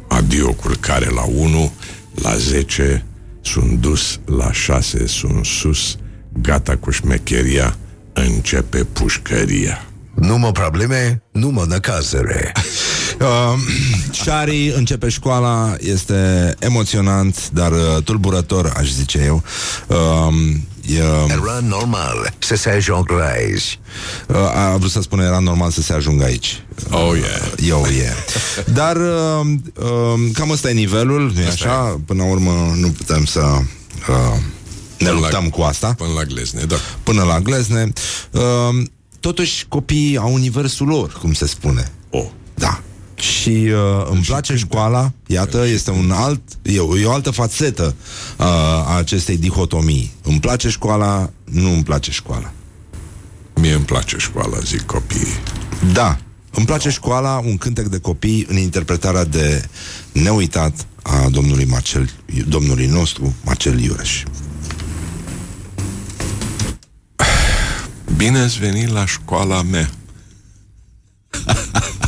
[0.08, 1.72] Adio culcare la 1,
[2.14, 3.04] la 10
[3.40, 5.96] sunt dus, la 6 sunt sus,
[6.32, 7.76] Gata cu șmecheria,
[8.12, 9.86] începe pușcăria.
[10.14, 12.52] Nu mă probleme, nu mă năcazere.
[13.22, 13.58] Uh,
[14.22, 19.42] Shari începe școala, este emoționant, dar uh, tulburător, aș zice eu.
[19.86, 20.34] Uh,
[20.96, 20.98] e,
[21.32, 23.78] Era normal să se ajungă aici.
[24.28, 26.62] uh, a vrut să spună, era normal să se ajungă aici.
[26.90, 27.52] Oh, yeah.
[27.68, 28.16] Eu, yeah.
[28.78, 29.46] Dar uh,
[29.82, 32.00] uh, cam ăsta e nivelul, nu așa?
[32.06, 34.38] Până la urmă nu putem să uh,
[34.98, 35.94] ne Până la- luptăm cu asta.
[35.96, 36.76] Până la glezne, da.
[37.02, 37.92] Până la glezne.
[38.30, 38.82] Uh,
[39.20, 41.92] totuși, copiii au universul lor, cum se spune.
[42.10, 42.26] Oh.
[42.54, 42.80] Da.
[43.14, 47.94] Și uh, îmi place școala, iată, este un alt, e o, e o altă fațetă
[48.38, 50.12] uh, a acestei dihotomii.
[50.22, 52.52] Îmi place școala, nu îmi place școala.
[53.54, 55.40] Mie îmi place școala, zic copiii.
[55.92, 56.18] Da,
[56.50, 59.68] îmi place școala, un cântec de copii în interpretarea de
[60.12, 62.10] neuitat a domnului Marcel,
[62.48, 64.22] domnului nostru, Marcel Iureș.
[68.16, 69.90] Bine ați venit la școala mea.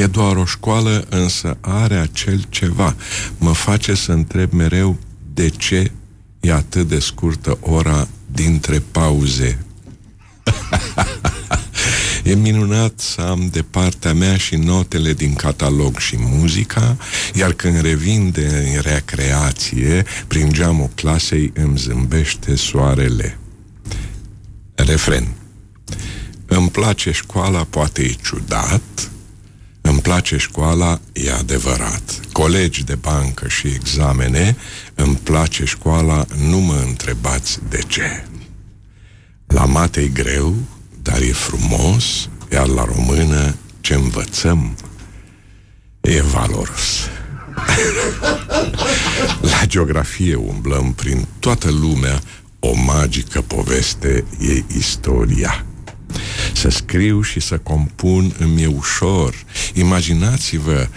[0.00, 2.96] e doar o școală, însă are acel ceva.
[3.38, 4.98] Mă face să întreb mereu
[5.34, 5.92] de ce
[6.40, 9.58] e atât de scurtă ora dintre pauze.
[12.24, 16.96] E minunat să am de partea mea și notele din catalog și muzica,
[17.34, 23.38] iar când revin de recreație, prin geamul clasei îmi zâmbește soarele.
[24.74, 25.28] Refren.
[26.46, 29.10] Îmi place școala, poate e ciudat,
[30.00, 32.20] îmi place școala, e adevărat.
[32.32, 34.56] Colegi de bancă și examene,
[34.94, 38.24] îmi place școala, nu mă întrebați de ce.
[39.46, 40.54] La mate e greu,
[41.02, 44.76] dar e frumos, iar la română ce învățăm
[46.00, 47.08] e valoros.
[49.52, 52.20] la geografie umblăm prin toată lumea,
[52.58, 55.64] o magică poveste e istoria.
[56.54, 59.34] Să scriu și să compun îmi e ușor.
[59.74, 60.88] Imaginați-vă,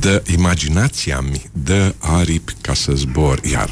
[0.00, 3.70] dă, imaginația-mi dă aripi ca să zbor, iar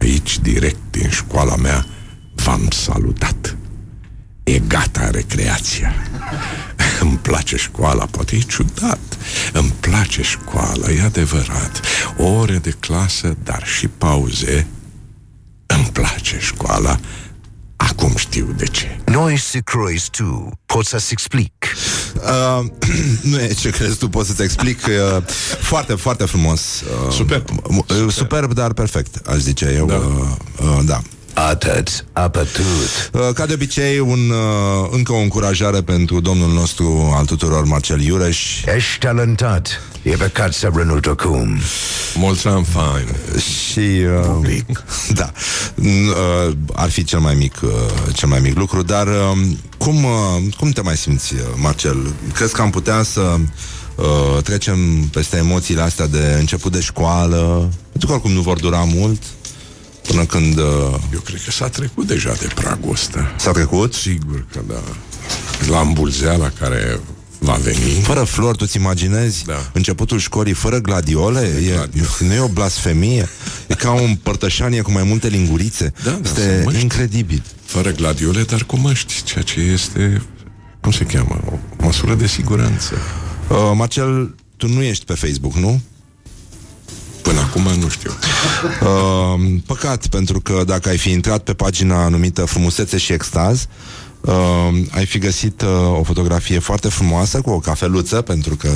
[0.00, 1.86] aici, direct din școala mea,
[2.34, 3.56] v-am salutat.
[4.44, 5.94] E gata recreația.
[7.00, 9.18] Îmi place școala, poate e ciudat.
[9.52, 11.80] Îmi place școala, e adevărat.
[12.16, 14.66] Ore de clasă, dar și pauze.
[15.66, 17.00] Îmi place școala.
[17.78, 19.00] Acum știu de ce.
[19.06, 21.52] Noi se croiți tu, pot să-ți explic.
[22.14, 22.66] Uh,
[23.30, 24.78] nu e ce crezi tu, pot să-ți explic.
[24.86, 25.22] Uh,
[25.60, 26.80] foarte, foarte frumos.
[27.06, 27.48] Uh, Superb.
[27.62, 29.86] Uh, superb, dar perfect, aș zice eu.
[29.86, 29.94] Da.
[29.94, 30.26] Uh,
[30.62, 31.02] uh, da.
[31.46, 33.10] Atât, apătut.
[33.12, 38.00] Uh, Ca de obicei, un, uh, încă o încurajare pentru domnul nostru al tuturor, Marcel
[38.00, 38.64] Iureș.
[38.76, 39.80] Ești talentat.
[40.02, 41.58] E păcat să renunț acum.
[42.14, 43.06] Mulți ani fain.
[43.40, 44.04] Și
[44.48, 44.58] uh,
[45.18, 45.32] da,
[45.74, 46.08] N-
[46.46, 47.70] uh, ar fi cel mai mic uh,
[48.12, 49.38] cel mai mic lucru, dar uh,
[49.76, 50.10] cum uh,
[50.56, 52.12] cum te mai simți, uh, Marcel?
[52.34, 53.20] Crezi că am putea să
[53.94, 54.78] uh, trecem
[55.12, 57.70] peste emoțiile astea de început de școală?
[57.90, 59.22] Pentru că oricum nu vor dura mult
[60.08, 60.64] până când uh,
[61.12, 63.34] Eu cred că s-a trecut deja de pragul ăsta.
[63.38, 63.94] s-a trecut.
[63.94, 64.82] Sigur că da.
[65.70, 67.00] La îmbulzeala care
[67.38, 68.00] va veni.
[68.02, 69.70] Fără flori, tu-ți imaginezi Da.
[69.72, 71.40] începutul școlii fără gladiole?
[71.40, 72.08] E, gladiole.
[72.20, 73.28] nu e o blasfemie?
[73.66, 75.92] E ca o împărtășanie cu mai multe lingurițe?
[76.04, 76.80] Da, da, este sunt măști.
[76.82, 77.42] incredibil.
[77.64, 80.22] Fără gladiole, dar cu măști, ceea ce este,
[80.80, 82.94] cum se cheamă, o măsură de siguranță.
[83.48, 85.80] Uh, Marcel, tu nu ești pe Facebook, nu?
[87.22, 88.10] Până acum nu știu.
[88.80, 93.66] Uh, păcat, pentru că dacă ai fi intrat pe pagina numită Frumusețe și Extaz,
[94.20, 94.34] uh,
[94.90, 98.70] ai fi găsit uh, o fotografie foarte frumoasă cu o cafeluță, pentru că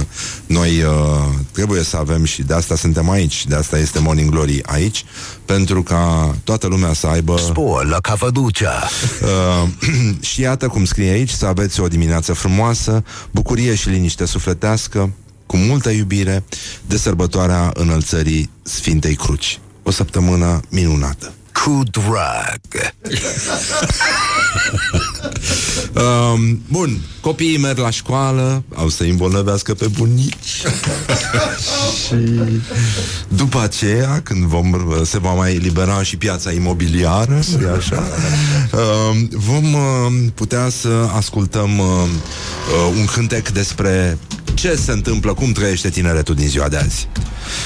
[0.47, 4.63] noi uh, trebuie să avem și de asta suntem aici, de asta este Morning Glory
[4.63, 5.05] aici,
[5.45, 7.37] pentru ca toată lumea să aibă...
[7.39, 8.89] Spor la Cavaducea.
[9.23, 9.69] Uh,
[10.31, 15.11] și iată cum scrie aici Să aveți o dimineață frumoasă Bucurie și liniște sufletească
[15.53, 16.45] Cu multă iubire
[16.87, 19.59] De sărbătoarea înălțării Sfintei Cruci.
[19.83, 21.33] O săptămână minunată.
[21.53, 22.93] Cu drag.
[25.95, 26.41] uh,
[26.73, 30.35] Bun, copiii merg la școală Au să îmbolnăvească pe bunici.
[32.07, 32.43] Și
[33.29, 34.75] după aceea Când vom,
[35.05, 38.05] se va mai libera și piața imobiliară e așa,
[38.73, 39.81] uh, Vom uh,
[40.35, 44.19] putea să ascultăm uh, uh, Un cântec despre
[44.55, 47.09] ce se întâmplă, cum trăiește tineretul din ziua de azi.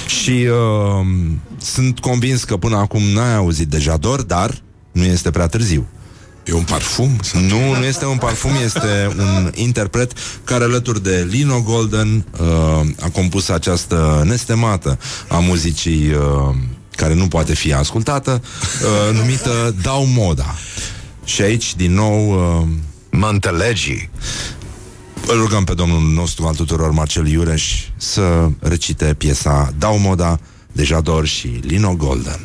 [0.07, 1.07] Și uh,
[1.61, 5.87] sunt convins că până acum n-ai auzit de Jador, dar nu este prea târziu.
[6.45, 7.19] E un parfum?
[7.23, 10.13] Sau Nu, nu este un parfum, este un interpret
[10.45, 14.99] care alături de Lino Golden uh, a compus această nestemată
[15.29, 16.55] a muzicii uh,
[16.91, 18.43] care nu poate fi ascultată,
[18.83, 20.55] uh, numită Dau Moda.
[21.25, 22.31] Și aici, din nou...
[22.31, 22.69] Uh,
[23.11, 24.09] mă înțelegi.
[25.29, 30.41] Îl rugăm pe domnul nostru al tuturor, Marcel Iureș, să recite piesa Dau Moda
[30.73, 32.41] de Jador și Lino Golden.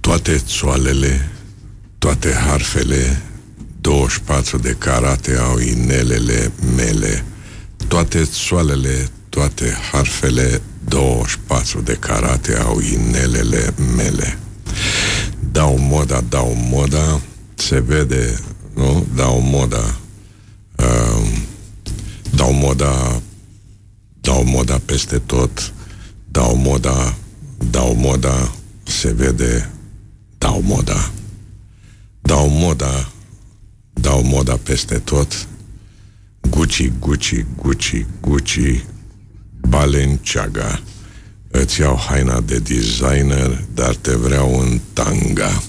[0.00, 1.30] Toate țoalele,
[1.98, 3.22] toate harfele,
[3.80, 7.24] 24 de carate au inelele mele.
[7.88, 14.38] Toate țoalele, toate harfele, 24 de carate au inelele mele.
[15.52, 17.20] Dau moda, dau moda,
[17.56, 18.38] se vede,
[18.74, 19.06] nu?
[19.14, 19.96] Dau moda.
[20.78, 21.28] Uh,
[22.36, 23.22] dau moda,
[24.20, 25.72] dau moda peste tot,
[26.32, 27.14] dau moda,
[27.70, 28.52] dau moda,
[28.84, 29.68] se vede,
[30.38, 31.10] dau moda.
[32.22, 33.08] Dau moda,
[33.94, 35.46] dau moda peste tot,
[36.50, 38.84] Gucci, Gucci, Gucci, Gucci,
[39.68, 40.80] Balenciaga.
[41.50, 45.62] Îți iau haina de designer, dar te vreau în tanga.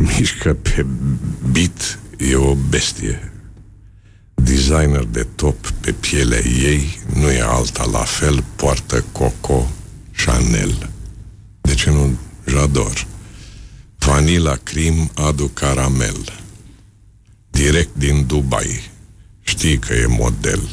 [0.00, 0.86] Se mișcă pe
[1.52, 3.32] beat, e o bestie.
[4.34, 9.70] Designer de top pe pielea ei, nu e alta la fel, poartă Coco
[10.24, 10.90] Chanel.
[11.60, 13.06] De ce nu Jador?
[13.98, 16.42] Vanilla Cream adu caramel.
[17.50, 18.90] Direct din Dubai.
[19.42, 20.68] Știi că e model.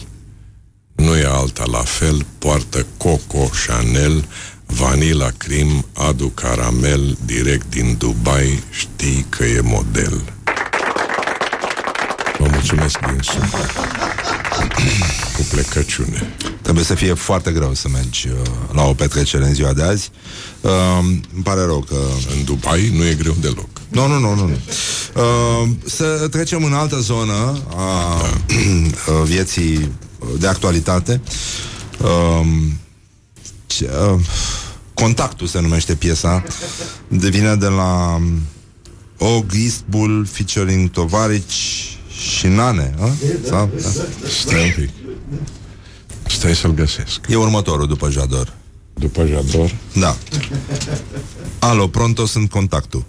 [0.95, 4.25] Nu e alta la fel, poartă Coco Chanel,
[4.67, 10.21] Vanilla Cream, adu caramel, direct din Dubai, știi că e model.
[12.37, 13.71] Vă mulțumesc din suflet.
[15.35, 16.35] Cu plecăciune.
[16.61, 20.11] Trebuie să fie foarte greu să mergi uh, la o petrecere în ziua de azi.
[20.61, 20.71] Uh,
[21.33, 21.97] îmi pare rău că...
[22.37, 23.69] În Dubai nu e greu deloc.
[23.87, 24.47] Nu, nu, nu, nu.
[24.47, 24.57] nu.
[25.15, 28.21] Uh, să trecem în altă zonă a
[29.05, 29.13] da.
[29.33, 29.91] vieții
[30.39, 31.21] de actualitate.
[32.01, 32.47] Uh,
[33.67, 34.19] ce, uh,
[34.93, 36.43] Contactul se numește piesa.
[37.07, 38.41] Devine de la um,
[39.17, 41.97] Og Eastbull featuring Tovarici
[42.37, 42.93] și Nane.
[42.99, 43.09] A?
[43.45, 43.69] Sau?
[43.81, 43.89] Da.
[44.29, 44.89] Stai un pic.
[46.27, 47.19] Stai să-l găsesc.
[47.29, 48.53] E următorul după Jador.
[48.93, 49.75] După Jador?
[49.93, 50.15] Da.
[51.59, 53.05] Alo, pronto sunt contactul.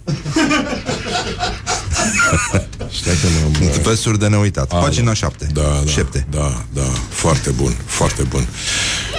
[3.01, 3.27] Stai că
[3.63, 3.69] mă...
[3.83, 4.71] Versuri de neuitat.
[4.71, 4.81] Alo.
[4.81, 5.47] Pagina 7.
[5.53, 6.27] Da, da, Șepte.
[6.29, 6.81] da, da.
[7.09, 8.47] Foarte bun, foarte bun.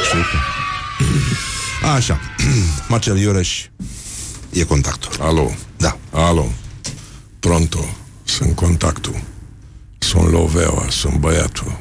[0.05, 0.60] Știu că...
[1.95, 2.21] Așa.
[2.89, 3.67] Marcel Iureș
[4.51, 5.13] e contactul.
[5.21, 5.55] Alo.
[5.77, 5.99] Da.
[6.11, 6.53] Alo.
[7.41, 7.85] Pronto.
[8.25, 9.23] Sunt contactul.
[9.99, 11.79] Sunt Loveaua, sunt băiatul.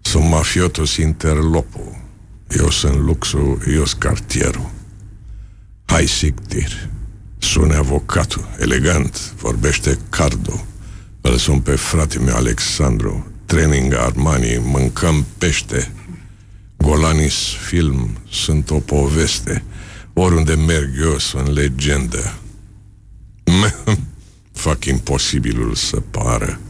[0.00, 1.80] Sunt mafiotus interlopo.
[2.48, 4.70] Eu sunt luxul, eu sunt cartierul.
[5.84, 6.88] Hai sictir.
[7.38, 10.66] Sune avocatul, elegant, vorbește cardo.
[11.20, 13.26] Îl sun pe frate meu Alexandru.
[13.44, 15.92] Training Armani, mâncăm pește.
[16.76, 17.34] Golanis
[17.66, 19.64] film, sunt o poveste.
[20.12, 22.34] Oriunde merg eu sunt legendă.
[24.52, 26.60] Fac imposibilul să pară.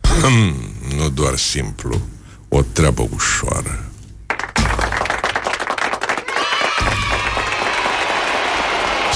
[0.00, 0.54] Hmm,
[0.98, 2.00] nu doar simplu,
[2.48, 3.84] o treabă ușoară.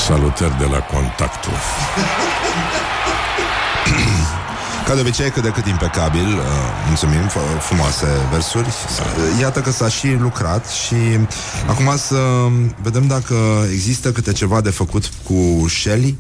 [0.07, 1.53] Salutări de la contactul.
[4.89, 6.43] Ca de obicei, cât de cât impecabil, uh,
[6.87, 8.67] mulțumim, f- frumoase versuri.
[8.67, 10.95] Uh, Iată că s-a și lucrat și
[11.67, 12.17] acum să
[12.83, 13.35] vedem dacă
[13.73, 16.17] există câte ceva de făcut cu Shelly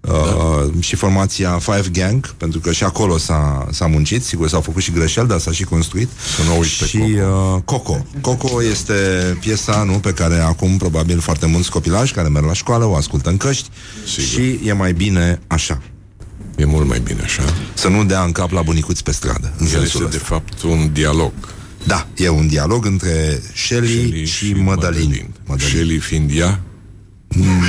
[0.00, 0.80] uh, da.
[0.80, 4.90] și formația Five Gang, pentru că și acolo s-a, s-a muncit, sigur s-au făcut și
[4.92, 6.08] greșeli, dar s-a și construit.
[6.36, 8.06] Să nu uiți pe și uh, Coco.
[8.20, 8.94] Coco este
[9.40, 13.28] piesa, nu, pe care acum probabil foarte mulți copilași care merg la școală o ascultă
[13.28, 13.68] în căști
[14.06, 14.24] Sigur.
[14.24, 15.80] și e mai bine așa.
[16.56, 17.42] E mult mai bine așa.
[17.74, 19.52] Să nu dea în cap la bunicuți pe stradă.
[19.56, 20.28] În El sensul este de ăsta.
[20.28, 21.32] fapt un dialog.
[21.86, 25.34] Da, e un dialog între Shelley, Shelley și, și Madalin.
[25.46, 25.68] Madalin.
[25.68, 26.60] Shelley fiind ea,
[27.36, 27.62] Mm,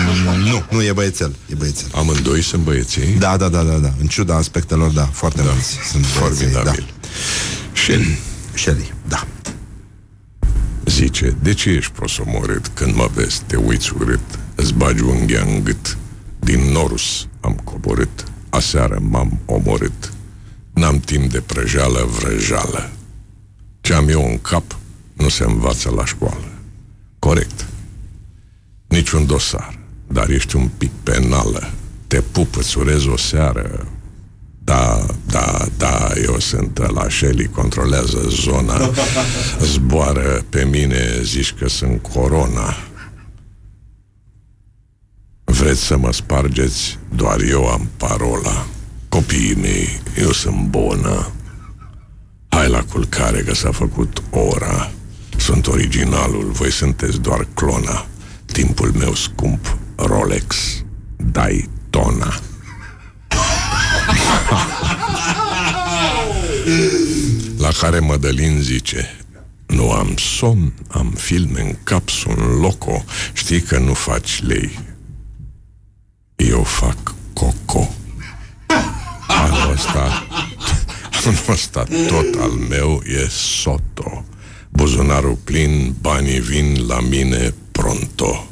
[0.44, 1.36] nu, nu, e băiețel.
[1.52, 1.88] E băiețel.
[1.94, 3.16] amândoi sunt băieții.
[3.20, 3.94] Da, da, da, da, da.
[4.00, 5.52] În ciuda aspectelor, da, foarte da.
[5.52, 6.52] mulți sunt băieței, da.
[6.54, 6.94] Formidabil.
[7.74, 8.18] Shelley
[8.54, 9.28] Shelley, da.
[10.86, 15.64] zice, de ce ești prosomorât când mă vezi, te uiți urât, îți bagi unghia în
[15.64, 15.98] gât.
[16.40, 18.24] Din Norus am coborât,
[18.56, 20.14] aseară m-am omorât.
[20.74, 22.90] N-am timp de prăjeală, vrăjală.
[23.82, 24.64] Ce am eu în cap
[25.14, 26.50] nu se învață la școală.
[27.20, 27.66] Corect.
[28.88, 31.72] Niciun dosar, dar ești un pic penală.
[32.08, 33.88] Te pup, îți urez o seară.
[34.64, 38.92] Da, da, da, eu sunt la Shelly, controlează zona.
[39.72, 42.76] Zboară pe mine, zici că sunt corona.
[45.46, 47.00] Vreți să mă spargeți?
[47.16, 48.66] Doar eu am parola.
[49.10, 51.32] Copiii mei, eu sunt bună.
[52.48, 54.92] Hai la culcare că s-a făcut ora.
[55.38, 58.06] Sunt originalul, voi sunteți doar clona.
[58.46, 60.56] Timpul meu scump, Rolex,
[61.16, 62.40] Daytona.
[67.58, 69.26] La care Mădălin zice
[69.66, 73.04] Nu am somn, am filme în cap, sunt loco
[73.34, 74.95] Știi că nu faci lei
[76.36, 77.96] Eu fac coco
[79.28, 80.28] Anul ăsta
[81.26, 84.26] Anul ăsta tot al meu e soto
[84.70, 88.48] Buzunarul plin, banii vin la mine pronto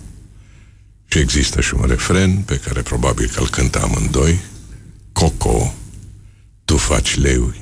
[1.06, 4.40] Și există și un refren pe care probabil că îl cântă amândoi
[5.12, 5.74] Coco,
[6.66, 7.54] tu faci lei,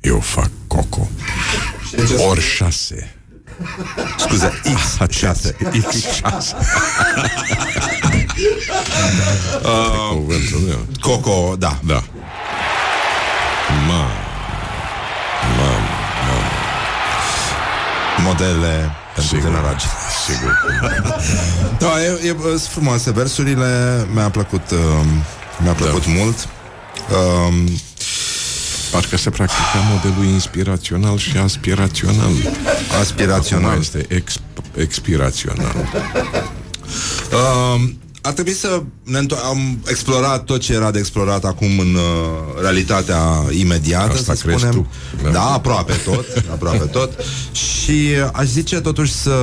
[0.00, 1.08] eu fac coco.
[2.16, 3.14] Ori șase.
[4.18, 5.52] Scuze, X6.
[5.62, 6.54] X6.
[9.62, 10.86] Uh, Cuvântul meu.
[11.00, 11.78] Coco, da.
[11.86, 12.02] Da.
[13.86, 14.06] Ma.
[15.56, 15.82] Mam,
[16.26, 16.44] mam.
[18.24, 19.50] Modele pentru Sigur.
[19.50, 19.88] generații.
[20.26, 20.52] Sigur.
[21.78, 24.78] Da, e, e, sunt frumoase versurile, mi-a plăcut, uh,
[25.58, 26.10] mi-a plăcut da.
[26.12, 26.48] mult.
[27.10, 27.68] Um,
[28.90, 32.30] Parcă se practica modelul inspirațional și aspirațional.
[33.00, 33.68] Aspirațional.
[33.68, 35.74] Acum este exp- expirațional.
[37.32, 41.94] Um, ar trebui să ne înto- am explorat tot ce era de explorat acum în
[41.94, 44.74] uh, realitatea imediată, Asta să crezi spunem.
[44.82, 44.86] tu,
[45.22, 45.28] Da.
[45.28, 45.30] da.
[45.30, 47.12] da, aproape tot, aproape tot.
[47.52, 48.00] Și
[48.32, 49.38] aș zice totuși să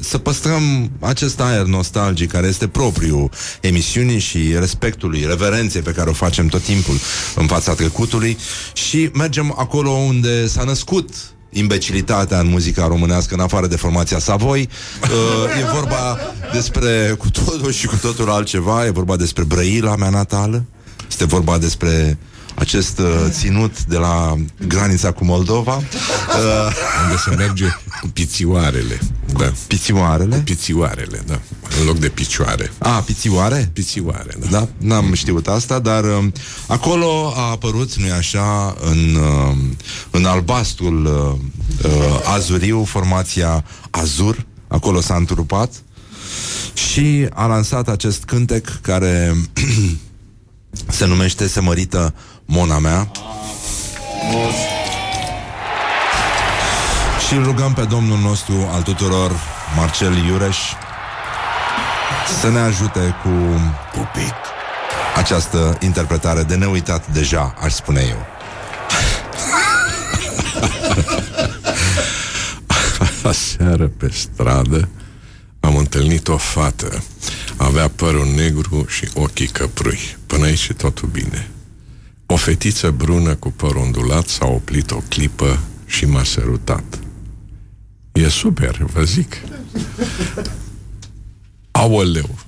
[0.00, 3.28] să păstrăm acest aer nostalgic care este propriu
[3.60, 6.94] emisiunii și respectului, reverenței pe care o facem tot timpul
[7.36, 8.36] în fața trecutului
[8.72, 11.08] și mergem acolo unde s-a născut
[11.58, 14.68] imbecilitatea în muzica românească, în afară de formația Savoi.
[15.06, 16.18] Uh, e vorba
[16.52, 20.64] despre cu totul și cu totul altceva, e vorba despre Brăila mea natală,
[21.08, 22.18] este vorba despre
[22.56, 25.76] acest uh, ținut de la granița cu Moldova.
[25.76, 25.82] Uh,
[27.04, 27.66] Unde se merge
[28.00, 29.00] cu pițioarele.
[29.38, 29.52] Da.
[29.66, 30.36] Pițioarele?
[30.36, 31.40] Pițioarele, da.
[31.80, 32.72] În loc de picioare.
[32.78, 33.70] A, pițioare?
[33.72, 34.46] Pițioare, da.
[34.48, 36.24] Da, n-am știut asta, dar uh,
[36.66, 39.56] acolo a apărut, nu-i așa, în, uh,
[40.10, 45.72] în albastrul uh, uh, azuriu, formația Azur, acolo s-a întrupat
[46.74, 49.36] și a lansat acest cântec care
[50.98, 52.14] se numește Se mărită
[52.46, 53.10] Mona mea.
[57.26, 59.32] Și îl rugăm pe Domnul nostru al tuturor,
[59.76, 60.56] Marcel Iureș,
[62.40, 63.30] să ne ajute cu
[63.92, 64.34] Pupic.
[65.16, 68.26] această interpretare de neuitat deja, aș spune eu.
[73.30, 74.88] Aseară pe stradă
[75.60, 77.02] am întâlnit o fată.
[77.56, 80.16] Avea părul negru și ochii căprui.
[80.26, 81.50] Până aici e totul bine.
[82.26, 86.98] O fetiță brună cu păr ondulat s-a oprit o clipă și m-a sărutat.
[88.12, 89.36] E super, vă zic.
[91.70, 92.38] Aoleu,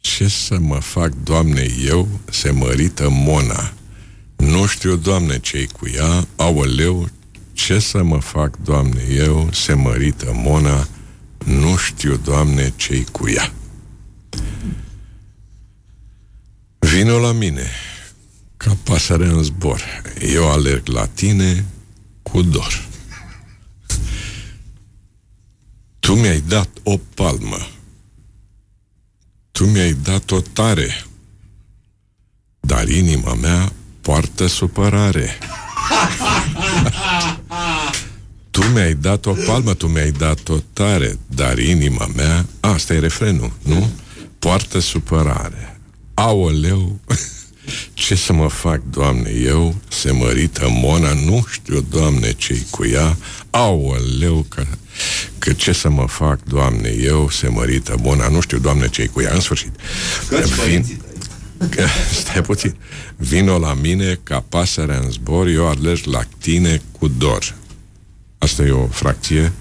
[0.00, 3.72] ce să mă fac, Doamne, eu, se mărită Mona.
[4.36, 7.08] Nu știu, Doamne, ce-i cu ea, aoleu,
[7.52, 10.88] ce să mă fac, Doamne, eu, se mărită Mona,
[11.44, 13.52] nu știu, Doamne, ce-i cu ea.
[16.78, 17.66] Vino la mine,
[18.64, 19.82] ca pasăre în zbor.
[20.20, 21.64] Eu alerg la tine
[22.22, 22.88] cu dor.
[25.98, 27.68] Tu mi-ai dat o palmă.
[29.50, 31.04] Tu mi-ai dat-o tare.
[32.60, 35.38] Dar inima mea poartă supărare.
[38.50, 43.52] Tu mi-ai dat o palmă, tu mi-ai dat-o tare, dar inima mea, asta e refrenul,
[43.62, 43.90] nu?
[44.38, 45.80] Poartă supărare.
[46.14, 47.00] Aoleu,
[47.94, 53.16] ce să mă fac, Doamne, eu, se mărită Mona, nu știu, Doamne, ce-i cu ea,
[53.50, 54.64] aoleu, că,
[55.38, 59.20] că ce să mă fac, Doamne, eu, se mărită Mona, nu știu, Doamne, ce-i cu
[59.20, 59.72] ea, în sfârșit.
[60.66, 61.00] Vin,
[61.68, 61.86] că,
[62.20, 62.74] stai puțin,
[63.16, 67.54] vino la mine ca pasărea în zbor, eu alerg la tine cu dor.
[68.38, 69.52] Asta e o fracție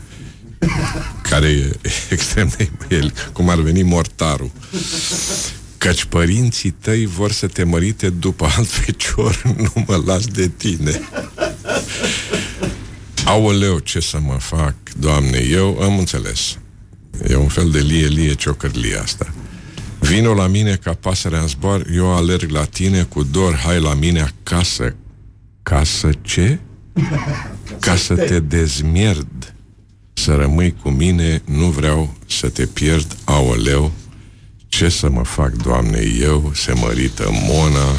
[1.21, 1.79] care e
[2.09, 4.51] extrem de el, cum ar veni mortarul.
[5.81, 11.01] Căci părinții tăi vor să te mărite după alt fecior, nu mă las de tine.
[13.25, 16.57] Aoleu, ce să mă fac, Doamne, eu am înțeles.
[17.27, 19.33] E un fel de lie-lie ciocărlie asta.
[19.99, 23.93] Vino la mine ca pasărea în zbor, eu alerg la tine cu dor, hai la
[23.93, 24.95] mine acasă.
[25.63, 26.59] Casă ce?
[27.79, 29.55] Ca să te dezmierd,
[30.13, 33.91] să rămâi cu mine, nu vreau să te pierd, aoleu,
[34.71, 37.95] ce să mă fac, Doamne, eu, se mărită Mona,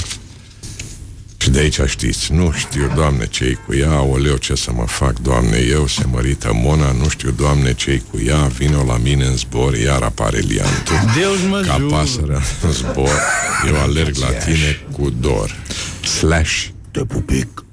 [1.36, 5.19] Și de aici știți, nu știu, Doamne, ce cu ea, oleu, ce să mă fac,
[5.19, 9.36] Doamne, eu, se mărită Mona, nu știu, Doamne, ce cu ea, vino la mine în
[9.36, 10.94] zbor, iar apare liantul.
[11.16, 11.90] Deus mă Ca jur.
[11.90, 13.20] pasărea în zbor,
[13.69, 15.57] eu alerg la tine cu dor.
[16.05, 16.65] Slash.
[16.90, 17.65] Te pupic.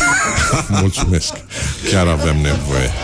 [0.80, 1.32] Mulțumesc.
[1.90, 2.90] Chiar avem nevoie.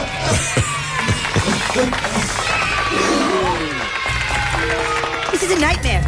[5.43, 6.03] This is a nightmare.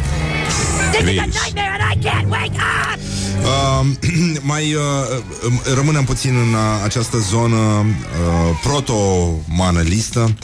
[0.91, 1.43] This is a Please.
[1.43, 2.99] nightmare and I can't wake up!
[3.43, 3.83] Uh,
[4.51, 4.81] mai uh,
[5.45, 10.35] uh, rămânem puțin în uh, această zonă uh, proto-manălistă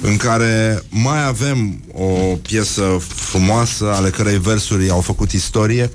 [0.00, 5.90] în care mai avem o piesă frumoasă ale cărei versuri au făcut istorie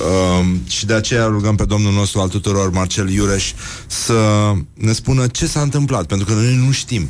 [0.00, 3.52] uh, și de aceea rugăm pe domnul nostru al tuturor, Marcel Iureș,
[3.86, 7.08] să ne spună ce s-a întâmplat, pentru că noi nu știm.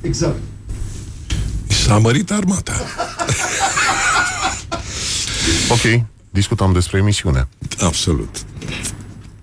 [0.00, 0.38] Exact.
[1.66, 2.72] S-a mărit armata.
[5.68, 7.48] Ok, discutăm despre emisiune.
[7.80, 8.44] Absolut.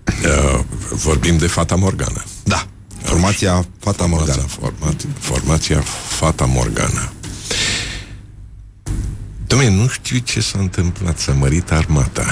[0.04, 0.60] Uh,
[0.90, 2.24] vorbim de Fata Morgana.
[2.44, 2.66] Da.
[3.02, 4.42] Formația Fata Morgana.
[4.42, 7.12] Formația, formația Fata Morgana.
[9.46, 12.26] Dom'le, nu știu ce s-a întâmplat, s-a mărit armata.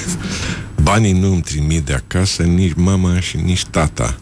[0.82, 4.16] Banii nu îmi trimit de acasă nici mama și nici tata.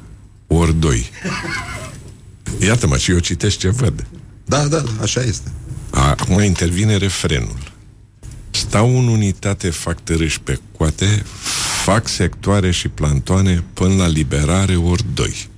[0.46, 1.10] Ori doi.
[2.60, 4.06] Iată-mă, și eu citesc ce văd.
[4.44, 5.50] Da, da, așa este.
[5.90, 7.76] Acum intervine refrenul.
[8.58, 11.22] Stau în unitate, fac târâși pe coate,
[11.84, 15.48] fac sectoare și plantoane până la liberare ori doi.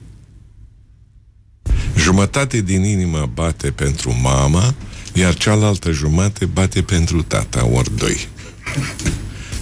[1.97, 4.75] Jumătate din inimă bate pentru mama,
[5.13, 8.29] iar cealaltă jumătate bate pentru tata ori doi.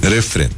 [0.01, 0.51] Refren.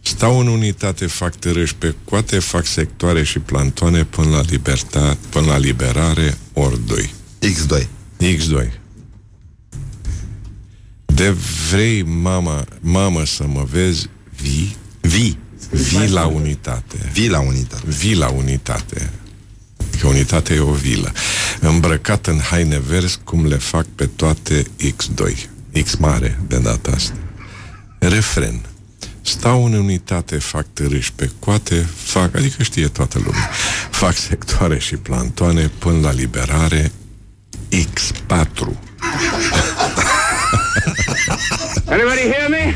[0.00, 5.46] Stau în unitate, fac târâși pe coate, fac sectoare și plantoane până la libertate, până
[5.46, 7.14] la liberare ori doi.
[7.44, 7.86] X2.
[8.22, 8.85] X2.
[11.16, 11.36] De
[11.70, 14.08] vrei, mama, mamă, să mă vezi,
[14.42, 15.38] vii, vii,
[15.70, 17.10] vii la unitate.
[17.12, 17.84] Vii la unitate.
[17.86, 19.10] Vii la unitate.
[20.00, 21.12] Că unitatea e o vilă.
[21.60, 25.46] Îmbrăcat în haine verzi, cum le fac pe toate X2.
[25.84, 27.14] X mare, de data asta.
[27.98, 28.60] Refren.
[29.22, 33.50] Stau în unitate, fac târâși pe coate, fac, adică știe toată lumea,
[33.90, 36.92] fac sectoare și plantoane până la liberare
[37.70, 38.68] X4.
[41.96, 42.62] Anybody hear me?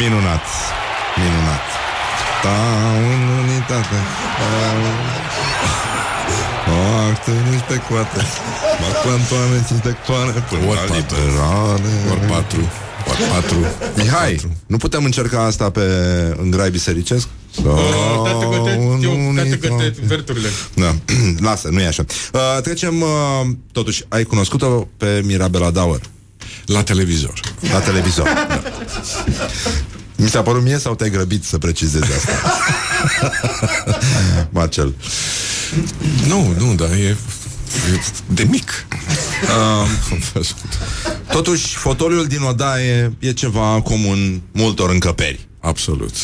[0.00, 0.44] Minunat.
[1.16, 1.64] Minunat.
[2.38, 3.98] Stau în unitate.
[6.66, 8.20] Fac târâși pe coate.
[8.80, 10.94] Fac plantoane și sectoare până Ori la patru.
[10.96, 11.92] liberare.
[12.10, 12.60] Ori patru.
[13.10, 13.58] Ori patru.
[13.96, 15.80] Mihai, nu putem încerca asta pe
[16.42, 17.26] în grai bisericesc?
[17.62, 20.48] Tată găte verturile.
[20.74, 20.94] Da,
[21.48, 22.04] lasă, nu e așa.
[22.32, 23.08] Uh, trecem, uh,
[23.72, 26.00] totuși, ai cunoscut-o pe Mirabela Dauer?
[26.66, 27.40] La televizor.
[27.72, 28.62] La televizor, da.
[30.16, 32.32] Mi s-a părut mie sau te-ai grăbit să precizezi asta?
[34.58, 34.94] Marcel.
[36.26, 37.16] Nu, nu, dar e,
[37.92, 38.86] e de mic.
[39.42, 39.88] Uh,
[41.30, 45.48] totuși, fotoliul din odaie e ceva comun multor încăperi.
[45.60, 46.14] Absolut.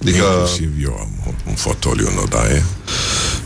[0.00, 0.16] Adică...
[0.16, 2.64] Inclusiv eu am un fotoliu în odaie.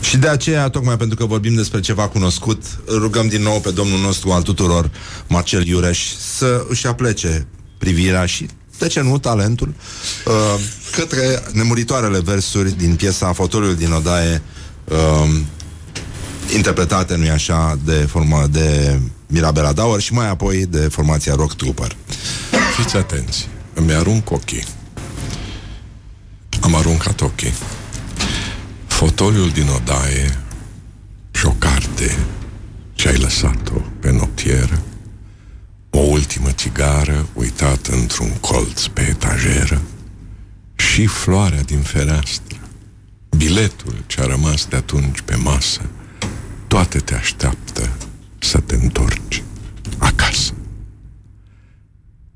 [0.01, 3.71] Și de aceea, tocmai pentru că vorbim despre ceva cunoscut, îl rugăm din nou pe
[3.71, 4.91] domnul nostru al tuturor,
[5.27, 5.99] Marcel Iureș,
[6.37, 7.47] să își aplece
[7.77, 8.47] privirea și,
[8.77, 9.73] de ce nu, talentul,
[10.25, 10.33] uh,
[10.91, 14.41] către nemuritoarele versuri din piesa Fotoliul din odaie,
[14.85, 15.39] uh,
[16.55, 21.95] interpretate, nu-i așa, de, forma, de Mirabela Dauer și mai apoi de formația Rock Trooper.
[22.77, 23.47] Fiți atenți.
[23.73, 24.65] Îmi arunc ochii.
[26.61, 27.53] Am aruncat ochii.
[28.87, 30.37] Fotoliul din odaie
[31.31, 32.17] și o carte
[32.95, 34.81] și ai lăsat-o pe noptieră.
[35.89, 39.81] O ultimă țigară uitată într-un colț pe etajeră
[40.75, 42.59] și floarea din fereastră.
[43.37, 45.81] Biletul ce a rămas de atunci pe masă,
[46.67, 47.89] toate te așteaptă
[48.39, 49.43] să te întorci
[49.97, 50.53] acasă.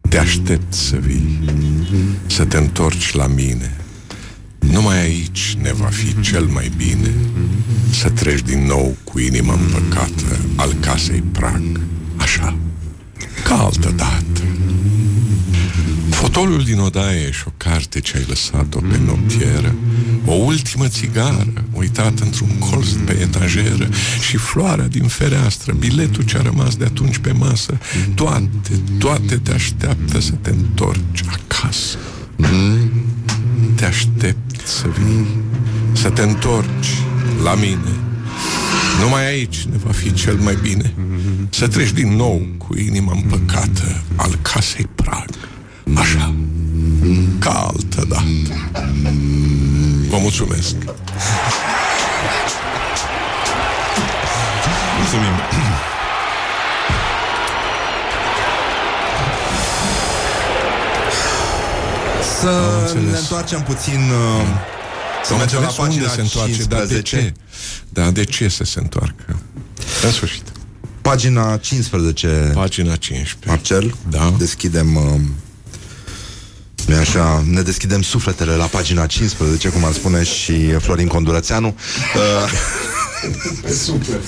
[0.09, 1.39] Te aștept să vii,
[2.27, 3.84] să te întorci la mine.
[4.71, 7.13] Numai aici ne va fi cel mai bine
[7.91, 11.79] să treci din nou cu inima împăcată al casei prag,
[12.15, 12.57] așa,
[13.43, 14.41] ca altă dată.
[16.09, 19.75] Fotolul din odaie și o carte ce ai lăsat-o pe noptieră,
[20.25, 23.89] o ultimă țigară uitată într-un colț pe etajeră
[24.21, 27.77] și floarea din fereastră, biletul ce a rămas de atunci pe masă,
[28.15, 31.97] toate, toate te așteaptă să te întorci acasă.
[33.75, 35.27] Te aștept să vii,
[35.93, 36.97] să te întorci
[37.43, 37.93] la mine.
[38.99, 40.93] Numai aici ne va fi cel mai bine
[41.49, 45.29] Să treci din nou cu inima împăcată Al casei prag
[45.95, 46.33] Așa,
[47.39, 48.23] Ca altă dată.
[50.09, 50.75] Vă mulțumesc.
[54.97, 55.94] Mulțumim.
[62.39, 64.45] Să ne întoarcem puțin uh,
[65.23, 67.15] Să Am mergem la înțeles unde pagina se întoarce, dar de 15.
[67.15, 67.33] ce?
[67.89, 69.39] Da, de ce să se întoarcă?
[70.03, 70.43] În sfârșit.
[71.01, 74.33] Pagina 15 Pagina 15 Marcel Da.
[74.37, 75.19] Deschidem uh,
[76.85, 81.75] nu așa, ne deschidem sufletele la pagina 15, cum ar spune și Florin Condurățeanu.
[83.65, 84.19] Uh, Super.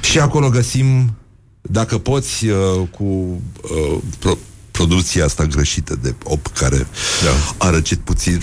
[0.00, 1.16] și acolo găsim,
[1.60, 4.38] dacă poți, uh, cu uh, pro-
[4.86, 6.86] producția asta greșită de op care
[7.24, 7.66] da.
[7.66, 8.40] a răcit puțin,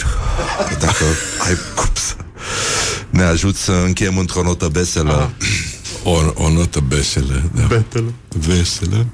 [0.80, 1.04] dacă
[1.48, 2.16] ai cum să
[3.10, 5.32] ne ajut să încheiem într-o notă veselă.
[6.04, 7.66] O, o notă veselă, da.
[7.66, 8.14] Betelă.
[8.28, 9.06] Veselă.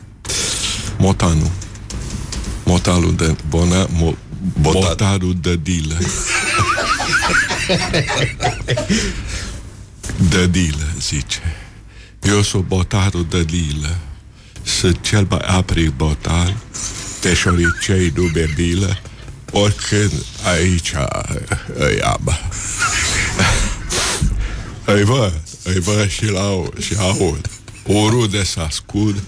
[0.97, 1.51] Motanu.
[2.63, 3.35] Motalul de...
[3.49, 4.13] Bona, mo,
[4.61, 5.97] botarul de dilă.
[10.29, 11.39] de dilă, zice.
[12.21, 13.97] Eu sunt botarul de dilă.
[14.63, 16.55] Sunt cel mai aprig botar.
[17.23, 18.99] Te șoricei nu bilă.
[19.51, 20.93] Oricând aici
[21.73, 22.39] îi am.
[24.85, 27.49] Îi văd, îi văd și la și aud.
[27.87, 29.23] Oriunde să ascund,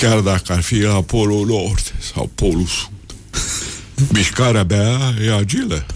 [0.00, 3.16] chiar dacă ar fi la polul nord sau polul sud.
[4.12, 5.86] Mișcarea mea e agilă.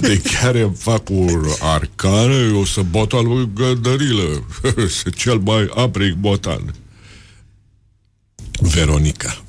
[0.00, 4.46] De chiar îmi fac un arcană, eu sunt botan lui Gândărilă.
[5.02, 6.74] Sunt cel mai aprig botan.
[8.60, 9.42] Veronica.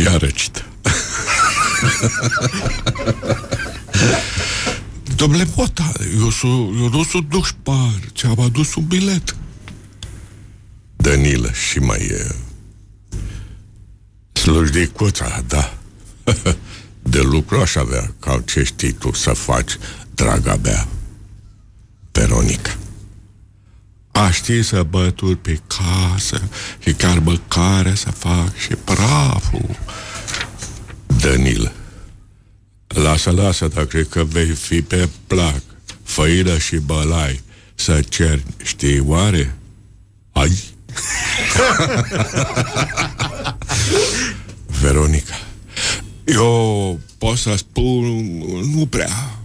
[0.00, 0.64] Și a răcit.
[5.16, 9.36] Domnule Bota, eu, sunt, eu nu sunt dușpar, ți-am adus un bilet.
[10.96, 12.34] Danilă și mai e...
[14.32, 15.74] Slujdicuța, da.
[17.02, 19.78] De lucru aș avea, ca ce știi tu să faci,
[20.14, 20.88] draga mea.
[22.12, 22.76] Veronica.
[24.20, 26.48] A ști să bături pe casă
[26.78, 29.78] și chiar măcare să fac și praful.
[31.06, 31.72] Danilă.
[32.86, 35.62] Lasă, lasă, dar cred că vei fi pe plac.
[36.02, 37.40] Făină și bălai.
[37.74, 39.56] Să cer, știi oare?
[40.32, 40.62] Ai?
[44.80, 45.34] Veronica.
[46.24, 48.04] Eu pot să spun
[48.74, 49.38] nu prea.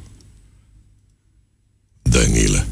[2.02, 2.66] Danilă.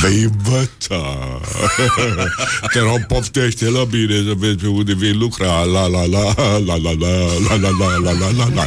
[0.00, 1.40] Vei învăța
[2.72, 6.58] Te rog, poftește la bine Să vezi pe unde vei lucra La la la, la
[6.58, 6.92] la la,
[7.48, 8.66] la la la, la la la la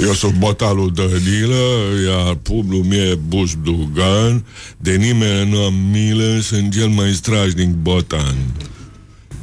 [0.00, 1.64] Eu sunt botalul Danilă
[2.06, 4.44] Iar pumnul meu e Buzdugan
[4.76, 8.36] De nimeni nu am milă Sunt cel mai strașnic botan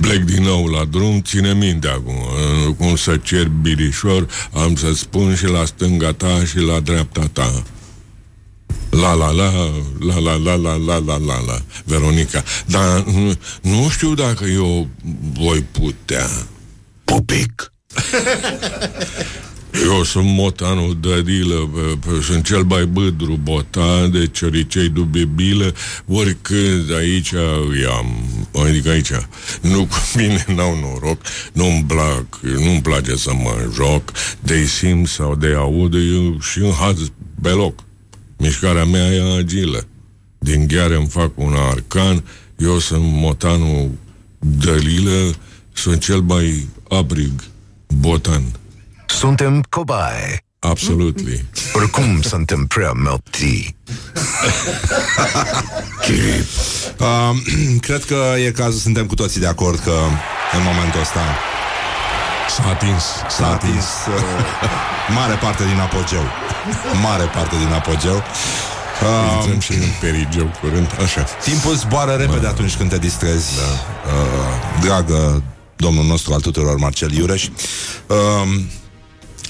[0.01, 2.23] Plec din nou la drum, ține minte acum
[2.77, 7.63] Cum să cer birișor Am să spun și la stânga ta și la dreapta ta
[9.01, 9.51] La la la,
[9.99, 14.87] la la la la la la la la Veronica Dar nu, nu știu dacă eu
[15.33, 16.27] voi putea
[17.03, 17.71] Pupic
[19.83, 21.69] Eu sunt motanul Dărilă,
[22.21, 25.73] sunt cel mai bândru botan de cioricei dubebilă,
[26.07, 27.33] oricând aici
[27.69, 28.25] îi am,
[28.67, 29.11] adică aici,
[29.61, 31.21] nu cu mine n-au noroc,
[31.53, 36.71] nu-mi plac, nu-mi place să mă joc, de simt sau de aud, eu și în
[36.71, 36.97] haz
[37.41, 37.83] pe loc.
[38.37, 39.87] Mișcarea mea e agilă.
[40.37, 42.23] Din gheare îmi fac un arcan,
[42.57, 43.91] eu sunt motanul
[44.39, 45.33] Dălilă,
[45.73, 47.43] sunt cel mai abrig
[47.87, 48.43] botan.
[49.07, 50.45] Suntem cobaie.
[50.59, 51.45] Absolutely.
[51.73, 53.75] Oricum suntem prea melti.
[56.99, 57.35] Uh,
[57.87, 59.91] cred că e cazul, suntem cu toții de acord că
[60.53, 61.19] în momentul ăsta
[62.49, 63.03] S-a atins.
[63.29, 64.23] s-a atins uh,
[65.15, 66.23] mare parte din apogeu.
[67.01, 68.15] Mare parte din apogeu.
[68.15, 71.23] Uh, Intrăm și în perigeu curând, așa.
[71.43, 73.61] Timpul zboară repede atunci când te distrezi, da.
[74.11, 75.43] uh, dragă
[75.75, 77.47] domnul nostru al tuturor, Marcel Iureș.
[78.07, 78.59] Uh,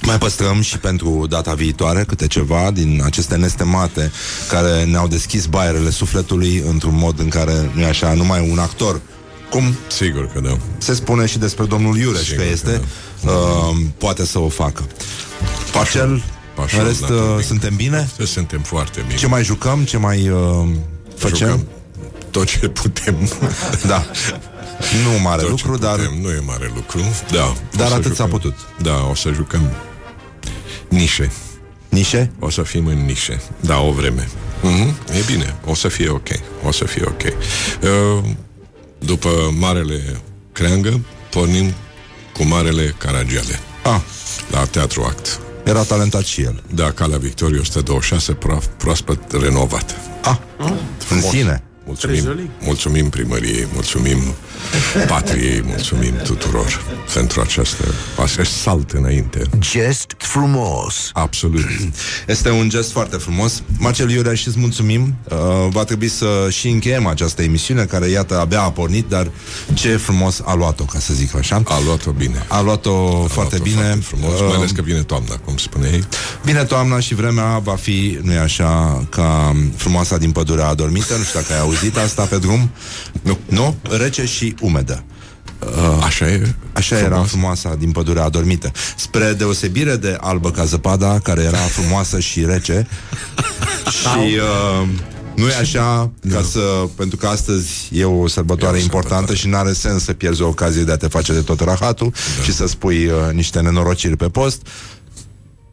[0.02, 4.12] mai păstrăm și pentru data viitoare câte ceva din aceste nestemate
[4.50, 9.02] care ne-au deschis baierele sufletului într-un mod în care, nu așa, numai un actor
[9.50, 10.58] cum Sigur că da.
[10.78, 12.82] se spune și despre domnul Iureș Sigur că este,
[13.26, 14.84] că uh, poate să o facă.
[15.72, 16.24] Parcel,
[16.64, 17.42] Așa, în rest, da, uh, bine.
[17.42, 18.10] suntem bine?
[18.26, 19.20] Suntem foarte bine.
[19.20, 19.84] Ce mai jucăm?
[19.84, 20.68] Ce mai uh,
[21.16, 21.48] facem?
[21.48, 21.66] Jucăm
[22.32, 23.16] tot ce putem.
[23.88, 24.06] Da.
[25.04, 26.22] Nu mare Tot ce lucru, dar putem.
[26.22, 27.00] Nu e mare lucru.
[27.32, 27.54] Da.
[27.76, 28.30] Dar O să atât s-a jucăm.
[28.30, 28.56] putut.
[28.82, 29.72] Da, o să jucăm
[30.90, 31.32] nișe.
[31.90, 32.32] Nișe?
[32.40, 33.42] O să fim în nișe.
[33.60, 34.28] Da, o vreme.
[34.64, 35.16] Mm-hmm.
[35.16, 35.56] E bine.
[35.66, 36.28] O să fie ok.
[36.64, 37.22] O să fie ok.
[37.24, 38.30] Uh,
[39.00, 41.00] După Marele Creangă,
[41.32, 41.74] pornim
[42.34, 43.60] cu Marele Caragiale.
[43.84, 44.02] Ah.
[44.52, 45.40] La Teatru Act.
[45.64, 46.64] Era talentat și el.
[46.74, 49.96] Da, Calea Victoriei 126, proaf, proaspăt renovat.
[50.24, 50.38] Ah,
[51.10, 51.64] în sine.
[51.86, 54.18] Mulțumim, mulțumim primăriei, mulțumim
[55.08, 56.84] patriei, mulțumim tuturor
[57.14, 57.84] pentru această
[58.24, 59.42] acest salt înainte.
[59.60, 61.10] Gest frumos.
[61.14, 61.66] Absolut.
[62.28, 63.62] Este un gest foarte frumos.
[63.78, 65.16] Marcel Iurea și îți mulțumim.
[65.30, 65.38] Uh,
[65.70, 69.28] va trebui să și încheiem această emisiune, care, iată, abia a pornit, dar
[69.74, 71.62] ce frumos a luat-o, ca să zic așa.
[71.66, 72.46] A luat-o bine.
[72.48, 73.82] A luat-o A foarte luat-o bine.
[73.82, 76.04] Foarte frumos, Uh, mai ales că vine toamna, cum spuneai.
[76.44, 81.16] Vine toamna și vremea va fi, nu-i așa, ca frumoasa din pădurea adormită.
[81.18, 82.70] Nu știu dacă ai auzit asta pe drum.
[83.22, 83.38] Nu.
[83.46, 83.76] Nu?
[83.90, 85.04] Rece și umedă.
[85.60, 86.54] Uh, așa e?
[86.74, 88.72] Așa era frumoasa din pădurea adormită.
[88.98, 92.88] Spre deosebire de albă ca zăpada, care era frumoasă și rece.
[94.00, 94.88] și uh,
[95.36, 96.60] nu e așa, ca să,
[96.96, 100.84] pentru că astăzi e o sărbătoare importantă și nu are sens să pierzi o ocazie
[100.84, 102.44] de a te face de tot rahatul da.
[102.44, 104.68] și să spui uh, niște nenorociri pe post.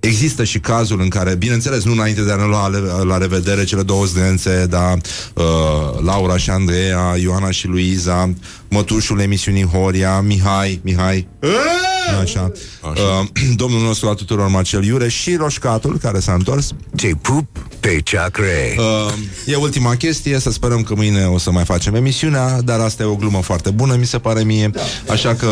[0.01, 3.65] Există și cazul în care, bineînțeles, nu înainte de a ne lua la, la revedere
[3.65, 4.99] cele două zdrențe, dar
[5.35, 5.45] uh,
[6.05, 8.33] Laura și Andreea, Ioana și Luiza,
[8.73, 11.29] mătușul emisiunii Horia, Mihai, Mihai,
[12.23, 16.71] așa, Uh, domnul nostru a tuturor Marcel Iure și Roșcatul, care s-a întors.
[16.97, 17.47] Te pup
[17.81, 18.77] pe ceacre.
[18.79, 19.13] Uh,
[19.47, 23.07] e ultima chestie, să sperăm că mâine o să mai facem emisiunea, dar asta e
[23.07, 24.71] o glumă foarte bună, mi se pare mie,
[25.09, 25.49] așa că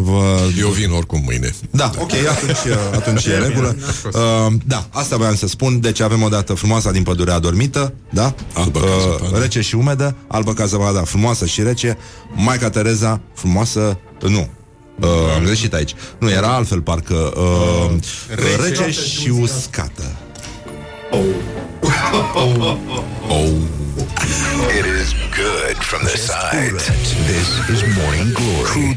[0.00, 0.40] vă...
[0.58, 1.54] Eu vin oricum mâine.
[1.70, 3.76] Da, ok, atunci, atunci e în regulă.
[4.04, 5.80] Uh, da, asta voiam să spun.
[5.80, 8.34] Deci avem o dată frumoasa din pădurea adormită, da?
[8.52, 9.38] Albă ca zăpada.
[9.38, 11.98] Rece și umedă, albă ca zăpada, frumoasă și rece.
[12.54, 14.48] Maica Tereza, frumoasă, nu.
[15.00, 15.94] Uh, am greșit aici.
[16.18, 17.90] Nu, era altfel, parcă uh,
[18.28, 20.02] rece, rece și uscată.
[21.10, 21.20] Oh.
[24.78, 26.84] It is good from the sides.
[27.26, 28.92] This is Morning Glory.